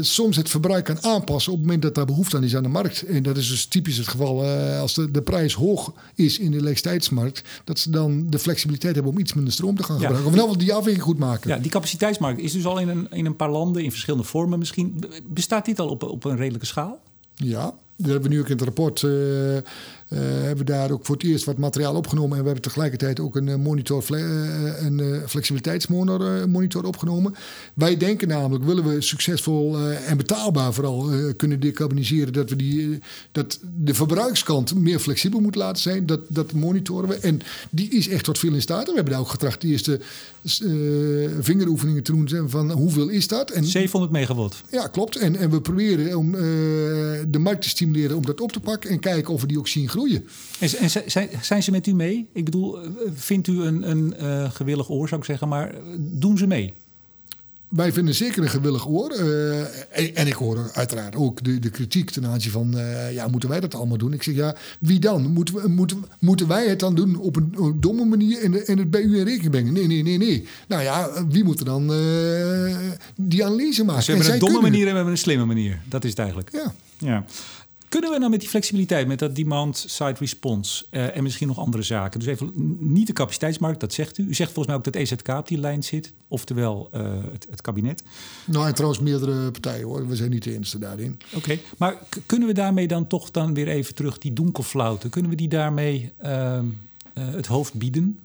soms 0.00 0.36
het 0.36 0.48
verbruik 0.48 0.84
kan 0.84 1.02
aanpassen... 1.02 1.52
op 1.52 1.58
het 1.58 1.66
moment 1.66 1.82
dat 1.84 1.94
daar 1.94 2.04
behoefte 2.04 2.36
aan 2.36 2.44
is 2.44 2.56
aan 2.56 2.62
de 2.62 2.68
markt. 2.68 3.02
En 3.02 3.22
dat 3.22 3.36
is 3.36 3.48
dus 3.48 3.66
typisch 3.66 3.96
het 3.96 4.08
geval 4.08 4.44
uh, 4.44 4.80
als 4.80 4.94
de, 4.94 5.10
de 5.10 5.22
prijs 5.22 5.54
hoog 5.54 5.92
is 6.14 6.38
in 6.38 6.50
de 6.50 6.56
elektriciteitsmarkt... 6.56 7.42
dat 7.64 7.78
ze 7.78 7.90
dan 7.90 8.26
de 8.30 8.38
flexibiliteit 8.38 8.94
hebben 8.94 9.12
om 9.12 9.18
iets 9.18 9.34
minder 9.34 9.52
stroom 9.52 9.76
te 9.76 9.82
gaan 9.82 9.96
gebruiken. 9.96 10.26
Of 10.26 10.34
in 10.34 10.40
ieder 10.40 10.58
die 10.58 10.72
afweging 10.72 11.02
goed 11.02 11.18
maken. 11.18 11.50
Ja, 11.50 11.56
die 11.56 11.70
capaciteitsmarkt 11.70 12.40
is 12.40 12.52
dus 12.52 12.66
al 12.66 12.78
in 12.78 12.88
een, 12.88 13.06
in 13.10 13.26
een 13.26 13.36
paar 13.36 13.50
landen... 13.50 13.84
in 13.84 13.90
verschillende 13.90 14.26
vormen 14.26 14.58
misschien. 14.58 15.04
Bestaat 15.24 15.64
dit 15.64 15.78
al 15.78 15.88
op, 15.88 16.02
op 16.02 16.24
een 16.24 16.36
redelijke 16.36 16.66
schaal? 16.66 17.00
Ja, 17.34 17.74
dat 17.96 18.10
hebben 18.10 18.22
we 18.22 18.34
nu 18.34 18.40
ook 18.40 18.48
in 18.48 18.52
het 18.52 18.62
rapport... 18.62 19.02
Uh, 19.02 19.56
hebben 20.18 20.66
we 20.66 20.72
daar 20.72 20.90
ook 20.90 21.06
voor 21.06 21.16
het 21.16 21.24
eerst 21.24 21.44
wat 21.44 21.58
materiaal 21.58 21.94
opgenomen. 21.94 22.30
En 22.30 22.38
we 22.38 22.44
hebben 22.44 22.62
tegelijkertijd 22.62 23.20
ook 23.20 23.36
een 23.36 23.48
eh, 23.48 23.56
monitor, 23.56 24.04
uh, 24.10 24.82
een 24.82 25.22
flexibiliteitsmonitor 25.26 26.84
opgenomen. 26.84 27.34
Wij 27.74 27.96
denken 27.96 28.28
namelijk, 28.28 28.64
willen 28.64 28.88
we 28.88 29.00
succesvol 29.00 29.78
en 29.78 30.16
betaalbaar 30.16 30.72
vooral 30.72 31.10
kunnen 31.36 31.60
decarboniseren, 31.60 32.32
dat 32.32 32.50
we 32.50 32.56
die, 32.56 32.98
dat 33.32 33.60
de 33.76 33.94
verbruikskant 33.94 34.74
meer 34.74 34.98
flexibel 34.98 35.40
moet 35.40 35.54
laten 35.54 35.82
zijn. 35.82 36.06
Dat, 36.06 36.20
dat 36.28 36.52
monitoren 36.52 37.08
we. 37.08 37.14
En 37.14 37.40
die 37.70 37.90
is 37.90 38.08
echt 38.08 38.24
tot 38.24 38.38
veel 38.38 38.54
in 38.54 38.60
staat. 38.60 38.86
we 38.86 38.94
hebben 38.94 39.12
daar 39.12 39.22
ook 39.22 39.28
getracht 39.28 39.60
de 39.60 39.68
eerste 39.68 40.00
vingeroefeningen 41.40 42.02
te 42.02 42.12
doen 42.12 42.48
van 42.50 42.70
hoeveel 42.70 43.08
is 43.08 43.28
dat? 43.28 43.50
En, 43.50 43.64
700 43.64 44.12
megawatt. 44.12 44.62
Ja, 44.70 44.86
klopt. 44.86 45.16
En, 45.16 45.36
en 45.36 45.50
we 45.50 45.60
proberen 45.60 46.18
om 46.18 46.32
de 47.28 47.38
markt 47.38 47.62
te 47.62 47.68
stimuleren 47.68 48.16
om 48.16 48.26
dat 48.26 48.40
op 48.40 48.52
te 48.52 48.60
pakken 48.60 48.90
en 48.90 48.98
kijken 48.98 49.34
of 49.34 49.40
we 49.40 49.46
die 49.46 49.58
ook 49.58 49.68
zien 49.68 49.88
groeien. 49.88 49.99
En, 50.60 50.90
zijn, 51.10 51.28
zijn 51.42 51.62
ze 51.62 51.70
met 51.70 51.86
u 51.86 51.94
mee? 51.94 52.28
Ik 52.32 52.44
bedoel, 52.44 52.82
eh, 52.82 52.90
vindt 53.14 53.46
u 53.46 53.62
een, 53.62 53.90
een 53.90 54.14
uh, 54.20 54.50
gewillig 54.50 54.90
oor, 54.90 55.08
zou 55.08 55.20
ik 55.20 55.26
zeggen, 55.26 55.48
maar 55.48 55.74
eh, 55.74 55.80
doen 55.98 56.38
ze 56.38 56.46
mee? 56.46 56.74
Wij 57.70 57.92
vinden 57.92 58.14
zeker 58.14 58.42
een 58.42 58.48
gewillig 58.48 58.88
oor. 58.88 59.14
Uh, 59.18 60.18
en, 60.18 60.26
ik 60.26 60.32
hoor 60.32 60.70
uiteraard 60.72 61.16
ook 61.16 61.44
de, 61.44 61.58
de 61.58 61.70
kritiek 61.70 62.10
ten 62.10 62.26
aanzien 62.26 62.52
van... 62.52 62.76
Uh, 62.76 63.12
ja, 63.12 63.28
moeten 63.28 63.48
wij 63.48 63.60
dat 63.60 63.74
allemaal 63.74 63.98
doen? 63.98 64.12
Ik 64.12 64.22
zeg, 64.22 64.34
ja, 64.34 64.56
wie 64.78 64.98
dan? 64.98 65.30
Moeten, 65.30 65.54
we, 65.54 65.68
moeten, 65.68 66.04
moeten 66.18 66.48
wij 66.48 66.68
het 66.68 66.80
dan 66.80 66.94
doen 66.94 67.16
op 67.16 67.36
een, 67.36 67.54
een 67.56 67.80
domme 67.80 68.04
manier... 68.04 68.42
En, 68.42 68.66
en, 68.66 68.78
het 68.78 68.90
bij 68.90 69.02
u 69.02 69.18
in 69.18 69.24
rekening 69.24 69.50
brengen? 69.50 69.72
Nee, 69.72 69.86
nee, 69.86 70.02
nee, 70.02 70.18
nee. 70.18 70.46
Nou 70.68 70.82
ja, 70.82 71.26
wie 71.28 71.44
moet 71.44 71.58
er 71.58 71.64
dan 71.64 71.92
uh, 71.92 72.76
die 73.16 73.44
analyse 73.44 73.84
maken? 73.84 74.02
Ze 74.02 74.12
hebben 74.12 74.32
een 74.32 74.38
domme 74.38 74.60
manier 74.60 74.84
en 74.84 74.90
we 74.90 74.94
hebben 74.94 75.12
een 75.12 75.18
slimme 75.18 75.44
manier. 75.44 75.80
Dat 75.88 76.04
is 76.04 76.10
het 76.10 76.18
eigenlijk. 76.18 76.50
Ja. 76.52 76.74
ja. 76.98 77.24
Kunnen 77.90 78.10
we 78.10 78.18
nou 78.18 78.30
met 78.30 78.40
die 78.40 78.48
flexibiliteit, 78.48 79.06
met 79.06 79.18
dat 79.18 79.36
demand-side 79.36 80.14
response 80.18 80.84
uh, 80.90 81.16
en 81.16 81.22
misschien 81.22 81.48
nog 81.48 81.58
andere 81.58 81.82
zaken? 81.82 82.20
Dus 82.20 82.28
even 82.28 82.52
niet 82.78 83.06
de 83.06 83.12
capaciteitsmarkt, 83.12 83.80
dat 83.80 83.92
zegt 83.92 84.18
u. 84.18 84.22
U 84.28 84.34
zegt 84.34 84.52
volgens 84.52 84.66
mij 84.66 84.76
ook 84.76 84.84
dat 84.84 84.94
EZK 84.94 85.28
op 85.28 85.48
die 85.48 85.58
lijn 85.58 85.82
zit, 85.82 86.12
oftewel 86.28 86.90
uh, 86.94 87.00
het, 87.32 87.46
het, 87.50 87.60
kabinet. 87.60 88.02
Nou, 88.44 88.66
en 88.66 88.74
trouwens 88.74 89.02
meerdere 89.02 89.50
partijen 89.50 89.86
hoor. 89.86 90.08
We 90.08 90.16
zijn 90.16 90.30
niet 90.30 90.44
de 90.44 90.52
enige 90.52 90.78
daarin. 90.78 91.20
Oké, 91.34 91.58
maar 91.78 91.96
kunnen 92.26 92.48
we 92.48 92.54
daarmee 92.54 92.88
dan 92.88 93.06
toch 93.06 93.30
dan 93.30 93.54
weer 93.54 93.68
even 93.68 93.94
terug 93.94 94.18
die 94.18 94.32
donkerflauten? 94.32 95.10
Kunnen 95.10 95.30
we 95.30 95.36
die 95.36 95.48
daarmee 95.48 96.12
uh, 96.24 96.60
het 97.14 97.46
hoofd 97.46 97.74
bieden? 97.74 98.18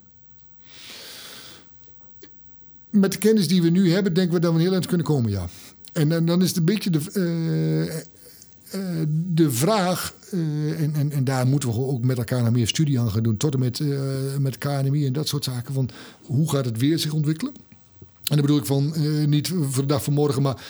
Met 2.89 3.11
de 3.11 3.17
kennis 3.17 3.47
die 3.47 3.61
we 3.61 3.69
nu 3.69 3.91
hebben, 3.91 4.13
denken 4.13 4.33
we 4.33 4.39
dat 4.39 4.53
we 4.53 4.61
heel 4.61 4.73
eind 4.73 4.85
kunnen 4.85 5.05
komen, 5.05 5.31
ja. 5.31 5.47
En, 5.93 6.11
en 6.11 6.25
dan 6.25 6.41
is 6.41 6.47
het 6.47 6.57
een 6.57 6.65
beetje 6.65 6.89
de 6.89 8.03
eh, 8.71 8.79
de 9.07 9.51
vraag, 9.51 10.13
uh, 10.33 10.81
en, 10.81 10.93
en, 10.93 11.11
en, 11.11 11.23
daar 11.23 11.47
moeten 11.47 11.69
we 11.69 11.75
ook 11.75 12.03
met 12.03 12.17
elkaar 12.17 12.43
nog 12.43 12.51
meer 12.51 12.67
studie 12.67 12.99
aan 12.99 13.11
gaan 13.11 13.23
doen, 13.23 13.37
tot 13.37 13.53
en 13.53 13.59
met, 13.59 13.79
uh, 13.79 13.99
met 14.39 14.57
KNMI 14.57 15.05
en 15.05 15.13
dat 15.13 15.27
soort 15.27 15.43
zaken, 15.43 15.73
van 15.73 15.89
hoe 16.21 16.49
gaat 16.49 16.65
het 16.65 16.77
weer 16.77 16.99
zich 16.99 17.13
ontwikkelen? 17.13 17.53
En 17.99 18.35
dan 18.35 18.41
bedoel 18.41 18.57
ik 18.57 18.65
van 18.65 18.93
niet 19.29 19.47
voor 19.47 19.83
de 19.83 19.93
dag 19.93 20.03
van 20.03 20.13
morgen, 20.13 20.41
maar 20.41 20.61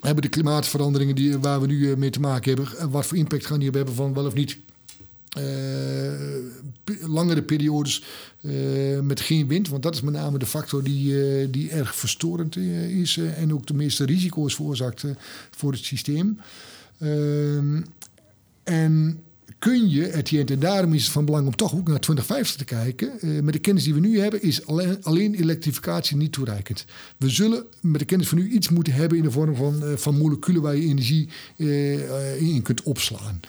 hebben 0.00 0.22
de 0.22 0.28
klimaatveranderingen 0.28 1.14
die, 1.14 1.38
waar 1.38 1.60
we 1.60 1.66
nu 1.66 1.96
mee 1.96 2.10
te 2.10 2.20
maken 2.20 2.54
hebben, 2.54 2.90
wat 2.90 3.06
voor 3.06 3.16
impact 3.16 3.46
gaan 3.46 3.58
die 3.58 3.70
hebben 3.70 3.94
van 3.94 4.14
wel 4.14 4.26
of 4.26 4.34
niet 4.34 4.56
langere 7.00 7.42
periodes 7.42 8.02
uh, 8.40 9.00
met 9.00 9.20
geen 9.20 9.48
wind. 9.48 9.68
Want 9.68 9.82
dat 9.82 9.94
is 9.94 10.00
met 10.00 10.14
name 10.14 10.38
de 10.38 10.46
factor 10.46 10.82
die, 10.82 11.12
uh, 11.12 11.46
die 11.50 11.70
erg 11.70 11.94
verstorend 11.94 12.56
is 12.56 13.16
en 13.16 13.52
ook 13.52 13.66
de 13.66 13.74
meeste 13.74 14.04
risico's 14.04 14.54
veroorzaakt 14.54 15.04
voor 15.50 15.72
het 15.72 15.84
systeem. 15.84 16.40
Ehm, 16.98 17.82
en 18.62 19.18
kun 19.58 19.90
je, 19.90 20.14
Etienne, 20.14 20.52
en 20.52 20.58
daarom 20.58 20.92
is 20.92 21.02
het 21.02 21.12
van 21.12 21.24
belang 21.24 21.46
om 21.46 21.56
toch 21.56 21.74
ook 21.74 21.88
naar 21.88 22.00
2050 22.00 22.56
te 22.56 22.64
kijken. 22.64 23.44
met 23.44 23.52
de 23.52 23.58
kennis 23.58 23.84
die 23.84 23.94
we 23.94 24.00
nu 24.00 24.20
hebben, 24.20 24.42
is 24.42 24.66
alleen, 24.66 24.98
alleen, 25.02 25.34
elektrificatie 25.34 26.16
niet 26.16 26.32
toereikend. 26.32 26.84
We 27.16 27.28
zullen 27.28 27.64
met 27.80 28.00
de 28.00 28.06
kennis 28.06 28.28
van 28.28 28.38
nu 28.38 28.48
iets 28.48 28.68
moeten 28.68 28.92
hebben 28.92 29.18
in 29.18 29.24
de 29.24 29.30
vorm 29.30 29.56
van, 29.56 29.82
van 29.96 30.18
moleculen 30.18 30.62
waar 30.62 30.76
je 30.76 30.88
energie 30.88 31.28
in 32.38 32.62
kunt 32.62 32.82
opslaan. 32.82 33.40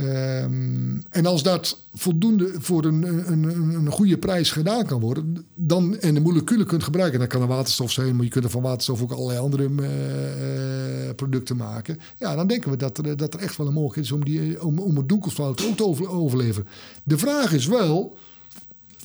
Um, 0.00 1.02
en 1.10 1.26
als 1.26 1.42
dat 1.42 1.78
voldoende 1.94 2.50
voor 2.58 2.84
een, 2.84 3.02
een, 3.32 3.44
een, 3.74 3.90
goede 3.90 4.18
prijs 4.18 4.50
gedaan 4.50 4.86
kan 4.86 5.00
worden, 5.00 5.46
dan, 5.54 5.98
en 5.98 6.14
de 6.14 6.20
moleculen 6.20 6.66
kunt 6.66 6.82
gebruiken, 6.82 7.18
dan 7.18 7.28
kan 7.28 7.40
er 7.40 7.46
waterstof 7.46 7.90
zijn, 7.90 8.16
maar 8.16 8.24
je 8.24 8.30
kunt 8.30 8.44
er 8.44 8.50
van 8.50 8.62
waterstof 8.62 9.02
ook 9.02 9.12
allerlei 9.12 9.38
andere 9.38 9.68
uh, 9.68 11.14
producten 11.14 11.56
maken. 11.56 11.98
Ja, 12.18 12.34
dan 12.34 12.46
denken 12.46 12.70
we 12.70 12.76
dat 12.76 12.98
er, 12.98 13.16
dat 13.16 13.34
er 13.34 13.40
echt 13.40 13.56
wel 13.56 13.66
een 13.66 13.72
mogelijkheid 13.72 14.06
is 14.06 14.12
om, 14.12 14.24
die, 14.24 14.62
om, 14.62 14.78
om 14.78 14.96
het 14.96 15.08
donkerflout 15.08 15.66
ook 15.66 15.76
te 15.76 15.84
over, 15.84 16.08
overleven. 16.08 16.66
De 17.02 17.18
vraag 17.18 17.52
is 17.52 17.66
wel, 17.66 18.16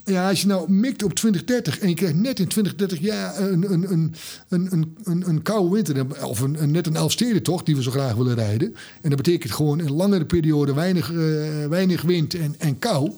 ja, 0.05 0.29
als 0.29 0.41
je 0.41 0.47
nou 0.47 0.71
mikt 0.71 1.03
op 1.03 1.13
2030 1.13 1.79
en 1.79 1.89
je 1.89 1.95
krijgt 1.95 2.15
net 2.15 2.39
in 2.39 2.47
2030 2.47 2.99
ja, 2.99 3.37
een, 3.37 3.71
een, 3.73 3.91
een, 3.91 4.15
een, 4.49 4.95
een, 5.03 5.29
een 5.29 5.41
koude 5.41 5.75
winter, 5.75 6.25
of 6.25 6.39
een, 6.39 6.63
een, 6.63 6.71
net 6.71 6.87
een 6.87 6.95
Elfstedentocht 6.95 7.65
die 7.65 7.75
we 7.75 7.81
zo 7.81 7.91
graag 7.91 8.13
willen 8.13 8.35
rijden. 8.35 8.75
En 9.01 9.09
dat 9.09 9.17
betekent 9.17 9.53
gewoon 9.53 9.79
een 9.79 9.93
langere 9.93 10.25
periode 10.25 10.73
weinig, 10.73 11.11
uh, 11.11 11.65
weinig 11.65 12.01
wind 12.01 12.33
en, 12.33 12.55
en 12.57 12.79
kou. 12.79 13.11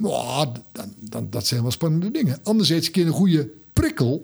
Oh, 0.00 0.42
dan, 0.72 0.92
dan, 0.98 1.26
dat 1.30 1.46
zijn 1.46 1.62
wel 1.62 1.70
spannende 1.70 2.10
dingen. 2.10 2.38
Anderzijds, 2.42 2.86
een 2.86 2.92
keer 2.92 3.06
een 3.06 3.12
goede 3.12 3.50
prikkel. 3.72 4.22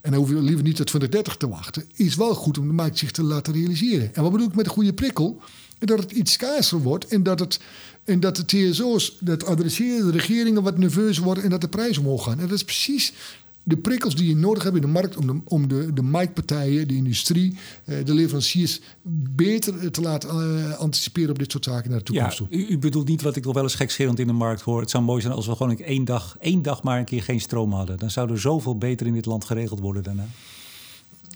En 0.00 0.10
dan 0.10 0.20
hoef 0.20 0.28
je 0.28 0.42
liever 0.42 0.64
niet 0.64 0.76
tot 0.76 0.86
2030 0.86 1.36
te 1.36 1.48
wachten. 1.48 1.84
Is 1.94 2.14
wel 2.14 2.34
goed 2.34 2.58
om 2.58 2.66
de 2.66 2.72
markt 2.72 2.98
zich 2.98 3.10
te 3.10 3.22
laten 3.22 3.52
realiseren. 3.52 4.14
En 4.14 4.22
wat 4.22 4.32
bedoel 4.32 4.46
ik 4.46 4.54
met 4.54 4.66
een 4.66 4.72
goede 4.72 4.92
prikkel? 4.92 5.40
Dat 5.78 5.98
het 5.98 6.12
iets 6.12 6.32
schaarser 6.32 6.82
wordt 6.82 7.06
en 7.06 7.22
dat, 7.22 7.40
het, 7.40 7.60
en 8.04 8.20
dat 8.20 8.36
de 8.36 8.44
TSO's 8.44 9.16
dat 9.20 9.44
adresseren, 9.44 10.06
de 10.06 10.18
regeringen 10.18 10.62
wat 10.62 10.78
nerveus 10.78 11.18
worden 11.18 11.44
en 11.44 11.50
dat 11.50 11.60
de 11.60 11.68
prijzen 11.68 12.02
omhoog 12.02 12.24
gaan. 12.24 12.40
En 12.40 12.46
dat 12.46 12.56
is 12.56 12.64
precies 12.64 13.12
de 13.66 13.76
prikkels 13.76 14.16
die 14.16 14.28
je 14.28 14.36
nodig 14.36 14.62
hebt 14.62 14.74
in 14.74 14.80
de 14.80 14.86
markt 14.88 15.16
om 15.16 15.26
de, 15.26 15.40
om 15.44 15.68
de, 15.68 15.92
de 15.92 16.02
marktpartijen, 16.02 16.88
de 16.88 16.94
industrie, 16.94 17.56
eh, 17.84 18.04
de 18.04 18.14
leveranciers 18.14 18.80
beter 19.36 19.90
te 19.90 20.00
laten 20.00 20.28
eh, 20.30 20.78
anticiperen 20.78 21.30
op 21.30 21.38
dit 21.38 21.50
soort 21.50 21.64
zaken 21.64 21.90
naar 21.90 21.98
de 21.98 22.04
toekomst 22.04 22.38
ja, 22.38 22.46
toe. 22.46 22.58
U, 22.58 22.66
u, 22.68 22.78
bedoelt 22.78 23.08
niet 23.08 23.22
wat 23.22 23.36
ik 23.36 23.44
nog 23.44 23.54
wel 23.54 23.62
eens 23.62 23.74
gekscherend 23.74 24.18
in 24.18 24.26
de 24.26 24.32
markt 24.32 24.60
hoor. 24.60 24.80
Het 24.80 24.90
zou 24.90 25.04
mooi 25.04 25.20
zijn 25.20 25.32
als 25.32 25.46
we 25.46 25.56
gewoon 25.56 25.78
één 25.78 26.04
dag, 26.04 26.36
één 26.40 26.62
dag 26.62 26.82
maar 26.82 26.98
een 26.98 27.04
keer 27.04 27.22
geen 27.22 27.40
stroom 27.40 27.72
hadden. 27.72 27.98
Dan 27.98 28.10
zou 28.10 28.30
er 28.30 28.40
zoveel 28.40 28.78
beter 28.78 29.06
in 29.06 29.14
dit 29.14 29.26
land 29.26 29.44
geregeld 29.44 29.80
worden 29.80 30.02
daarna. 30.02 30.26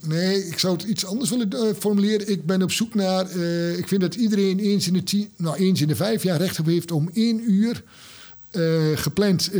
Nee, 0.07 0.47
ik 0.47 0.59
zou 0.59 0.73
het 0.73 0.83
iets 0.83 1.07
anders 1.07 1.31
willen 1.31 1.49
uh, 1.55 1.61
formuleren. 1.79 2.31
Ik 2.31 2.47
ben 2.47 2.63
op 2.63 2.73
zoek 2.73 2.95
naar. 2.95 3.37
Uh, 3.37 3.79
ik 3.79 3.89
vind 3.89 4.01
dat 4.01 4.15
iedereen 4.15 4.59
eens 4.59 4.87
in 4.87 4.93
de 4.93 5.03
tien, 5.03 5.31
nou 5.37 5.57
eens 5.57 5.81
in 5.81 5.89
de 5.89 5.97
vijf 5.97 6.23
jaar 6.23 6.39
recht 6.39 6.57
heeft 6.65 6.91
om 6.91 7.11
één 7.13 7.51
uur 7.51 7.83
uh, 8.53 8.73
gepland 8.95 9.51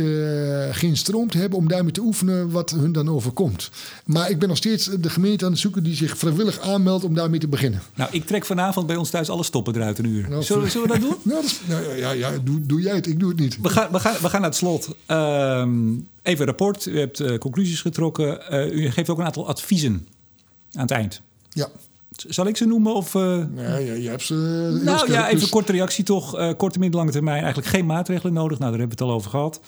geen 0.71 0.97
stroom 0.97 1.29
te 1.29 1.37
hebben 1.37 1.57
om 1.57 1.67
daarmee 1.67 1.91
te 1.91 2.01
oefenen 2.01 2.51
wat 2.51 2.69
hun 2.69 2.91
dan 2.91 3.09
overkomt. 3.09 3.69
Maar 4.05 4.29
ik 4.29 4.39
ben 4.39 4.47
nog 4.47 4.57
steeds 4.57 4.85
de 4.85 5.09
gemeente 5.09 5.45
aan 5.45 5.51
het 5.51 5.59
zoeken 5.59 5.83
die 5.83 5.95
zich 5.95 6.17
vrijwillig 6.17 6.59
aanmeldt 6.59 7.03
om 7.03 7.13
daarmee 7.13 7.39
te 7.39 7.47
beginnen. 7.47 7.81
Nou, 7.95 8.09
ik 8.11 8.25
trek 8.25 8.45
vanavond 8.45 8.87
bij 8.87 8.95
ons 8.95 9.09
thuis 9.09 9.29
alle 9.29 9.43
stoppen 9.43 9.75
eruit 9.75 9.99
een 9.99 10.05
uur. 10.05 10.29
Nou, 10.29 10.43
zullen, 10.43 10.71
zullen, 10.71 10.87
we 10.87 10.93
dat 10.93 11.01
doen? 11.01 11.17
Nou, 11.31 11.41
dat 11.41 11.51
is, 11.51 11.61
nou, 11.67 11.97
ja, 11.97 12.11
ja 12.11 12.31
doe, 12.43 12.61
doe, 12.61 12.81
jij 12.81 12.95
het, 12.95 13.07
ik 13.07 13.19
doe 13.19 13.29
het 13.29 13.39
niet. 13.39 13.61
We 13.61 13.69
gaan, 13.69 13.91
we 13.91 13.99
gaan, 13.99 14.15
we 14.21 14.29
gaan 14.29 14.41
naar 14.41 14.49
het 14.49 14.59
slot. 14.59 14.95
Uh, 15.07 15.67
even 16.21 16.45
rapport. 16.45 16.85
U 16.85 16.99
hebt 16.99 17.37
conclusies 17.37 17.81
getrokken. 17.81 18.39
u 18.77 18.91
geeft 18.91 19.09
ook 19.09 19.19
een 19.19 19.25
aantal 19.25 19.47
adviezen 19.47 20.07
aan 20.73 20.81
het 20.81 20.91
eind. 20.91 21.21
Ja. 21.49 21.67
Zal 22.09 22.47
ik 22.47 22.57
ze 22.57 22.65
noemen? 22.65 22.95
Of, 22.95 23.13
uh... 23.13 23.45
Nee, 23.51 23.85
je, 23.85 24.01
je 24.01 24.09
hebt 24.09 24.21
ze. 24.21 24.33
nou 24.83 24.97
scherp, 24.97 25.13
ja, 25.13 25.23
even 25.23 25.33
dus... 25.33 25.43
een 25.43 25.49
korte 25.49 25.71
reactie 25.71 26.03
toch. 26.03 26.39
Uh, 26.39 26.51
korte, 26.57 26.79
middellange 26.79 27.11
termijn 27.11 27.37
eigenlijk 27.37 27.67
geen 27.67 27.85
maatregelen 27.85 28.33
nodig. 28.33 28.59
Nou, 28.59 28.71
daar 28.71 28.79
hebben 28.79 28.97
we 28.97 29.03
het 29.03 29.13
al 29.13 29.17
over 29.17 29.29
gehad. 29.29 29.59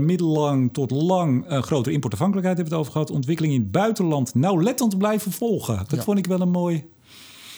Middellang 0.00 0.72
tot 0.72 0.90
lang 0.90 1.44
grotere 1.48 1.94
importafhankelijkheid 1.94 2.56
hebben 2.56 2.74
we 2.74 2.80
het 2.80 2.88
over 2.88 2.92
gehad. 2.92 3.16
Ontwikkeling 3.16 3.54
in 3.54 3.60
het 3.60 3.70
buitenland 3.70 4.34
nauwlettend 4.34 4.98
blijven 4.98 5.32
volgen. 5.32 5.76
Dat 5.76 5.90
ja. 5.90 6.02
vond 6.02 6.18
ik 6.18 6.26
wel 6.26 6.40
een 6.40 6.50
mooi, 6.50 6.84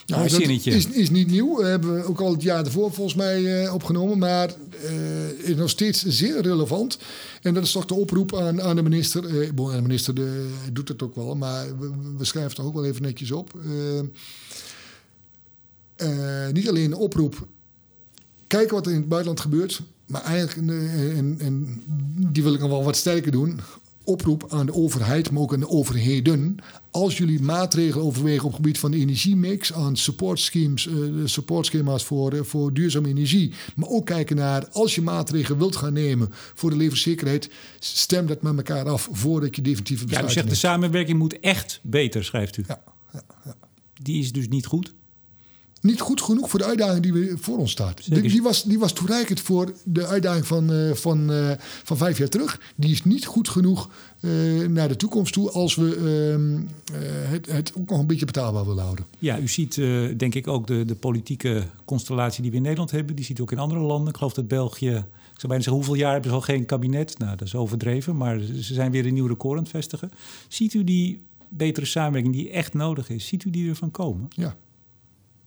nou. 0.06 0.24
Is, 0.24 0.86
is 0.86 1.10
niet 1.10 1.30
nieuw. 1.30 1.56
We 1.56 1.64
hebben 1.64 2.04
ook 2.04 2.20
al 2.20 2.32
het 2.32 2.42
jaar 2.42 2.64
ervoor 2.64 2.92
volgens 2.92 3.16
mij 3.16 3.64
uh, 3.64 3.74
opgenomen. 3.74 4.18
Maar 4.18 4.54
is 5.36 5.56
nog 5.56 5.70
steeds 5.70 6.04
zeer 6.04 6.40
relevant. 6.40 6.98
En 7.42 7.54
dat 7.54 7.64
is 7.64 7.72
toch 7.72 7.86
de 7.86 7.94
oproep 7.94 8.36
aan, 8.36 8.62
aan 8.62 8.76
de 8.76 8.82
minister. 8.82 9.30
Uh, 9.30 9.50
bon, 9.50 9.72
de 9.72 9.82
minister 9.82 10.14
de, 10.14 10.50
doet 10.72 10.88
het 10.88 11.02
ook 11.02 11.14
wel, 11.14 11.34
maar 11.34 11.78
we, 11.78 11.90
we 12.18 12.24
schrijven 12.24 12.56
het 12.56 12.66
ook 12.66 12.74
wel 12.74 12.84
even 12.84 13.02
netjes 13.02 13.30
op. 13.30 13.52
Uh, 13.66 14.00
uh, 15.96 16.52
niet 16.52 16.68
alleen 16.68 16.90
de 16.90 16.96
oproep. 16.96 17.46
Kijken 18.46 18.74
wat 18.74 18.86
er 18.86 18.92
in 18.92 18.98
het 18.98 19.08
buitenland 19.08 19.40
gebeurt. 19.40 19.80
Maar 20.06 20.22
eigenlijk, 20.22 20.70
en, 21.16 21.36
en 21.38 21.82
die 22.32 22.42
wil 22.42 22.54
ik 22.54 22.60
nog 22.60 22.70
wel 22.70 22.84
wat 22.84 22.96
sterker 22.96 23.32
doen 23.32 23.60
oproep 24.04 24.46
aan 24.48 24.66
de 24.66 24.74
overheid, 24.74 25.30
maar 25.30 25.42
ook 25.42 25.52
aan 25.52 25.60
de 25.60 25.68
overheden. 25.68 26.56
Als 26.92 27.16
jullie 27.18 27.40
maatregelen 27.40 28.04
overwegen 28.06 28.44
op 28.44 28.50
het 28.50 28.56
gebied 28.56 28.78
van 28.78 28.90
de 28.90 28.96
energiemix, 28.96 29.72
aan 29.72 29.96
support 29.96 30.40
schemes, 30.40 30.86
uh, 30.86 31.26
supportschema's 31.26 32.04
voor, 32.04 32.34
uh, 32.34 32.42
voor 32.42 32.72
duurzame 32.72 33.08
energie, 33.08 33.52
maar 33.74 33.88
ook 33.88 34.06
kijken 34.06 34.36
naar 34.36 34.68
als 34.68 34.94
je 34.94 35.02
maatregelen 35.02 35.58
wilt 35.58 35.76
gaan 35.76 35.92
nemen 35.92 36.28
voor 36.54 36.70
de 36.70 36.76
levenszekerheid, 36.76 37.50
stem 37.78 38.26
dat 38.26 38.42
met 38.42 38.56
elkaar 38.56 38.88
af 38.88 39.08
voordat 39.12 39.56
je 39.56 39.62
definitieve 39.62 40.04
besluit 40.04 40.24
Ja, 40.24 40.30
u 40.30 40.34
zegt 40.34 40.46
neemt. 40.46 40.60
de 40.60 40.66
samenwerking 40.68 41.18
moet 41.18 41.40
echt 41.40 41.80
beter, 41.82 42.24
schrijft 42.24 42.56
u. 42.56 42.64
Ja, 42.68 42.82
ja, 43.12 43.22
ja. 43.44 43.54
Die 44.02 44.20
is 44.20 44.32
dus 44.32 44.48
niet 44.48 44.66
goed. 44.66 44.92
Niet 45.82 46.00
goed 46.00 46.20
genoeg 46.20 46.50
voor 46.50 46.58
de 46.58 46.64
uitdaging 46.64 47.02
die 47.02 47.12
we 47.12 47.34
voor 47.40 47.58
ons 47.58 47.70
staat. 47.70 48.10
Die, 48.10 48.22
die, 48.22 48.42
was, 48.42 48.62
die 48.62 48.78
was 48.78 48.92
toereikend 48.92 49.40
voor 49.40 49.72
de 49.84 50.06
uitdaging 50.06 50.46
van, 50.46 50.72
uh, 50.72 50.92
van, 50.92 51.30
uh, 51.30 51.50
van 51.82 51.96
vijf 51.96 52.18
jaar 52.18 52.28
terug. 52.28 52.60
Die 52.74 52.90
is 52.90 53.04
niet 53.04 53.26
goed 53.26 53.48
genoeg 53.48 53.90
uh, 54.20 54.66
naar 54.66 54.88
de 54.88 54.96
toekomst 54.96 55.32
toe 55.32 55.50
als 55.50 55.74
we 55.74 55.90
het, 57.28 57.46
het, 57.46 57.72
ook 57.78 57.90
nog 57.90 57.98
een 57.98 58.06
beetje 58.06 58.26
betaalbaar 58.26 58.66
willen 58.66 58.82
houden. 58.82 59.06
Ja, 59.18 59.38
u 59.38 59.48
ziet 59.48 59.74
denk 60.16 60.34
ik 60.34 60.48
ook 60.48 60.66
de, 60.66 60.84
de 60.84 60.94
politieke 60.94 61.66
constellatie 61.84 62.42
die 62.42 62.50
we 62.50 62.56
in 62.56 62.62
Nederland 62.62 62.90
hebben. 62.90 63.16
Die 63.16 63.24
ziet 63.24 63.38
u 63.38 63.42
ook 63.42 63.52
in 63.52 63.58
andere 63.58 63.80
landen. 63.80 64.08
Ik 64.08 64.16
geloof 64.16 64.32
dat 64.32 64.48
België 64.48 65.04
ik 65.32 65.40
zou 65.40 65.52
bijna 65.52 65.62
zeggen, 65.62 65.72
hoeveel 65.72 65.94
jaar 65.94 66.12
hebben 66.12 66.30
ze 66.30 66.36
al 66.36 66.42
geen 66.42 66.66
kabinet? 66.66 67.18
Nou, 67.18 67.36
dat 67.36 67.46
is 67.46 67.54
overdreven, 67.54 68.16
maar 68.16 68.40
ze 68.40 68.74
zijn 68.74 68.90
weer 68.90 69.06
een 69.06 69.14
nieuw 69.14 69.26
record 69.26 69.56
aan 69.56 69.62
het 69.62 69.72
vestigen. 69.72 70.10
Ziet 70.48 70.74
u 70.74 70.84
die 70.84 71.20
betere 71.48 71.86
samenwerking 71.86 72.34
die 72.34 72.50
echt 72.50 72.74
nodig 72.74 73.10
is, 73.10 73.26
ziet 73.26 73.44
u 73.44 73.50
die 73.50 73.68
ervan 73.68 73.90
komen? 73.90 74.28
Ja. 74.28 74.56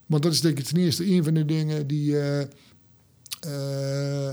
Want 0.06 0.24
dat 0.24 0.34
is 0.34 0.42
denk 0.42 0.60
ik 0.60 0.66
ten 0.66 0.78
eerste 0.78 1.06
een 1.06 1.24
van 1.24 1.34
de 1.34 1.46
dingen 1.46 1.88
die. 1.88 2.12
Uh, 2.12 2.42
uh, 3.48 4.30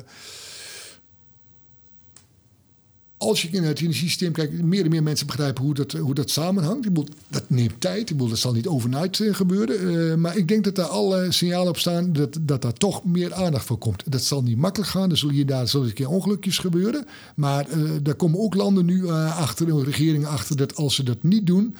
als 3.23 3.43
je 3.43 3.49
in 3.51 3.63
het 3.63 3.81
energiesysteem 3.81 4.33
kijkt, 4.33 4.63
meer 4.63 4.85
en 4.85 4.91
meer 4.91 5.03
mensen 5.03 5.27
begrijpen 5.27 5.65
hoe 5.65 5.75
dat, 5.75 5.93
hoe 5.93 6.15
dat 6.15 6.31
samenhangt. 6.31 6.87
Ik 6.87 6.93
bedoel, 6.93 7.15
dat 7.29 7.45
neemt 7.47 7.81
tijd. 7.81 8.01
Ik 8.01 8.17
bedoel, 8.17 8.29
dat 8.29 8.39
zal 8.39 8.53
niet 8.53 8.67
overnight 8.67 9.19
uh, 9.19 9.35
gebeuren. 9.35 9.83
Uh, 9.83 10.15
maar 10.15 10.37
ik 10.37 10.49
denk 10.49 10.65
dat 10.65 10.75
daar 10.75 10.87
alle 10.87 11.33
signalen 11.33 11.69
op 11.69 11.79
staan 11.79 12.13
dat, 12.13 12.39
dat 12.41 12.63
daar 12.63 12.73
toch 12.73 13.05
meer 13.05 13.35
aandacht 13.35 13.65
voor 13.65 13.79
komt. 13.79 14.13
Dat 14.13 14.23
zal 14.23 14.43
niet 14.43 14.57
makkelijk 14.57 14.91
gaan. 14.91 15.11
Er 15.11 15.17
zullen 15.17 15.35
hier 15.35 15.47
daar 15.47 15.69
zullen 15.69 15.87
een 15.87 15.93
keer 15.93 16.09
ongelukjes 16.09 16.59
gebeuren. 16.59 17.07
Maar 17.35 17.71
uh, 17.71 17.91
daar 18.03 18.15
komen 18.15 18.41
ook 18.41 18.55
landen 18.55 18.85
nu 18.85 19.09
achter, 19.11 19.85
regeringen 19.85 20.29
achter, 20.29 20.57
dat 20.57 20.77
als 20.77 20.95
ze 20.95 21.03
dat 21.03 21.23
niet 21.23 21.47
doen, 21.47 21.77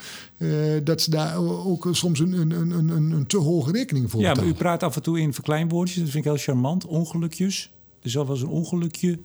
dat 0.83 1.01
ze 1.01 1.09
daar 1.09 1.37
ook 1.37 1.87
soms 1.91 2.19
een, 2.19 2.33
een, 2.33 2.51
een, 2.51 2.89
een, 2.89 3.11
een 3.11 3.27
te 3.27 3.37
hoge 3.37 3.71
rekening 3.71 4.11
voor 4.11 4.21
Ja, 4.21 4.33
maar 4.33 4.45
u 4.45 4.53
praat 4.53 4.83
af 4.83 4.95
en 4.95 5.01
toe 5.01 5.19
in 5.19 5.33
verkleinwoordjes. 5.33 5.99
Dat 5.99 6.09
vind 6.09 6.25
ik 6.25 6.31
heel 6.31 6.39
charmant. 6.39 6.85
Ongelukjes. 6.85 7.71
Er 8.01 8.09
zal 8.09 8.25
wel 8.25 8.35
eens 8.35 8.43
een 8.43 8.49
ongelukje 8.49 9.19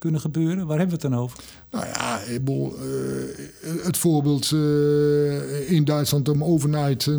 kunnen 0.00 0.20
gebeuren? 0.20 0.66
Waar 0.66 0.78
hebben 0.78 0.96
we 0.96 1.02
het 1.02 1.12
dan 1.12 1.20
over? 1.20 1.38
Nou 1.70 1.86
ja, 1.86 2.20
uh, 2.28 3.84
het 3.84 3.96
voorbeeld 3.96 4.50
uh, 4.50 5.70
in 5.70 5.84
Duitsland 5.84 6.28
om 6.28 6.44
overnight 6.44 7.06
uh, 7.06 7.16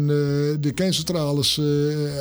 de 0.60 0.72
kerncentrales 0.76 1.62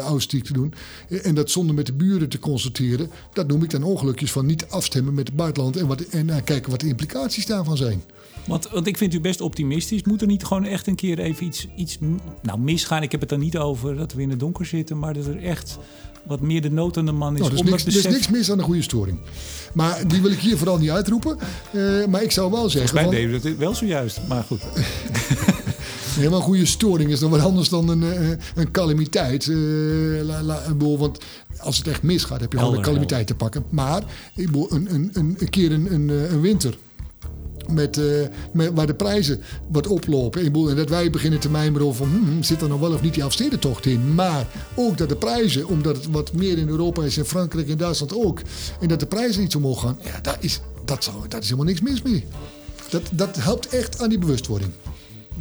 austiek 0.04 0.44
te 0.44 0.52
doen. 0.52 0.74
En 1.22 1.34
dat 1.34 1.50
zonder 1.50 1.74
met 1.74 1.86
de 1.86 1.92
buren 1.92 2.28
te 2.28 2.38
consulteren. 2.38 3.10
Dat 3.32 3.48
noem 3.48 3.62
ik 3.62 3.70
dan 3.70 3.82
ongelukjes 3.82 4.32
van 4.32 4.46
niet 4.46 4.66
afstemmen 4.68 5.14
met 5.14 5.26
het 5.26 5.36
buitenland. 5.36 5.76
En, 5.76 5.86
wat, 5.86 6.00
en 6.00 6.44
kijken 6.44 6.70
wat 6.70 6.80
de 6.80 6.88
implicaties 6.88 7.46
daarvan 7.46 7.76
zijn. 7.76 8.02
Want, 8.44 8.68
want 8.68 8.86
ik 8.86 8.96
vind 8.96 9.14
u 9.14 9.20
best 9.20 9.40
optimistisch. 9.40 10.02
Moet 10.02 10.20
er 10.20 10.26
niet 10.26 10.44
gewoon 10.44 10.64
echt 10.64 10.86
een 10.86 10.94
keer 10.94 11.18
even 11.18 11.46
iets, 11.46 11.66
iets 11.76 11.98
nou, 12.42 12.58
misgaan? 12.58 13.02
Ik 13.02 13.10
heb 13.10 13.20
het 13.20 13.28
dan 13.28 13.38
niet 13.38 13.58
over 13.58 13.96
dat 13.96 14.12
we 14.12 14.22
in 14.22 14.30
het 14.30 14.40
donker 14.40 14.66
zitten. 14.66 14.98
Maar 14.98 15.14
dat 15.14 15.26
er 15.26 15.42
echt 15.42 15.78
wat 16.26 16.40
meer 16.40 16.62
de 16.62 16.70
nood 16.70 16.96
aan 16.96 17.06
de 17.06 17.12
man 17.12 17.34
is. 17.34 17.40
Nou, 17.40 17.52
er, 17.52 17.58
is 17.58 17.70
niks, 17.70 17.84
er 17.86 17.96
is 17.96 18.14
niks 18.14 18.28
mis 18.28 18.50
aan 18.50 18.58
een 18.58 18.64
goede 18.64 18.82
storing. 18.82 19.18
Maar 19.72 20.08
die 20.08 20.22
wil 20.22 20.30
ik 20.30 20.38
hier 20.38 20.56
vooral 20.56 20.78
niet 20.78 20.90
uitroepen. 20.90 21.38
Uh, 21.72 22.06
maar 22.06 22.22
ik 22.22 22.30
zou 22.30 22.50
wel 22.50 22.70
zeggen... 22.70 22.90
Volgens 22.90 23.16
mij 23.16 23.26
deed 23.26 23.42
dat 23.42 23.56
wel 23.56 23.74
zojuist, 23.74 24.20
maar 24.28 24.42
goed. 24.42 24.60
Een 26.20 26.32
goede 26.32 26.66
storing 26.66 27.10
is 27.10 27.20
dan 27.20 27.30
wat 27.30 27.40
anders 27.40 27.68
dan 27.68 27.88
een, 27.88 28.02
uh, 28.02 28.28
een 28.54 28.70
calamiteit. 28.70 29.46
Uh, 29.46 30.22
la, 30.22 30.42
la, 30.42 30.76
want 30.76 31.18
als 31.58 31.78
het 31.78 31.86
echt 31.86 32.02
misgaat, 32.02 32.40
heb 32.40 32.52
je 32.52 32.58
gewoon 32.58 32.74
een 32.74 32.82
calamiteit 32.82 33.26
te 33.26 33.34
pakken. 33.34 33.64
Maar 33.68 34.02
een, 34.34 34.66
een, 34.70 35.10
een, 35.12 35.36
een 35.38 35.50
keer 35.50 35.72
een, 35.72 35.94
een, 35.94 36.08
een 36.08 36.40
winter 36.40 36.76
met, 37.70 37.98
uh, 37.98 38.04
met, 38.52 38.70
waar 38.74 38.86
de 38.86 38.94
prijzen 38.94 39.40
wat 39.68 39.86
oplopen. 39.86 40.68
En 40.68 40.76
dat 40.76 40.88
wij 40.88 41.10
beginnen 41.10 41.40
te 41.40 41.50
mijmeren 41.50 41.86
over 41.86 42.06
hmm, 42.06 42.42
zit 42.42 42.62
er 42.62 42.68
nog 42.68 42.80
wel 42.80 42.92
of 42.92 43.02
niet 43.02 43.14
die 43.14 43.24
afstedentocht 43.24 43.86
in. 43.86 44.14
Maar 44.14 44.46
ook 44.74 44.98
dat 44.98 45.08
de 45.08 45.16
prijzen, 45.16 45.66
omdat 45.66 45.96
het 45.96 46.06
wat 46.10 46.32
meer 46.32 46.58
in 46.58 46.68
Europa 46.68 47.02
is, 47.02 47.18
in 47.18 47.24
Frankrijk 47.24 47.68
en 47.68 47.78
Duitsland 47.78 48.14
ook. 48.14 48.40
En 48.80 48.88
dat 48.88 49.00
de 49.00 49.06
prijzen 49.06 49.42
iets 49.42 49.54
omhoog 49.54 49.80
gaan. 49.80 49.98
Ja, 50.04 50.20
daar 50.20 50.36
is, 50.40 50.60
dat, 50.84 51.04
zou, 51.04 51.16
dat 51.28 51.42
is 51.42 51.48
helemaal 51.48 51.66
niks 51.66 51.80
mis 51.80 52.02
mee. 52.02 52.24
Dat, 52.90 53.02
dat 53.12 53.36
helpt 53.36 53.68
echt 53.68 54.02
aan 54.02 54.08
die 54.08 54.18
bewustwording. 54.18 54.70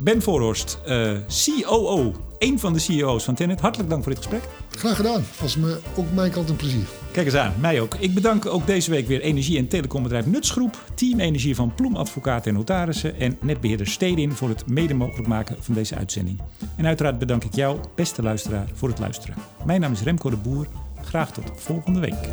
Ben 0.01 0.21
Voorhorst, 0.21 0.79
uh, 0.87 1.11
COO, 1.43 2.13
een 2.37 2.59
van 2.59 2.73
de 2.73 2.79
CEO's 2.79 3.23
van 3.23 3.35
Tenet. 3.35 3.59
Hartelijk 3.59 3.89
dank 3.89 4.03
voor 4.03 4.13
dit 4.13 4.21
gesprek. 4.21 4.43
Graag 4.69 4.95
gedaan. 4.95 5.23
Was 5.41 5.55
me 5.55 5.79
ook 5.95 6.05
mijn 6.13 6.31
kant 6.31 6.49
een 6.49 6.55
plezier. 6.55 6.87
Kijk 7.11 7.25
eens 7.25 7.35
aan, 7.35 7.53
mij 7.59 7.81
ook. 7.81 7.95
Ik 7.95 8.13
bedank 8.13 8.45
ook 8.45 8.67
deze 8.67 8.91
week 8.91 9.07
weer 9.07 9.21
energie- 9.21 9.57
en 9.57 9.67
telecombedrijf 9.67 10.25
Nutsgroep, 10.25 10.77
Team 10.95 11.19
Energie 11.19 11.55
van 11.55 11.73
Ploem 11.75 11.95
Advocaten 11.95 12.51
en 12.51 12.57
Notarissen 12.57 13.19
en 13.19 13.37
netbeheerder 13.41 13.87
Stedin 13.87 14.31
voor 14.31 14.49
het 14.49 14.67
mede 14.67 14.93
mogelijk 14.93 15.27
maken 15.27 15.55
van 15.59 15.73
deze 15.73 15.95
uitzending. 15.95 16.41
En 16.75 16.85
uiteraard 16.85 17.19
bedank 17.19 17.43
ik 17.43 17.55
jou, 17.55 17.79
beste 17.95 18.21
luisteraar, 18.21 18.67
voor 18.73 18.89
het 18.89 18.99
luisteren. 18.99 19.35
Mijn 19.65 19.81
naam 19.81 19.91
is 19.91 20.01
Remco 20.01 20.29
de 20.29 20.35
Boer. 20.35 20.67
Graag 21.01 21.31
tot 21.31 21.51
volgende 21.55 21.99
week. 21.99 22.29